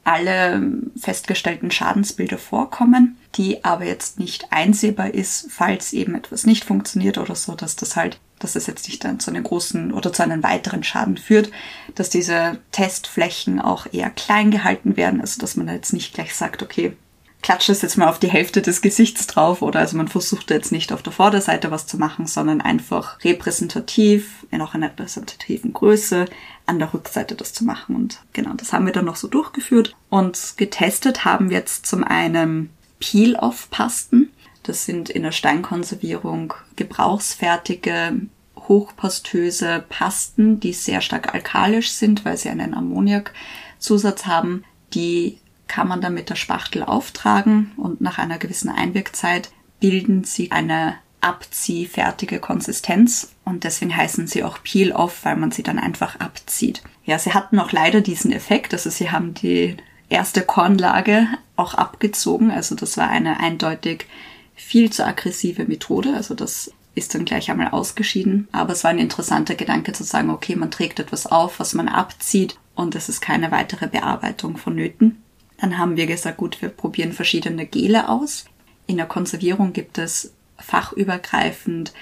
alle 0.07 0.63
festgestellten 0.97 1.71
Schadensbilder 1.71 2.39
vorkommen, 2.39 3.19
die 3.35 3.65
aber 3.65 3.85
jetzt 3.85 4.21
nicht 4.21 4.53
einsehbar 4.53 5.13
ist, 5.13 5.49
falls 5.51 5.93
eben 5.93 6.15
etwas 6.15 6.47
nicht 6.47 6.65
funktioniert 6.65 7.19
oder 7.19 7.35
so, 7.35 7.55
dass 7.55 7.75
das 7.75 7.97
halt, 7.97 8.21
dass 8.39 8.55
es 8.55 8.69
jetzt 8.69 8.87
nicht 8.87 9.05
dann 9.05 9.19
zu 9.19 9.31
einem 9.31 9.43
großen 9.43 9.93
oder 9.93 10.13
zu 10.13 10.23
einem 10.23 10.45
weiteren 10.45 10.85
Schaden 10.85 11.17
führt, 11.17 11.51
dass 11.97 12.09
diese 12.09 12.59
Testflächen 12.71 13.61
auch 13.61 13.87
eher 13.93 14.11
klein 14.11 14.53
gehalten 14.53 14.97
werden, 14.97 15.21
also 15.21 15.41
dass 15.41 15.57
man 15.57 15.69
jetzt 15.69 15.93
nicht 15.93 16.15
gleich 16.15 16.35
sagt, 16.35 16.63
okay, 16.63 16.97
klatscht 17.43 17.69
es 17.69 17.83
jetzt 17.83 17.99
mal 17.99 18.09
auf 18.09 18.19
die 18.19 18.31
Hälfte 18.31 18.63
des 18.63 18.83
Gesichts 18.83 19.27
drauf 19.27 19.61
oder 19.61 19.81
also 19.81 19.97
man 19.97 20.09
versucht 20.09 20.51
jetzt 20.51 20.73
nicht 20.73 20.93
auf 20.93 21.03
der 21.03 21.13
Vorderseite 21.13 21.71
was 21.71 21.87
zu 21.87 21.97
machen, 21.97 22.27
sondern 22.27 22.61
einfach 22.61 23.23
repräsentativ, 23.25 24.47
in 24.51 24.61
auch 24.61 24.75
einer 24.75 24.87
repräsentativen 24.87 25.73
Größe 25.73 26.27
an 26.67 26.79
der 26.79 26.93
Rückseite 26.93 27.35
das 27.35 27.53
zu 27.53 27.65
machen. 27.65 27.97
Und 27.97 28.21
genau, 28.33 28.53
das 28.55 28.73
haben 28.73 28.87
wir 28.87 28.93
dann 28.93 29.05
noch 29.05 29.17
so 29.17 29.29
durchgeführt. 29.29 29.95
Und 30.11 30.55
getestet 30.57 31.25
haben 31.25 31.51
wir 31.51 31.59
jetzt 31.59 31.87
zum 31.87 32.05
einen 32.05 32.71
Peel-Off-Pasten. 32.99 34.31
Das 34.63 34.85
sind 34.85 35.09
in 35.09 35.23
der 35.23 35.33
Steinkonservierung 35.33 36.55
gebrauchsfertige, 36.75 38.21
hochpastöse 38.57 39.85
Pasten, 39.89 40.59
die 40.59 40.73
sehr 40.73 41.01
stark 41.01 41.35
alkalisch 41.35 41.93
sind, 41.93 42.25
weil 42.25 42.37
sie 42.37 42.49
einen 42.49 42.75
Ammoniakzusatz 42.75 44.27
haben. 44.27 44.65
Die 44.93 45.39
kann 45.69 45.89
man 45.89 46.01
dann 46.01 46.15
mit 46.15 46.31
der 46.31 46.37
Spachtel 46.37 46.83
auftragen 46.83 47.73
und 47.77 48.01
nach 48.01 48.19
einer 48.19 48.39
gewissen 48.39 48.71
Einwirkzeit 48.71 49.51
bilden 49.81 50.25
sie 50.25 50.53
eine 50.53 50.97
abziehfertige 51.21 52.39
Konsistenz 52.39 53.33
und 53.45 53.65
deswegen 53.65 53.97
heißen 53.97 54.27
sie 54.27 54.45
auch 54.45 54.63
Peel-Off, 54.63 55.25
weil 55.25 55.37
man 55.37 55.51
sie 55.51 55.63
dann 55.63 55.79
einfach 55.79 56.21
abzieht. 56.21 56.83
Ja, 57.05 57.19
sie 57.19 57.35
hatten 57.35 57.59
auch 57.59 57.73
leider 57.73 58.01
diesen 58.01 58.33
Effekt, 58.33 58.73
also 58.73 58.91
sie 58.91 59.11
haben 59.11 59.35
die 59.35 59.77
erste 60.09 60.43
Kornlage 60.43 61.27
auch 61.57 61.75
abgezogen, 61.75 62.51
also 62.51 62.75
das 62.75 62.97
war 62.97 63.09
eine 63.09 63.41
eindeutig 63.41 64.07
viel 64.55 64.91
zu 64.91 65.05
aggressive 65.05 65.65
Methode, 65.65 66.15
also 66.15 66.35
das 66.35 66.73
ist 66.95 67.15
dann 67.15 67.25
gleich 67.25 67.51
einmal 67.51 67.69
ausgeschieden, 67.69 68.49
aber 68.53 68.73
es 68.73 68.85
war 68.85 68.91
ein 68.91 68.99
interessanter 68.99 69.55
Gedanke 69.55 69.93
zu 69.93 70.05
sagen, 70.05 70.31
okay, 70.31 70.57
man 70.57 70.71
trägt 70.71 70.99
etwas 70.99 71.27
auf, 71.27 71.61
was 71.61 71.75
man 71.75 71.89
abzieht 71.89 72.59
und 72.75 72.95
es 72.95 73.09
ist 73.09 73.21
keine 73.21 73.51
weitere 73.51 73.87
Bearbeitung 73.87 74.57
vonnöten. 74.57 75.23
Dann 75.59 75.79
haben 75.79 75.97
wir 75.97 76.07
gesagt, 76.07 76.39
gut, 76.39 76.63
wir 76.63 76.69
probieren 76.69 77.13
verschiedene 77.13 77.67
Gele 77.67 78.09
aus. 78.09 78.47
In 78.87 78.97
der 78.97 79.07
Konservierung 79.07 79.73
gibt 79.73 79.99
es 79.99 80.33
fachübergreifend 80.59 81.93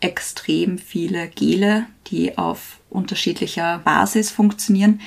extrem 0.00 0.78
viele 0.78 1.28
Gele, 1.28 1.86
die 2.08 2.38
auf 2.38 2.80
unterschiedlicher 2.90 3.78
Basis 3.78 4.30
funktionieren. 4.30 5.00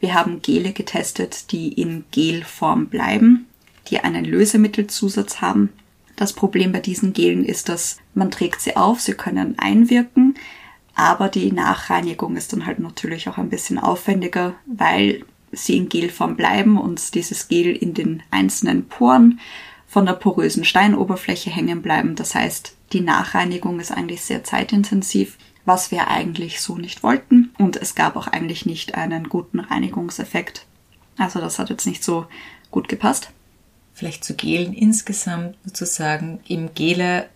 Wir 0.00 0.14
haben 0.14 0.42
Gele 0.42 0.72
getestet, 0.72 1.50
die 1.52 1.68
in 1.68 2.04
Gelform 2.10 2.88
bleiben, 2.88 3.46
die 3.88 4.00
einen 4.00 4.24
Lösemittelzusatz 4.24 5.40
haben. 5.40 5.70
Das 6.16 6.32
Problem 6.32 6.72
bei 6.72 6.80
diesen 6.80 7.12
Gelen 7.12 7.44
ist, 7.44 7.68
dass 7.68 7.98
man 8.14 8.30
trägt 8.30 8.60
sie 8.60 8.76
auf, 8.76 9.00
sie 9.00 9.14
können 9.14 9.58
einwirken, 9.58 10.34
aber 10.94 11.28
die 11.28 11.50
Nachreinigung 11.50 12.36
ist 12.36 12.52
dann 12.52 12.66
halt 12.66 12.78
natürlich 12.78 13.28
auch 13.28 13.38
ein 13.38 13.50
bisschen 13.50 13.78
aufwendiger, 13.78 14.54
weil 14.66 15.24
sie 15.50 15.76
in 15.76 15.88
Gelform 15.88 16.36
bleiben 16.36 16.78
und 16.78 17.14
dieses 17.14 17.48
Gel 17.48 17.74
in 17.74 17.94
den 17.94 18.22
einzelnen 18.30 18.86
Poren 18.86 19.40
von 19.94 20.06
der 20.06 20.14
porösen 20.14 20.64
Steinoberfläche 20.64 21.50
hängen 21.50 21.80
bleiben. 21.80 22.16
Das 22.16 22.34
heißt, 22.34 22.74
die 22.92 23.00
Nachreinigung 23.00 23.78
ist 23.78 23.92
eigentlich 23.92 24.22
sehr 24.22 24.42
zeitintensiv, 24.42 25.38
was 25.66 25.92
wir 25.92 26.08
eigentlich 26.08 26.60
so 26.60 26.76
nicht 26.76 27.04
wollten. 27.04 27.54
Und 27.58 27.76
es 27.76 27.94
gab 27.94 28.16
auch 28.16 28.26
eigentlich 28.26 28.66
nicht 28.66 28.96
einen 28.96 29.28
guten 29.28 29.60
Reinigungseffekt. 29.60 30.66
Also 31.16 31.40
das 31.40 31.60
hat 31.60 31.70
jetzt 31.70 31.86
nicht 31.86 32.02
so 32.02 32.26
gut 32.72 32.88
gepasst. 32.88 33.30
Vielleicht 33.92 34.24
zu 34.24 34.34
Gelen 34.34 34.72
insgesamt 34.74 35.54
sozusagen, 35.64 36.40
eben 36.48 36.74
Gele 36.74 37.28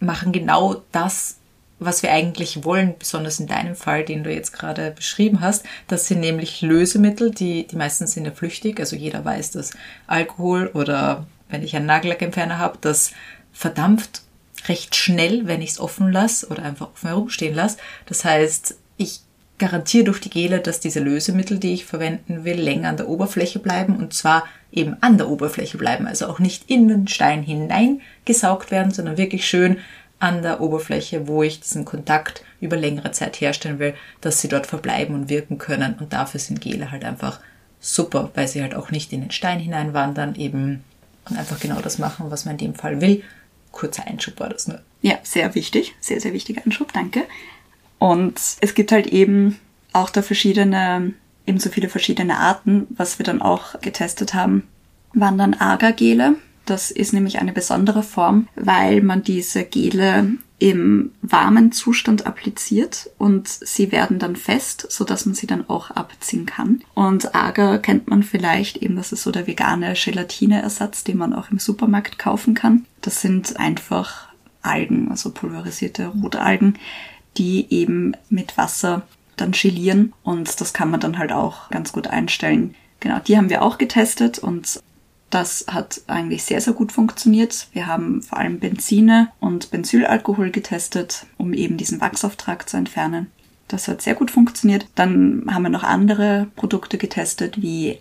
machen 0.00 0.32
genau 0.32 0.82
das, 0.92 1.38
was 1.78 2.02
wir 2.02 2.12
eigentlich 2.12 2.62
wollen, 2.64 2.92
besonders 2.98 3.40
in 3.40 3.46
deinem 3.46 3.74
Fall, 3.74 4.04
den 4.04 4.22
du 4.22 4.30
jetzt 4.30 4.52
gerade 4.52 4.90
beschrieben 4.90 5.40
hast. 5.40 5.64
Das 5.88 6.08
sind 6.08 6.20
nämlich 6.20 6.60
Lösemittel, 6.60 7.30
die, 7.30 7.66
die 7.66 7.76
meistens 7.76 8.12
sind 8.12 8.26
ja 8.26 8.32
flüchtig. 8.32 8.78
Also 8.80 8.96
jeder 8.96 9.24
weiß, 9.24 9.52
dass 9.52 9.70
Alkohol 10.06 10.70
oder 10.74 11.26
wenn 11.48 11.62
ich 11.62 11.76
einen 11.76 11.86
Nagellackentferner 11.86 12.58
habe, 12.58 12.78
das 12.80 13.12
verdampft 13.52 14.22
recht 14.68 14.96
schnell, 14.96 15.46
wenn 15.46 15.62
ich 15.62 15.70
es 15.72 15.80
offen 15.80 16.10
lasse 16.10 16.48
oder 16.48 16.62
einfach 16.62 16.88
offen 16.92 17.08
herumstehen 17.08 17.54
lasse. 17.54 17.78
Das 18.06 18.24
heißt, 18.24 18.76
ich 18.96 19.20
garantiere 19.58 20.04
durch 20.04 20.20
die 20.20 20.30
Gele, 20.30 20.60
dass 20.60 20.80
diese 20.80 21.00
Lösemittel, 21.00 21.58
die 21.58 21.74
ich 21.74 21.84
verwenden 21.84 22.44
will, 22.44 22.60
länger 22.60 22.88
an 22.88 22.96
der 22.96 23.08
Oberfläche 23.08 23.58
bleiben 23.58 23.96
und 23.96 24.12
zwar 24.12 24.44
eben 24.72 24.96
an 25.00 25.18
der 25.18 25.28
Oberfläche 25.28 25.78
bleiben. 25.78 26.06
Also 26.06 26.26
auch 26.26 26.38
nicht 26.38 26.68
in 26.68 26.88
den 26.88 27.06
Stein 27.06 27.42
hineingesaugt 27.42 28.70
werden, 28.70 28.92
sondern 28.92 29.16
wirklich 29.16 29.46
schön 29.46 29.78
an 30.18 30.42
der 30.42 30.60
Oberfläche, 30.60 31.28
wo 31.28 31.42
ich 31.42 31.60
diesen 31.60 31.84
Kontakt 31.84 32.42
über 32.60 32.76
längere 32.76 33.12
Zeit 33.12 33.40
herstellen 33.40 33.78
will, 33.78 33.94
dass 34.20 34.40
sie 34.40 34.48
dort 34.48 34.66
verbleiben 34.66 35.14
und 35.14 35.28
wirken 35.28 35.58
können. 35.58 35.94
Und 35.94 36.12
dafür 36.12 36.40
sind 36.40 36.60
Gele 36.60 36.90
halt 36.90 37.04
einfach 37.04 37.40
super, 37.78 38.30
weil 38.34 38.48
sie 38.48 38.62
halt 38.62 38.74
auch 38.74 38.90
nicht 38.90 39.12
in 39.12 39.20
den 39.20 39.30
Stein 39.30 39.60
hineinwandern, 39.60 40.34
eben 40.36 40.82
und 41.28 41.36
einfach 41.36 41.60
genau 41.60 41.80
das 41.80 41.98
machen, 41.98 42.30
was 42.30 42.44
man 42.44 42.52
in 42.52 42.66
dem 42.66 42.74
Fall 42.74 43.00
will. 43.00 43.22
Kurzer 43.72 44.06
Einschub 44.06 44.38
war 44.40 44.48
das 44.48 44.68
nur. 44.68 44.80
Ja, 45.02 45.18
sehr 45.22 45.54
wichtig, 45.54 45.94
sehr, 46.00 46.20
sehr 46.20 46.32
wichtiger 46.32 46.62
Einschub, 46.64 46.92
danke. 46.92 47.24
Und 47.98 48.40
es 48.60 48.74
gibt 48.74 48.92
halt 48.92 49.06
eben 49.06 49.58
auch 49.92 50.10
da 50.10 50.22
verschiedene, 50.22 51.14
ebenso 51.46 51.70
viele 51.70 51.88
verschiedene 51.88 52.38
Arten. 52.38 52.86
Was 52.90 53.18
wir 53.18 53.24
dann 53.24 53.42
auch 53.42 53.80
getestet 53.80 54.34
haben, 54.34 54.64
waren 55.12 55.38
dann 55.38 55.54
Agargele. 55.54 56.36
Das 56.66 56.90
ist 56.90 57.12
nämlich 57.12 57.38
eine 57.38 57.52
besondere 57.52 58.02
Form, 58.02 58.48
weil 58.54 59.02
man 59.02 59.22
diese 59.22 59.64
Gele 59.64 60.28
im 60.64 61.12
warmen 61.20 61.72
Zustand 61.72 62.26
appliziert 62.26 63.10
und 63.18 63.48
sie 63.48 63.92
werden 63.92 64.18
dann 64.18 64.34
fest, 64.34 64.86
so 64.88 65.04
dass 65.04 65.26
man 65.26 65.34
sie 65.34 65.46
dann 65.46 65.68
auch 65.68 65.90
abziehen 65.90 66.46
kann. 66.46 66.80
Und 66.94 67.34
Agar 67.34 67.76
kennt 67.80 68.08
man 68.08 68.22
vielleicht 68.22 68.78
eben, 68.78 68.96
das 68.96 69.12
ist 69.12 69.24
so 69.24 69.30
der 69.30 69.46
vegane 69.46 69.92
Gelatineersatz, 69.92 71.04
den 71.04 71.18
man 71.18 71.34
auch 71.34 71.50
im 71.50 71.58
Supermarkt 71.58 72.18
kaufen 72.18 72.54
kann. 72.54 72.86
Das 73.02 73.20
sind 73.20 73.60
einfach 73.60 74.28
Algen, 74.62 75.10
also 75.10 75.32
pulverisierte 75.32 76.06
Rotalgen, 76.06 76.78
die 77.36 77.66
eben 77.68 78.16
mit 78.30 78.56
Wasser 78.56 79.02
dann 79.36 79.50
gelieren 79.50 80.14
und 80.22 80.62
das 80.62 80.72
kann 80.72 80.90
man 80.90 81.00
dann 81.00 81.18
halt 81.18 81.30
auch 81.30 81.68
ganz 81.68 81.92
gut 81.92 82.06
einstellen. 82.06 82.74
Genau, 83.00 83.18
die 83.18 83.36
haben 83.36 83.50
wir 83.50 83.60
auch 83.60 83.76
getestet 83.76 84.38
und 84.38 84.80
das 85.34 85.64
hat 85.68 86.02
eigentlich 86.06 86.44
sehr, 86.44 86.60
sehr 86.60 86.74
gut 86.74 86.92
funktioniert. 86.92 87.66
Wir 87.72 87.88
haben 87.88 88.22
vor 88.22 88.38
allem 88.38 88.60
Benzine 88.60 89.32
und 89.40 89.72
Benzylalkohol 89.72 90.50
getestet, 90.50 91.26
um 91.36 91.52
eben 91.52 91.76
diesen 91.76 92.00
Wachsauftrag 92.00 92.68
zu 92.68 92.76
entfernen. 92.76 93.32
Das 93.66 93.88
hat 93.88 94.00
sehr 94.00 94.14
gut 94.14 94.30
funktioniert. 94.30 94.86
Dann 94.94 95.44
haben 95.50 95.64
wir 95.64 95.70
noch 95.70 95.82
andere 95.82 96.46
Produkte 96.54 96.98
getestet, 96.98 97.60
wie 97.60 97.98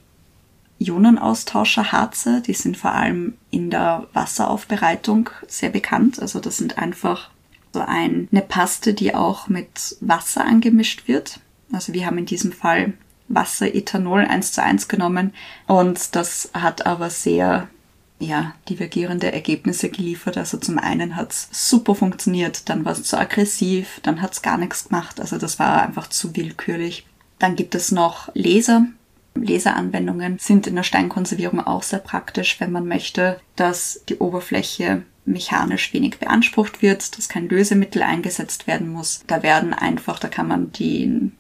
Ionenaustauscher 0.77 1.91
Harze. 1.91 2.41
Die 2.41 2.53
sind 2.53 2.77
vor 2.77 2.91
allem 2.91 3.33
in 3.49 3.71
der 3.71 4.05
Wasseraufbereitung 4.13 5.31
sehr 5.47 5.69
bekannt. 5.69 6.21
Also 6.21 6.39
das 6.39 6.57
sind 6.57 6.77
einfach 6.77 7.31
so 7.73 7.79
eine 7.79 8.27
Paste, 8.47 8.93
die 8.93 9.15
auch 9.15 9.47
mit 9.47 9.97
Wasser 10.01 10.45
angemischt 10.45 11.07
wird. 11.07 11.39
Also 11.71 11.93
wir 11.93 12.05
haben 12.05 12.19
in 12.19 12.27
diesem 12.27 12.51
Fall 12.51 12.93
Wasser, 13.27 13.73
Ethanol 13.73 14.21
eins 14.21 14.51
zu 14.51 14.61
eins 14.61 14.87
genommen 14.87 15.33
und 15.67 16.15
das 16.15 16.49
hat 16.53 16.85
aber 16.85 17.09
sehr 17.09 17.67
ja, 18.19 18.55
divergierende 18.69 19.31
Ergebnisse 19.31 19.89
geliefert. 19.89 20.37
Also 20.37 20.57
zum 20.57 20.77
einen 20.79 21.15
hat's 21.15 21.49
super 21.51 21.95
funktioniert, 21.95 22.69
dann 22.69 22.85
war 22.85 22.93
es 22.93 23.03
zu 23.03 23.17
aggressiv, 23.17 23.99
dann 24.03 24.21
hat's 24.21 24.41
gar 24.41 24.57
nichts 24.57 24.87
gemacht. 24.87 25.19
Also 25.19 25.37
das 25.37 25.59
war 25.59 25.83
einfach 25.83 26.07
zu 26.07 26.35
willkürlich. 26.35 27.05
Dann 27.39 27.55
gibt 27.55 27.75
es 27.75 27.91
noch 27.91 28.29
Laser. 28.33 28.85
Laseranwendungen 29.35 30.37
sind 30.39 30.67
in 30.67 30.75
der 30.75 30.83
Steinkonservierung 30.83 31.59
auch 31.59 31.83
sehr 31.83 31.99
praktisch, 31.99 32.59
wenn 32.59 32.71
man 32.71 32.87
möchte, 32.87 33.39
dass 33.55 34.01
die 34.07 34.17
Oberfläche 34.17 35.03
mechanisch 35.25 35.93
wenig 35.93 36.19
beansprucht 36.19 36.81
wird, 36.81 37.17
dass 37.17 37.29
kein 37.29 37.49
Lösemittel 37.49 38.03
eingesetzt 38.03 38.67
werden 38.67 38.89
muss. 38.89 39.23
Da 39.25 39.41
werden 39.41 39.73
einfach, 39.73 40.19
da 40.19 40.27
kann 40.27 40.47
man 40.47 40.71
die 40.73 41.31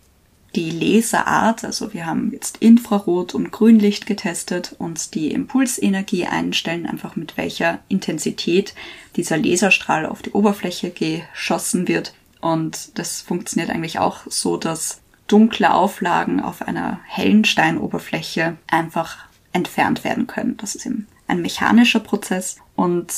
die 0.55 0.71
Laserart, 0.71 1.63
also 1.63 1.93
wir 1.93 2.05
haben 2.05 2.31
jetzt 2.31 2.57
Infrarot 2.57 3.33
und 3.33 3.51
Grünlicht 3.51 4.05
getestet 4.05 4.75
und 4.77 5.15
die 5.15 5.31
Impulsenergie 5.31 6.25
einstellen, 6.25 6.85
einfach 6.85 7.15
mit 7.15 7.37
welcher 7.37 7.79
Intensität 7.89 8.75
dieser 9.15 9.37
Laserstrahl 9.37 10.05
auf 10.05 10.21
die 10.21 10.31
Oberfläche 10.31 10.91
geschossen 10.91 11.87
wird. 11.87 12.13
Und 12.39 12.97
das 12.99 13.21
funktioniert 13.21 13.69
eigentlich 13.69 13.99
auch 13.99 14.21
so, 14.27 14.57
dass 14.57 15.01
dunkle 15.27 15.73
Auflagen 15.73 16.39
auf 16.39 16.61
einer 16.61 16.99
hellen 17.07 17.45
Steinoberfläche 17.45 18.57
einfach 18.67 19.17
entfernt 19.53 20.03
werden 20.03 20.27
können. 20.27 20.57
Das 20.57 20.75
ist 20.75 20.85
eben 20.85 21.07
ein 21.27 21.41
mechanischer 21.41 21.99
Prozess 21.99 22.57
und 22.75 23.11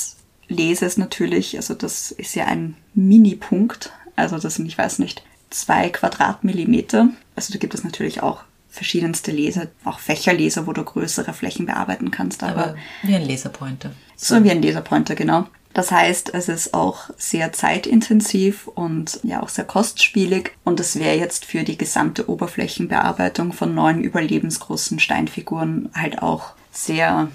Laser 0.48 0.86
ist 0.86 0.98
natürlich, 0.98 1.58
also 1.58 1.74
das 1.74 2.12
ist 2.12 2.36
ja 2.36 2.46
ein 2.46 2.76
Mini-Punkt, 2.94 3.92
also 4.16 4.38
das 4.38 4.60
ich 4.60 4.78
weiß 4.78 5.00
nicht, 5.00 5.24
zwei 5.50 5.90
Quadratmillimeter. 5.90 7.10
Also 7.36 7.54
da 7.54 7.60
gibt 7.60 7.74
es 7.74 7.84
natürlich 7.84 8.22
auch 8.22 8.44
verschiedenste 8.70 9.32
Laser, 9.32 9.68
auch 9.86 10.00
Fächerlaser, 10.00 10.68
wo 10.68 10.74
du 10.74 10.84
größere 10.84 11.34
Flächen 11.34 11.66
bearbeiten 11.66 12.12
kannst. 12.12 12.44
Aber, 12.44 12.64
aber 12.64 12.76
wie 13.04 13.16
ein 13.16 13.28
Laserpointer. 13.28 13.92
So. 14.16 14.36
so 14.36 14.44
wie 14.44 14.52
ein 14.52 14.62
Laserpointer, 14.62 15.16
genau. 15.16 15.48
Das 15.74 15.92
heißt, 15.92 16.34
es 16.34 16.48
ist 16.48 16.74
auch 16.74 17.10
sehr 17.18 17.52
zeitintensiv 17.52 18.68
und 18.68 19.20
ja 19.24 19.44
auch 19.44 19.50
sehr 19.50 19.66
kostspielig 19.66 20.54
und 20.64 20.80
es 20.80 20.98
wäre 20.98 21.18
jetzt 21.18 21.44
für 21.44 21.64
die 21.64 21.78
gesamte 21.78 22.30
Oberflächenbearbeitung 22.30 23.52
von 23.52 23.76
neun 23.76 24.00
überlebensgroßen 24.00 25.00
Steinfiguren 25.00 25.90
halt 25.94 26.22
auch 26.22 26.54
sehr 26.72 27.30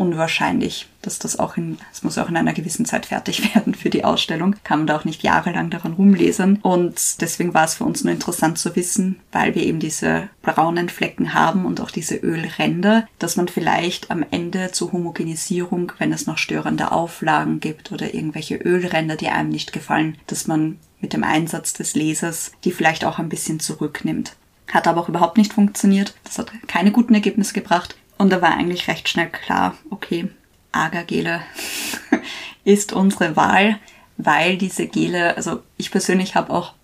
unwahrscheinlich, 0.00 0.88
dass 1.02 1.18
das 1.18 1.38
auch 1.38 1.58
in, 1.58 1.76
es 1.92 2.02
muss 2.02 2.16
auch 2.16 2.30
in 2.30 2.36
einer 2.38 2.54
gewissen 2.54 2.86
Zeit 2.86 3.06
fertig 3.06 3.54
werden 3.54 3.74
für 3.74 3.90
die 3.90 4.02
Ausstellung. 4.02 4.56
Kann 4.64 4.80
man 4.80 4.86
da 4.86 4.96
auch 4.96 5.04
nicht 5.04 5.22
jahrelang 5.22 5.68
daran 5.68 5.92
rumlesen. 5.92 6.58
Und 6.62 7.20
deswegen 7.20 7.52
war 7.52 7.64
es 7.64 7.74
für 7.74 7.84
uns 7.84 8.02
nur 8.02 8.12
interessant 8.12 8.58
zu 8.58 8.74
wissen, 8.74 9.20
weil 9.30 9.54
wir 9.54 9.62
eben 9.62 9.78
diese 9.78 10.30
braunen 10.42 10.88
Flecken 10.88 11.34
haben 11.34 11.66
und 11.66 11.82
auch 11.82 11.90
diese 11.90 12.16
Ölränder, 12.16 13.06
dass 13.18 13.36
man 13.36 13.48
vielleicht 13.48 14.10
am 14.10 14.24
Ende 14.30 14.72
zur 14.72 14.92
Homogenisierung, 14.92 15.92
wenn 15.98 16.12
es 16.12 16.26
noch 16.26 16.38
störende 16.38 16.92
Auflagen 16.92 17.60
gibt 17.60 17.92
oder 17.92 18.14
irgendwelche 18.14 18.56
Ölränder, 18.56 19.16
die 19.16 19.28
einem 19.28 19.50
nicht 19.50 19.74
gefallen, 19.74 20.16
dass 20.26 20.46
man 20.46 20.78
mit 21.02 21.12
dem 21.12 21.24
Einsatz 21.24 21.74
des 21.74 21.94
Lasers 21.94 22.52
die 22.64 22.72
vielleicht 22.72 23.04
auch 23.04 23.18
ein 23.18 23.28
bisschen 23.28 23.60
zurücknimmt. 23.60 24.34
Hat 24.72 24.86
aber 24.86 25.00
auch 25.00 25.08
überhaupt 25.08 25.36
nicht 25.36 25.52
funktioniert. 25.52 26.14
Das 26.24 26.38
hat 26.38 26.52
keine 26.68 26.92
guten 26.92 27.14
Ergebnisse 27.14 27.54
gebracht. 27.54 27.96
Und 28.20 28.28
da 28.28 28.42
war 28.42 28.52
eigentlich 28.52 28.86
recht 28.86 29.08
schnell 29.08 29.30
klar, 29.30 29.78
okay, 29.88 30.28
Agargele 30.72 31.40
ist 32.64 32.92
unsere 32.92 33.34
Wahl, 33.34 33.78
weil 34.18 34.58
diese 34.58 34.86
Gele, 34.88 35.38
also 35.38 35.62
ich 35.78 35.90
persönlich 35.90 36.34
habe 36.34 36.52
auch 36.52 36.74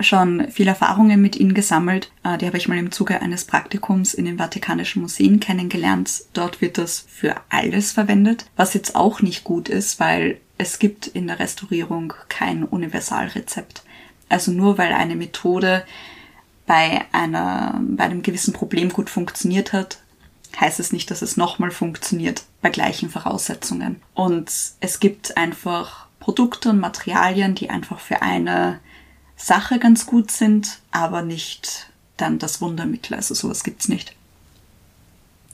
schon 0.00 0.50
viel 0.50 0.66
Erfahrungen 0.66 1.20
mit 1.20 1.36
ihnen 1.36 1.52
gesammelt. 1.52 2.10
Äh, 2.24 2.38
die 2.38 2.46
habe 2.46 2.56
ich 2.56 2.68
mal 2.68 2.78
im 2.78 2.90
Zuge 2.90 3.20
eines 3.20 3.44
Praktikums 3.44 4.14
in 4.14 4.24
den 4.24 4.38
Vatikanischen 4.38 5.02
Museen 5.02 5.40
kennengelernt. 5.40 6.22
Dort 6.32 6.62
wird 6.62 6.78
das 6.78 7.04
für 7.06 7.34
alles 7.50 7.92
verwendet, 7.92 8.46
was 8.56 8.72
jetzt 8.72 8.96
auch 8.96 9.20
nicht 9.20 9.44
gut 9.44 9.68
ist, 9.68 10.00
weil 10.00 10.40
es 10.56 10.78
gibt 10.78 11.06
in 11.06 11.26
der 11.26 11.38
Restaurierung 11.38 12.14
kein 12.30 12.64
Universalrezept. 12.64 13.82
Also 14.30 14.52
nur 14.52 14.78
weil 14.78 14.94
eine 14.94 15.16
Methode 15.16 15.84
bei 16.66 17.04
einer, 17.12 17.78
bei 17.90 18.04
einem 18.04 18.22
gewissen 18.22 18.54
Problem 18.54 18.88
gut 18.88 19.10
funktioniert 19.10 19.74
hat, 19.74 19.98
heißt 20.60 20.80
es 20.80 20.92
nicht, 20.92 21.10
dass 21.10 21.22
es 21.22 21.36
nochmal 21.36 21.70
funktioniert 21.70 22.44
bei 22.62 22.70
gleichen 22.70 23.10
Voraussetzungen. 23.10 24.00
Und 24.14 24.50
es 24.80 25.00
gibt 25.00 25.36
einfach 25.36 26.06
Produkte 26.20 26.70
und 26.70 26.80
Materialien, 26.80 27.54
die 27.54 27.70
einfach 27.70 28.00
für 28.00 28.22
eine 28.22 28.80
Sache 29.36 29.78
ganz 29.78 30.06
gut 30.06 30.30
sind, 30.30 30.80
aber 30.90 31.22
nicht 31.22 31.90
dann 32.16 32.38
das 32.38 32.60
Wundermittel. 32.60 33.14
Also 33.14 33.34
sowas 33.34 33.64
gibt's 33.64 33.88
nicht. 33.88 34.14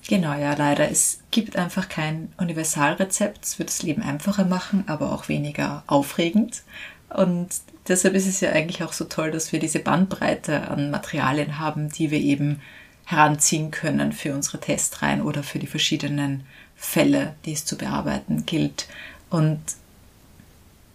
Genau, 0.08 0.34
ja, 0.34 0.54
leider. 0.54 0.90
Es 0.90 1.20
gibt 1.30 1.56
einfach 1.56 1.88
kein 1.88 2.32
Universalrezept. 2.36 3.44
Es 3.44 3.58
wird 3.58 3.68
das 3.68 3.82
Leben 3.82 4.02
einfacher 4.02 4.44
machen, 4.44 4.84
aber 4.86 5.12
auch 5.12 5.28
weniger 5.28 5.84
aufregend. 5.86 6.62
Und 7.08 7.48
deshalb 7.88 8.14
ist 8.14 8.26
es 8.26 8.40
ja 8.40 8.50
eigentlich 8.50 8.82
auch 8.82 8.92
so 8.92 9.04
toll, 9.04 9.30
dass 9.30 9.52
wir 9.52 9.60
diese 9.60 9.78
Bandbreite 9.78 10.68
an 10.68 10.90
Materialien 10.90 11.58
haben, 11.58 11.90
die 11.90 12.10
wir 12.10 12.20
eben 12.20 12.60
heranziehen 13.04 13.70
können 13.70 14.12
für 14.12 14.34
unsere 14.34 14.60
Testreihen 14.60 15.22
oder 15.22 15.42
für 15.42 15.58
die 15.58 15.66
verschiedenen 15.66 16.46
Fälle, 16.76 17.34
die 17.44 17.52
es 17.52 17.64
zu 17.64 17.76
bearbeiten 17.76 18.44
gilt. 18.46 18.88
Und 19.30 19.60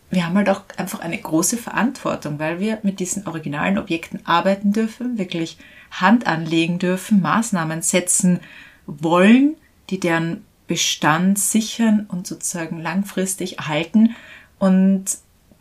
wir 0.09 0.25
haben 0.25 0.35
halt 0.35 0.49
auch 0.49 0.63
einfach 0.77 1.01
eine 1.01 1.17
große 1.17 1.57
Verantwortung, 1.57 2.39
weil 2.39 2.59
wir 2.59 2.79
mit 2.83 2.99
diesen 2.99 3.27
originalen 3.27 3.77
Objekten 3.77 4.25
arbeiten 4.25 4.71
dürfen, 4.71 5.17
wirklich 5.17 5.57
Hand 5.91 6.27
anlegen 6.27 6.79
dürfen, 6.79 7.21
Maßnahmen 7.21 7.81
setzen 7.81 8.39
wollen, 8.85 9.55
die 9.89 9.99
deren 9.99 10.45
Bestand 10.67 11.39
sichern 11.39 12.05
und 12.09 12.27
sozusagen 12.27 12.81
langfristig 12.81 13.57
erhalten. 13.57 14.15
Und 14.59 15.05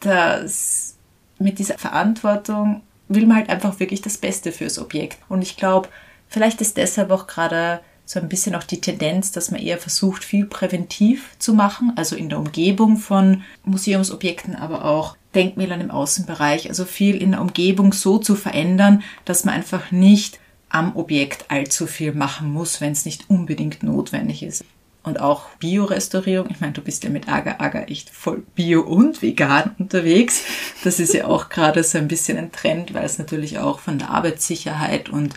das, 0.00 0.96
mit 1.38 1.58
dieser 1.58 1.78
Verantwortung 1.78 2.82
will 3.08 3.26
man 3.26 3.38
halt 3.38 3.50
einfach 3.50 3.78
wirklich 3.78 4.02
das 4.02 4.18
Beste 4.18 4.52
fürs 4.52 4.78
Objekt. 4.78 5.18
Und 5.28 5.42
ich 5.42 5.56
glaube, 5.56 5.88
vielleicht 6.28 6.60
ist 6.60 6.76
deshalb 6.76 7.10
auch 7.10 7.26
gerade 7.26 7.80
so 8.06 8.20
ein 8.20 8.28
bisschen 8.28 8.54
auch 8.54 8.62
die 8.62 8.80
Tendenz, 8.80 9.32
dass 9.32 9.50
man 9.50 9.60
eher 9.60 9.78
versucht, 9.78 10.24
viel 10.24 10.46
präventiv 10.46 11.36
zu 11.38 11.54
machen, 11.54 11.92
also 11.96 12.14
in 12.14 12.28
der 12.28 12.38
Umgebung 12.38 12.96
von 12.98 13.42
Museumsobjekten, 13.64 14.54
aber 14.54 14.84
auch 14.84 15.16
Denkmälern 15.34 15.80
im 15.80 15.90
Außenbereich, 15.90 16.68
also 16.68 16.84
viel 16.84 17.20
in 17.20 17.32
der 17.32 17.40
Umgebung 17.40 17.92
so 17.92 18.18
zu 18.18 18.36
verändern, 18.36 19.02
dass 19.24 19.44
man 19.44 19.54
einfach 19.54 19.90
nicht 19.90 20.38
am 20.68 20.96
Objekt 20.96 21.46
allzu 21.48 21.86
viel 21.86 22.12
machen 22.12 22.52
muss, 22.52 22.80
wenn 22.80 22.92
es 22.92 23.04
nicht 23.04 23.28
unbedingt 23.28 23.82
notwendig 23.82 24.42
ist. 24.42 24.64
Und 25.02 25.20
auch 25.20 25.50
Biorestaurierung. 25.60 26.50
Ich 26.50 26.60
meine, 26.60 26.72
du 26.72 26.82
bist 26.82 27.04
ja 27.04 27.10
mit 27.10 27.28
Agar 27.28 27.60
Agar 27.60 27.88
echt 27.88 28.10
voll 28.10 28.42
bio 28.56 28.82
und 28.82 29.22
vegan 29.22 29.76
unterwegs. 29.78 30.42
Das 30.82 30.98
ist 30.98 31.14
ja 31.14 31.26
auch 31.26 31.48
gerade 31.48 31.84
so 31.84 31.98
ein 31.98 32.08
bisschen 32.08 32.36
ein 32.36 32.50
Trend, 32.50 32.92
weil 32.92 33.04
es 33.04 33.18
natürlich 33.18 33.60
auch 33.60 33.78
von 33.78 33.98
der 34.00 34.10
Arbeitssicherheit 34.10 35.08
und 35.08 35.34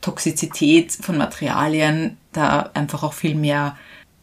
Toxizität 0.00 0.92
von 0.92 1.18
Materialien 1.18 2.16
da 2.32 2.70
einfach 2.74 3.02
auch 3.02 3.12
viel 3.12 3.34
mehr 3.34 3.76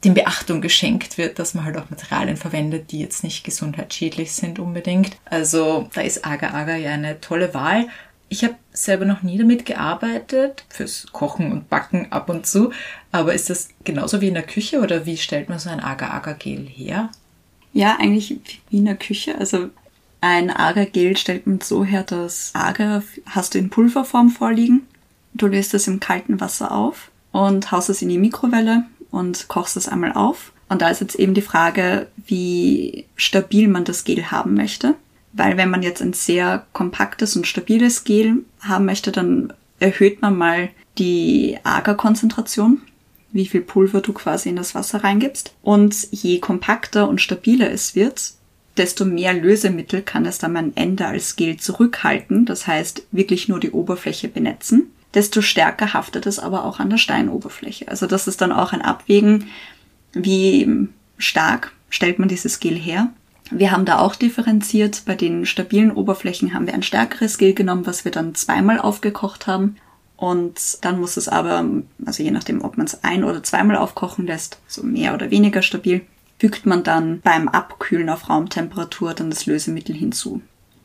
dem 0.03 0.13
Beachtung 0.13 0.61
geschenkt 0.61 1.17
wird, 1.17 1.39
dass 1.39 1.53
man 1.53 1.65
halt 1.65 1.77
auch 1.77 1.89
Materialien 1.89 2.37
verwendet, 2.37 2.91
die 2.91 2.99
jetzt 2.99 3.23
nicht 3.23 3.43
gesundheitsschädlich 3.43 4.31
sind 4.31 4.59
unbedingt. 4.59 5.17
Also 5.25 5.89
da 5.93 6.01
ist 6.01 6.25
Agar 6.25 6.53
Agar 6.53 6.77
ja 6.77 6.91
eine 6.91 7.19
tolle 7.19 7.53
Wahl. 7.53 7.87
Ich 8.29 8.43
habe 8.43 8.55
selber 8.71 9.05
noch 9.05 9.23
nie 9.23 9.37
damit 9.37 9.65
gearbeitet, 9.65 10.65
fürs 10.69 11.07
Kochen 11.11 11.51
und 11.51 11.69
Backen 11.69 12.11
ab 12.11 12.29
und 12.29 12.45
zu. 12.45 12.71
Aber 13.11 13.33
ist 13.33 13.49
das 13.49 13.69
genauso 13.83 14.21
wie 14.21 14.27
in 14.27 14.33
der 14.33 14.43
Küche 14.43 14.79
oder 14.79 15.05
wie 15.05 15.17
stellt 15.17 15.49
man 15.49 15.59
so 15.59 15.69
ein 15.69 15.79
Agar-Agar-Gel 15.79 16.67
her? 16.67 17.09
Ja, 17.73 17.97
eigentlich 17.99 18.39
wie 18.69 18.77
in 18.77 18.85
der 18.85 18.95
Küche. 18.95 19.37
Also 19.39 19.69
ein 20.21 20.49
Agar-Gel 20.49 21.17
stellt 21.17 21.47
man 21.47 21.61
so 21.61 21.83
her, 21.83 22.03
dass 22.03 22.51
Agar 22.53 23.03
hast 23.25 23.53
du 23.53 23.59
in 23.59 23.69
Pulverform 23.69 24.29
vorliegen 24.29 24.87
Du 25.35 25.47
löst 25.47 25.73
es 25.73 25.87
im 25.87 25.99
kalten 25.99 26.39
Wasser 26.39 26.71
auf 26.71 27.11
und 27.33 27.69
haust 27.71 27.89
es 27.89 28.01
in 28.01 28.07
die 28.07 28.17
Mikrowelle 28.17 28.85
und 29.11 29.49
kochst 29.49 29.75
es 29.75 29.89
einmal 29.89 30.13
auf. 30.13 30.53
Und 30.69 30.81
da 30.81 30.87
ist 30.87 31.01
jetzt 31.01 31.15
eben 31.15 31.33
die 31.33 31.41
Frage, 31.41 32.07
wie 32.25 33.05
stabil 33.17 33.67
man 33.67 33.83
das 33.83 34.05
Gel 34.05 34.31
haben 34.31 34.53
möchte. 34.53 34.95
Weil 35.33 35.57
wenn 35.57 35.69
man 35.69 35.83
jetzt 35.83 36.01
ein 36.01 36.13
sehr 36.13 36.65
kompaktes 36.71 37.35
und 37.35 37.45
stabiles 37.45 38.05
Gel 38.05 38.45
haben 38.61 38.85
möchte, 38.85 39.11
dann 39.11 39.51
erhöht 39.79 40.21
man 40.21 40.37
mal 40.37 40.69
die 40.97 41.57
Agerkonzentration, 41.63 42.81
wie 43.33 43.45
viel 43.45 43.59
Pulver 43.59 43.99
du 43.99 44.13
quasi 44.13 44.47
in 44.47 44.55
das 44.55 44.73
Wasser 44.73 45.03
reingibst. 45.03 45.53
Und 45.61 46.07
je 46.11 46.39
kompakter 46.39 47.09
und 47.09 47.19
stabiler 47.19 47.69
es 47.69 47.93
wird, 47.93 48.35
desto 48.77 49.03
mehr 49.03 49.33
Lösemittel 49.33 50.01
kann 50.01 50.25
es 50.25 50.37
dann 50.37 50.55
am 50.55 50.71
Ende 50.75 51.05
als 51.05 51.35
Gel 51.35 51.57
zurückhalten. 51.57 52.45
Das 52.45 52.67
heißt, 52.67 53.03
wirklich 53.11 53.49
nur 53.49 53.59
die 53.59 53.71
Oberfläche 53.71 54.29
benetzen 54.29 54.91
desto 55.15 55.41
stärker 55.41 55.93
haftet 55.93 56.25
es 56.25 56.39
aber 56.39 56.65
auch 56.65 56.79
an 56.79 56.89
der 56.89 56.97
Steinoberfläche. 56.97 57.87
Also 57.87 58.05
das 58.05 58.27
ist 58.27 58.41
dann 58.41 58.51
auch 58.51 58.73
ein 58.73 58.81
Abwägen, 58.81 59.47
wie 60.13 60.87
stark 61.17 61.71
stellt 61.89 62.19
man 62.19 62.27
dieses 62.27 62.59
Gel 62.59 62.75
her. 62.75 63.09
Wir 63.51 63.71
haben 63.71 63.85
da 63.85 63.99
auch 63.99 64.15
differenziert. 64.15 65.03
Bei 65.05 65.15
den 65.15 65.45
stabilen 65.45 65.91
Oberflächen 65.91 66.53
haben 66.53 66.65
wir 66.65 66.73
ein 66.73 66.83
stärkeres 66.83 67.37
Gel 67.37 67.53
genommen, 67.53 67.85
was 67.85 68.03
wir 68.03 68.11
dann 68.11 68.35
zweimal 68.35 68.79
aufgekocht 68.79 69.47
haben. 69.47 69.77
Und 70.17 70.83
dann 70.83 70.99
muss 70.99 71.17
es 71.17 71.27
aber, 71.27 71.65
also 72.05 72.23
je 72.23 72.31
nachdem, 72.31 72.63
ob 72.63 72.77
man 72.77 72.85
es 72.85 73.03
ein- 73.03 73.23
oder 73.23 73.43
zweimal 73.43 73.75
aufkochen 73.75 74.25
lässt, 74.25 74.59
so 74.67 74.81
mehr 74.83 75.13
oder 75.13 75.29
weniger 75.29 75.61
stabil, 75.61 76.01
fügt 76.39 76.65
man 76.65 76.83
dann 76.83 77.21
beim 77.21 77.47
Abkühlen 77.47 78.09
auf 78.09 78.29
Raumtemperatur 78.29 79.13
dann 79.13 79.29
das 79.29 79.45
Lösemittel 79.45 79.95
hinzu. 79.95 80.41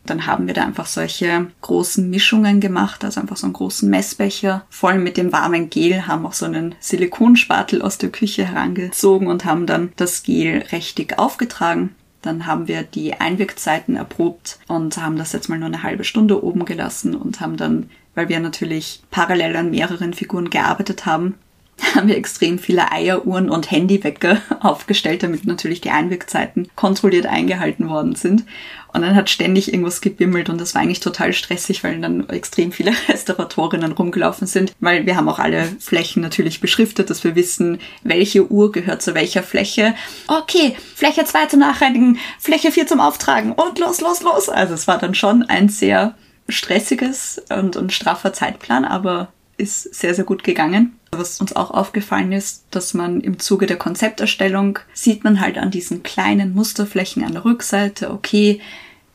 Dann 0.06 0.26
haben 0.26 0.46
wir 0.46 0.54
da 0.54 0.64
einfach 0.64 0.86
solche 0.86 1.48
großen 1.60 2.08
Mischungen 2.08 2.60
gemacht, 2.60 3.04
also 3.04 3.20
einfach 3.20 3.36
so 3.36 3.46
einen 3.46 3.52
großen 3.52 3.88
Messbecher 3.88 4.64
voll 4.70 4.98
mit 4.98 5.16
dem 5.16 5.32
warmen 5.32 5.70
Gel, 5.70 6.06
haben 6.06 6.26
auch 6.26 6.32
so 6.32 6.46
einen 6.46 6.74
Silikonspatel 6.80 7.82
aus 7.82 7.98
der 7.98 8.10
Küche 8.10 8.46
herangezogen 8.46 9.28
und 9.28 9.44
haben 9.44 9.66
dann 9.66 9.92
das 9.96 10.22
Gel 10.22 10.64
richtig 10.72 11.18
aufgetragen. 11.18 11.94
Dann 12.22 12.46
haben 12.46 12.68
wir 12.68 12.82
die 12.82 13.14
Einwirkzeiten 13.14 13.96
erprobt 13.96 14.58
und 14.68 14.96
haben 14.98 15.16
das 15.16 15.32
jetzt 15.32 15.48
mal 15.48 15.58
nur 15.58 15.68
eine 15.68 15.82
halbe 15.82 16.04
Stunde 16.04 16.44
oben 16.44 16.64
gelassen 16.64 17.14
und 17.14 17.40
haben 17.40 17.56
dann, 17.56 17.90
weil 18.14 18.28
wir 18.28 18.40
natürlich 18.40 19.02
parallel 19.10 19.56
an 19.56 19.70
mehreren 19.70 20.12
Figuren 20.12 20.50
gearbeitet 20.50 21.06
haben, 21.06 21.34
haben 21.94 22.08
wir 22.08 22.16
extrem 22.16 22.58
viele 22.58 22.92
Eieruhren 22.92 23.48
und 23.48 23.70
Handywecker 23.70 24.38
aufgestellt, 24.60 25.22
damit 25.22 25.46
natürlich 25.46 25.80
die 25.80 25.90
Einwirkzeiten 25.90 26.68
kontrolliert 26.76 27.26
eingehalten 27.26 27.88
worden 27.88 28.14
sind. 28.14 28.44
Und 28.92 29.02
dann 29.02 29.14
hat 29.14 29.30
ständig 29.30 29.72
irgendwas 29.72 30.00
gebimmelt 30.00 30.48
und 30.48 30.60
das 30.60 30.74
war 30.74 30.82
eigentlich 30.82 31.00
total 31.00 31.32
stressig, 31.32 31.84
weil 31.84 32.00
dann 32.00 32.28
extrem 32.28 32.72
viele 32.72 32.92
Restauratorinnen 33.08 33.92
rumgelaufen 33.92 34.46
sind, 34.46 34.72
weil 34.80 35.06
wir 35.06 35.16
haben 35.16 35.28
auch 35.28 35.38
alle 35.38 35.68
Flächen 35.78 36.22
natürlich 36.22 36.60
beschriftet, 36.60 37.10
dass 37.10 37.24
wir 37.24 37.34
wissen, 37.36 37.80
welche 38.02 38.50
Uhr 38.50 38.72
gehört 38.72 39.02
zu 39.02 39.14
welcher 39.14 39.42
Fläche. 39.42 39.94
Okay, 40.26 40.76
Fläche 40.94 41.24
2 41.24 41.46
zum 41.46 41.60
Nachreinigen, 41.60 42.18
Fläche 42.38 42.72
4 42.72 42.86
zum 42.86 43.00
Auftragen 43.00 43.52
und 43.52 43.78
los, 43.78 44.00
los, 44.00 44.22
los. 44.22 44.48
Also 44.48 44.74
es 44.74 44.88
war 44.88 44.98
dann 44.98 45.14
schon 45.14 45.44
ein 45.44 45.68
sehr 45.68 46.14
stressiges 46.48 47.40
und, 47.48 47.76
und 47.76 47.92
straffer 47.92 48.32
Zeitplan, 48.32 48.84
aber 48.84 49.28
ist 49.60 49.94
sehr, 49.94 50.14
sehr 50.14 50.24
gut 50.24 50.42
gegangen. 50.42 50.96
Was 51.12 51.40
uns 51.40 51.54
auch 51.54 51.70
aufgefallen 51.70 52.32
ist, 52.32 52.64
dass 52.70 52.94
man 52.94 53.20
im 53.20 53.38
Zuge 53.38 53.66
der 53.66 53.76
Konzepterstellung 53.76 54.78
sieht 54.92 55.24
man 55.24 55.40
halt 55.40 55.58
an 55.58 55.70
diesen 55.70 56.02
kleinen 56.02 56.54
Musterflächen 56.54 57.24
an 57.24 57.32
der 57.32 57.44
Rückseite, 57.44 58.10
okay, 58.10 58.60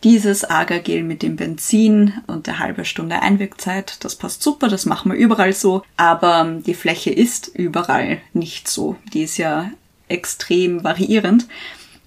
dieses 0.04 0.48
Agergel 0.48 1.04
mit 1.04 1.24
dem 1.24 1.36
Benzin 1.36 2.14
und 2.28 2.46
der 2.46 2.60
halbe 2.60 2.86
Stunde 2.86 3.22
Einwirkzeit, 3.22 4.04
das 4.04 4.16
passt 4.16 4.44
super, 4.44 4.68
das 4.68 4.86
machen 4.86 5.12
wir 5.12 5.18
überall 5.18 5.52
so, 5.52 5.84
aber 5.98 6.60
die 6.66 6.76
Fläche 6.76 7.12
ist 7.12 7.48
überall 7.48 8.20
nicht 8.34 8.68
so. 8.68 8.98
Die 9.14 9.24
ist 9.24 9.38
ja 9.38 9.72
extrem 10.08 10.84
variierend. 10.84 11.48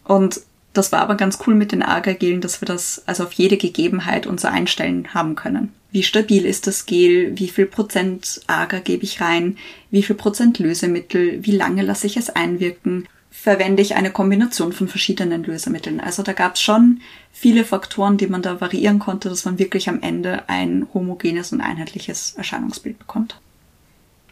Und 0.05 0.43
das 0.75 0.93
war 0.93 1.01
aber 1.01 1.17
ganz 1.17 1.41
cool 1.47 1.55
mit 1.55 1.73
den 1.73 1.83
Agergelen, 1.83 2.41
dass 2.41 2.61
wir 2.61 2.67
das 2.67 3.03
also 3.07 3.25
auf 3.25 3.33
jede 3.33 3.57
Gegebenheit 3.57 4.29
unser 4.29 4.53
Einstellen 4.53 5.13
haben 5.13 5.35
können. 5.35 5.73
Wie 5.91 6.03
stabil 6.03 6.45
ist 6.45 6.67
das 6.67 6.87
Gel? 6.87 7.39
Wie 7.39 7.49
viel 7.49 7.67
Prozent 7.67 8.43
Agar 8.47 8.81
gebe 8.81 9.05
ich 9.05 9.21
rein? 9.21 9.57
Wie 9.91 10.03
viel 10.03 10.17
Prozent 10.17 10.59
Lösemittel? 10.59 11.45
Wie 11.45 11.57
lange 11.57 11.83
lasse 11.83 12.07
ich 12.07 12.17
es 12.17 12.31
einwirken? 12.31 13.09
Verwende 13.31 13.83
ich 13.83 13.95
eine 13.95 14.11
Kombination 14.11 14.73
von 14.73 14.89
verschiedenen 14.89 15.45
Lösemitteln? 15.45 16.01
Also 16.01 16.23
da 16.23 16.33
gab 16.33 16.57
es 16.57 16.61
schon 16.61 17.01
viele 17.33 17.65
Faktoren, 17.65 18.19
die 18.19 18.27
man 18.27 18.43
da 18.43 18.61
variieren 18.61 18.99
konnte, 18.99 19.29
dass 19.29 19.45
man 19.45 19.59
wirklich 19.59 19.89
am 19.89 20.03
Ende 20.03 20.49
ein 20.49 20.87
homogenes 20.93 21.53
und 21.53 21.61
einheitliches 21.61 22.35
Erscheinungsbild 22.37 22.99
bekommt. 22.99 23.41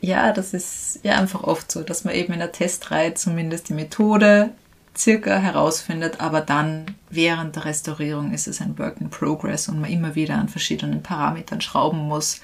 Ja, 0.00 0.32
das 0.32 0.52
ist 0.52 1.00
ja 1.04 1.18
einfach 1.18 1.42
oft 1.42 1.72
so, 1.72 1.82
dass 1.82 2.04
man 2.04 2.14
eben 2.14 2.34
in 2.34 2.38
der 2.38 2.52
Testreihe 2.52 3.14
zumindest 3.14 3.70
die 3.70 3.74
Methode 3.74 4.50
circa 4.96 5.36
herausfindet, 5.36 6.20
aber 6.20 6.40
dann 6.40 6.86
während 7.10 7.56
der 7.56 7.64
Restaurierung 7.64 8.32
ist 8.32 8.48
es 8.48 8.60
ein 8.60 8.78
Work 8.78 9.00
in 9.00 9.10
Progress 9.10 9.68
und 9.68 9.80
man 9.80 9.90
immer 9.90 10.14
wieder 10.14 10.36
an 10.36 10.48
verschiedenen 10.48 11.02
Parametern 11.02 11.60
schrauben 11.60 12.00
muss. 12.00 12.40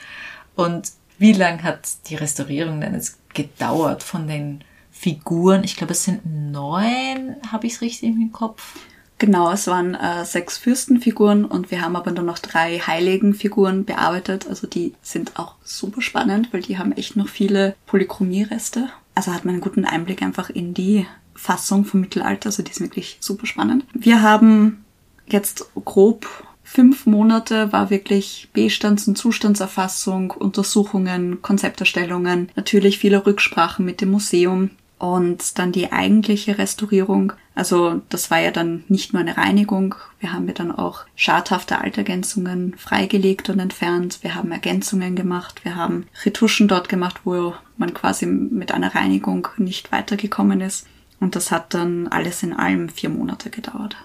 Und 0.55 0.93
wie 1.19 1.33
lang 1.33 1.63
hat 1.63 1.89
die 2.09 2.17
Restaurierung 2.17 2.81
denn 2.81 2.95
jetzt 2.95 3.19
gedauert 3.35 4.03
von 4.03 4.27
den 4.27 4.65
Figuren? 4.91 5.65
Ich 5.65 5.77
glaube, 5.77 5.93
es 5.93 6.05
sind 6.05 6.25
neun, 6.27 7.37
habe 7.51 7.67
ich 7.67 7.75
es 7.75 7.81
richtig 7.81 8.11
im 8.11 8.33
Kopf? 8.33 8.77
Genau, 9.19 9.53
es 9.53 9.69
waren 9.69 9.95
äh, 9.95 10.25
sechs 10.25 10.59
Fürstenfiguren 10.59 11.45
und 11.45 11.71
wir 11.71 11.81
haben 11.81 11.95
aber 11.95 12.11
nur 12.11 12.25
noch 12.25 12.41
drei 12.41 12.81
Heiligenfiguren 12.81 13.85
bearbeitet. 13.85 14.49
Also 14.49 14.67
die 14.67 14.95
sind 15.01 15.39
auch 15.39 15.55
super 15.63 16.03
spannend, 16.03 16.53
weil 16.53 16.63
die 16.63 16.77
haben 16.77 16.91
echt 16.91 17.15
noch 17.15 17.29
viele 17.29 17.77
Polychromie-Reste. 17.87 18.89
Also 19.15 19.33
hat 19.33 19.45
man 19.45 19.55
einen 19.55 19.63
guten 19.63 19.85
Einblick 19.85 20.23
einfach 20.23 20.51
in 20.51 20.75
die 20.75 21.07
Fassung 21.35 21.85
vom 21.85 22.01
Mittelalter, 22.01 22.47
also 22.47 22.63
die 22.63 22.71
ist 22.71 22.81
wirklich 22.81 23.19
super 23.21 23.47
spannend. 23.47 23.85
Wir 23.93 24.23
haben 24.23 24.85
jetzt 25.27 25.67
grob 25.85 26.27
fünf 26.73 27.05
Monate 27.07 27.71
war 27.73 27.91
wirklich 27.91 28.49
Bestands- 28.55 29.07
und 29.07 29.19
Zustandserfassung, 29.19 30.31
Untersuchungen, 30.31 31.43
Konzepterstellungen, 31.43 32.51
natürlich 32.57 32.99
viele 32.99 33.27
Rücksprachen 33.27 33.85
mit 33.85 34.01
dem 34.01 34.11
Museum 34.11 34.71
und 34.99 35.59
dann 35.59 35.73
die 35.73 35.93
eigentliche 35.93 36.59
Restaurierung. 36.59 37.33
Also 37.55 38.01
das 38.09 38.31
war 38.31 38.39
ja 38.39 38.53
dann 38.53 38.85
nicht 38.89 39.13
nur 39.13 39.21
eine 39.21 39.37
Reinigung. 39.37 39.97
Wir 40.21 40.33
haben 40.33 40.47
ja 40.47 40.55
dann 40.55 40.73
auch 40.73 41.05
schadhafte 41.17 41.79
Altergänzungen 41.81 42.75
freigelegt 42.79 43.51
und 43.51 43.59
entfernt. 43.59 44.21
Wir 44.23 44.35
haben 44.35 44.53
Ergänzungen 44.53 45.17
gemacht. 45.17 45.65
Wir 45.65 45.77
haben 45.77 46.07
Retuschen 46.25 46.69
dort 46.69 46.89
gemacht, 46.89 47.21
wo 47.25 47.53
man 47.77 47.93
quasi 47.93 48.27
mit 48.27 48.73
einer 48.73 48.95
Reinigung 48.95 49.49
nicht 49.59 49.93
weitergekommen 49.93 50.61
ist. 50.61 50.87
Und 51.23 51.37
das 51.37 51.53
hat 51.53 51.73
dann 51.73 52.09
alles 52.09 52.43
in 52.43 52.53
allem 52.53 52.89
vier 52.89 53.09
Monate 53.09 53.49
gedauert. 53.49 53.97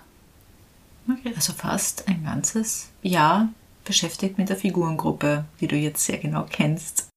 Okay. 1.10 1.34
Also 1.36 1.52
fast 1.52 2.08
ein 2.08 2.24
ganzes 2.24 2.90
Jahr 3.02 3.50
beschäftigt 3.86 4.38
mit 4.38 4.50
der 4.50 4.56
Figurengruppe, 4.56 5.46
die 5.60 5.68
du 5.68 5.76
jetzt 5.76 6.06
sehr 6.06 6.20
genau 6.20 6.46
kennst. 6.48 7.08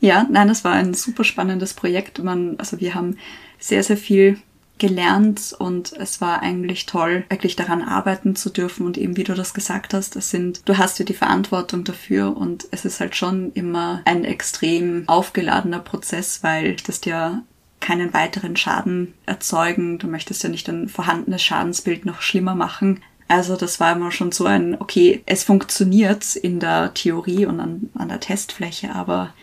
Ja, 0.00 0.26
nein, 0.28 0.48
das 0.48 0.64
war 0.64 0.72
ein 0.72 0.94
super 0.94 1.22
spannendes 1.22 1.74
Projekt. 1.74 2.18
Man, 2.18 2.58
also 2.58 2.80
wir 2.80 2.96
haben 2.96 3.18
sehr, 3.60 3.84
sehr 3.84 3.96
viel 3.96 4.40
gelernt 4.78 5.54
und 5.56 5.92
es 5.92 6.20
war 6.20 6.42
eigentlich 6.42 6.86
toll, 6.86 7.24
wirklich 7.28 7.54
daran 7.54 7.82
arbeiten 7.82 8.34
zu 8.34 8.50
dürfen 8.50 8.84
und 8.84 8.98
eben 8.98 9.16
wie 9.16 9.24
du 9.24 9.34
das 9.34 9.54
gesagt 9.54 9.94
hast, 9.94 10.16
es 10.16 10.30
sind, 10.30 10.68
du 10.68 10.76
hast 10.76 10.98
ja 10.98 11.04
die 11.04 11.14
Verantwortung 11.14 11.84
dafür 11.84 12.36
und 12.36 12.66
es 12.72 12.84
ist 12.84 12.98
halt 12.98 13.14
schon 13.14 13.52
immer 13.52 14.02
ein 14.06 14.24
extrem 14.24 15.04
aufgeladener 15.06 15.78
Prozess, 15.78 16.42
weil 16.42 16.74
das 16.84 17.04
ja 17.04 17.42
keinen 17.86 18.12
weiteren 18.12 18.56
Schaden 18.56 19.14
erzeugen. 19.26 19.98
Du 19.98 20.08
möchtest 20.08 20.42
ja 20.42 20.48
nicht 20.48 20.68
ein 20.68 20.88
vorhandenes 20.88 21.42
Schadensbild 21.42 22.04
noch 22.04 22.20
schlimmer 22.20 22.56
machen. 22.56 23.00
Also 23.28 23.56
das 23.56 23.78
war 23.78 23.94
immer 23.94 24.10
schon 24.10 24.32
so 24.32 24.44
ein, 24.44 24.80
okay, 24.80 25.22
es 25.24 25.44
funktioniert 25.44 26.34
in 26.34 26.58
der 26.58 26.94
Theorie 26.94 27.46
und 27.46 27.60
an, 27.60 27.90
an 27.94 28.08
der 28.08 28.18
Testfläche, 28.18 28.92
aber 28.92 29.34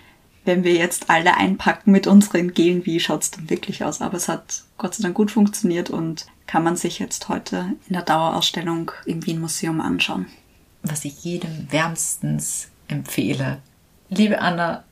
wenn 0.43 0.65
wir 0.65 0.73
jetzt 0.73 1.09
alle 1.09 1.37
einpacken 1.37 1.91
mit 1.91 2.05
unseren 2.05 2.53
Gelen, 2.53 2.85
wie 2.85 2.99
schaut's 2.99 3.31
dann 3.31 3.49
wirklich 3.49 3.85
aus? 3.85 4.01
Aber 4.01 4.17
es 4.17 4.27
hat 4.27 4.63
Gott 4.77 4.93
sei 4.95 5.03
Dank 5.03 5.15
gut 5.15 5.31
funktioniert 5.31 5.89
und 5.89 6.25
kann 6.45 6.63
man 6.63 6.75
sich 6.75 6.99
jetzt 6.99 7.29
heute 7.29 7.73
in 7.87 7.93
der 7.93 8.01
Dauerausstellung 8.01 8.91
im 9.05 9.25
Wien 9.25 9.39
Museum 9.39 9.79
anschauen. 9.79 10.25
Was 10.81 11.05
ich 11.05 11.23
jedem 11.23 11.71
wärmstens 11.71 12.67
empfehle. 12.89 13.59
Liebe 14.09 14.41
Anna, 14.41 14.83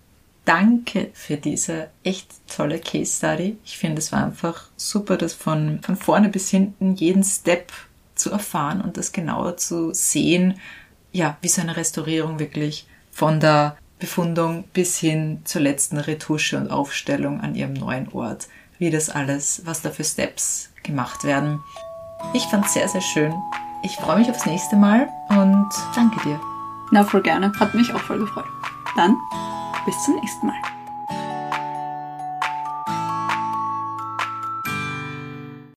danke 0.52 1.12
für 1.14 1.38
diese 1.38 1.88
echt 2.04 2.28
tolle 2.54 2.80
Case 2.80 3.18
Study. 3.18 3.58
Ich 3.64 3.78
finde, 3.78 3.99
es 3.99 4.12
war 4.12 4.26
einfach 4.26 4.66
super, 4.76 5.16
das 5.16 5.34
von, 5.34 5.80
von 5.82 5.95
vorne 5.95 6.28
bis 6.28 6.49
hinten 6.49 6.95
jeden 6.95 7.24
Step 7.24 7.72
zu 8.16 8.32
erfahren 8.32 8.82
und 8.82 8.97
das 8.97 9.14
genauer 9.14 9.56
zu 9.56 9.93
sehen, 9.93 10.60
ja, 11.14 11.38
wie 11.41 11.47
so 11.47 11.62
eine 11.62 11.78
Restaurierung 11.78 12.38
wirklich 12.39 12.86
von 13.12 13.39
der 13.39 13.78
Befundung 13.97 14.66
bis 14.74 14.97
hin 14.97 15.41
zur 15.45 15.62
letzten 15.62 15.97
Retusche 15.97 16.58
und 16.58 16.70
Aufstellung 16.70 17.39
an 17.39 17.56
ihrem 17.56 17.74
neuen 17.74 18.10
Ort. 18.12 18.49
Wie 18.78 18.89
das 18.89 19.10
alles, 19.10 19.62
was 19.64 19.82
da 19.82 19.89
für 19.89 20.04
Steps 20.04 20.70
gemacht 20.84 21.24
werden. 21.24 21.62
Ich 22.34 22.43
fand 22.43 22.66
es 22.66 22.74
sehr, 22.74 22.89
sehr 22.89 23.02
schön. 23.02 23.34
Ich 23.84 23.95
freue 23.95 24.18
mich 24.18 24.30
aufs 24.30 24.45
nächste 24.45 24.76
Mal 24.76 25.08
und 25.30 25.70
danke 25.95 26.20
dir. 26.28 26.39
Na, 26.91 27.06
voll 27.06 27.22
gerne. 27.22 27.54
Hat 27.58 27.74
mich 27.74 27.93
auch 27.93 28.02
voll 28.02 28.20
gefreut. 28.20 28.45
Dann 28.97 29.16
bis 29.86 30.04
zum 30.04 30.16
nächsten 30.16 30.48
Mal. 30.48 30.62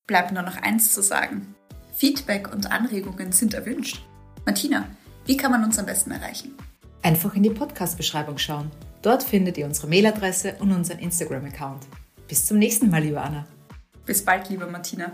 Bleibt 0.07 0.31
nur 0.31 0.43
noch 0.43 0.57
eins 0.57 0.93
zu 0.93 1.01
sagen. 1.01 1.55
Feedback 1.93 2.53
und 2.53 2.71
Anregungen 2.71 3.31
sind 3.31 3.53
erwünscht. 3.53 4.05
Martina, 4.45 4.85
wie 5.25 5.37
kann 5.37 5.51
man 5.51 5.63
uns 5.63 5.79
am 5.79 5.85
besten 5.85 6.11
erreichen? 6.11 6.55
Einfach 7.01 7.35
in 7.35 7.43
die 7.43 7.49
Podcast-Beschreibung 7.49 8.37
schauen. 8.37 8.71
Dort 9.01 9.23
findet 9.23 9.57
ihr 9.57 9.65
unsere 9.65 9.87
Mailadresse 9.87 10.55
und 10.59 10.71
unseren 10.71 10.99
Instagram-Account. 10.99 11.85
Bis 12.27 12.45
zum 12.45 12.57
nächsten 12.57 12.89
Mal, 12.89 13.03
liebe 13.03 13.21
Anna. 13.21 13.45
Bis 14.05 14.23
bald, 14.23 14.49
liebe 14.49 14.67
Martina. 14.67 15.11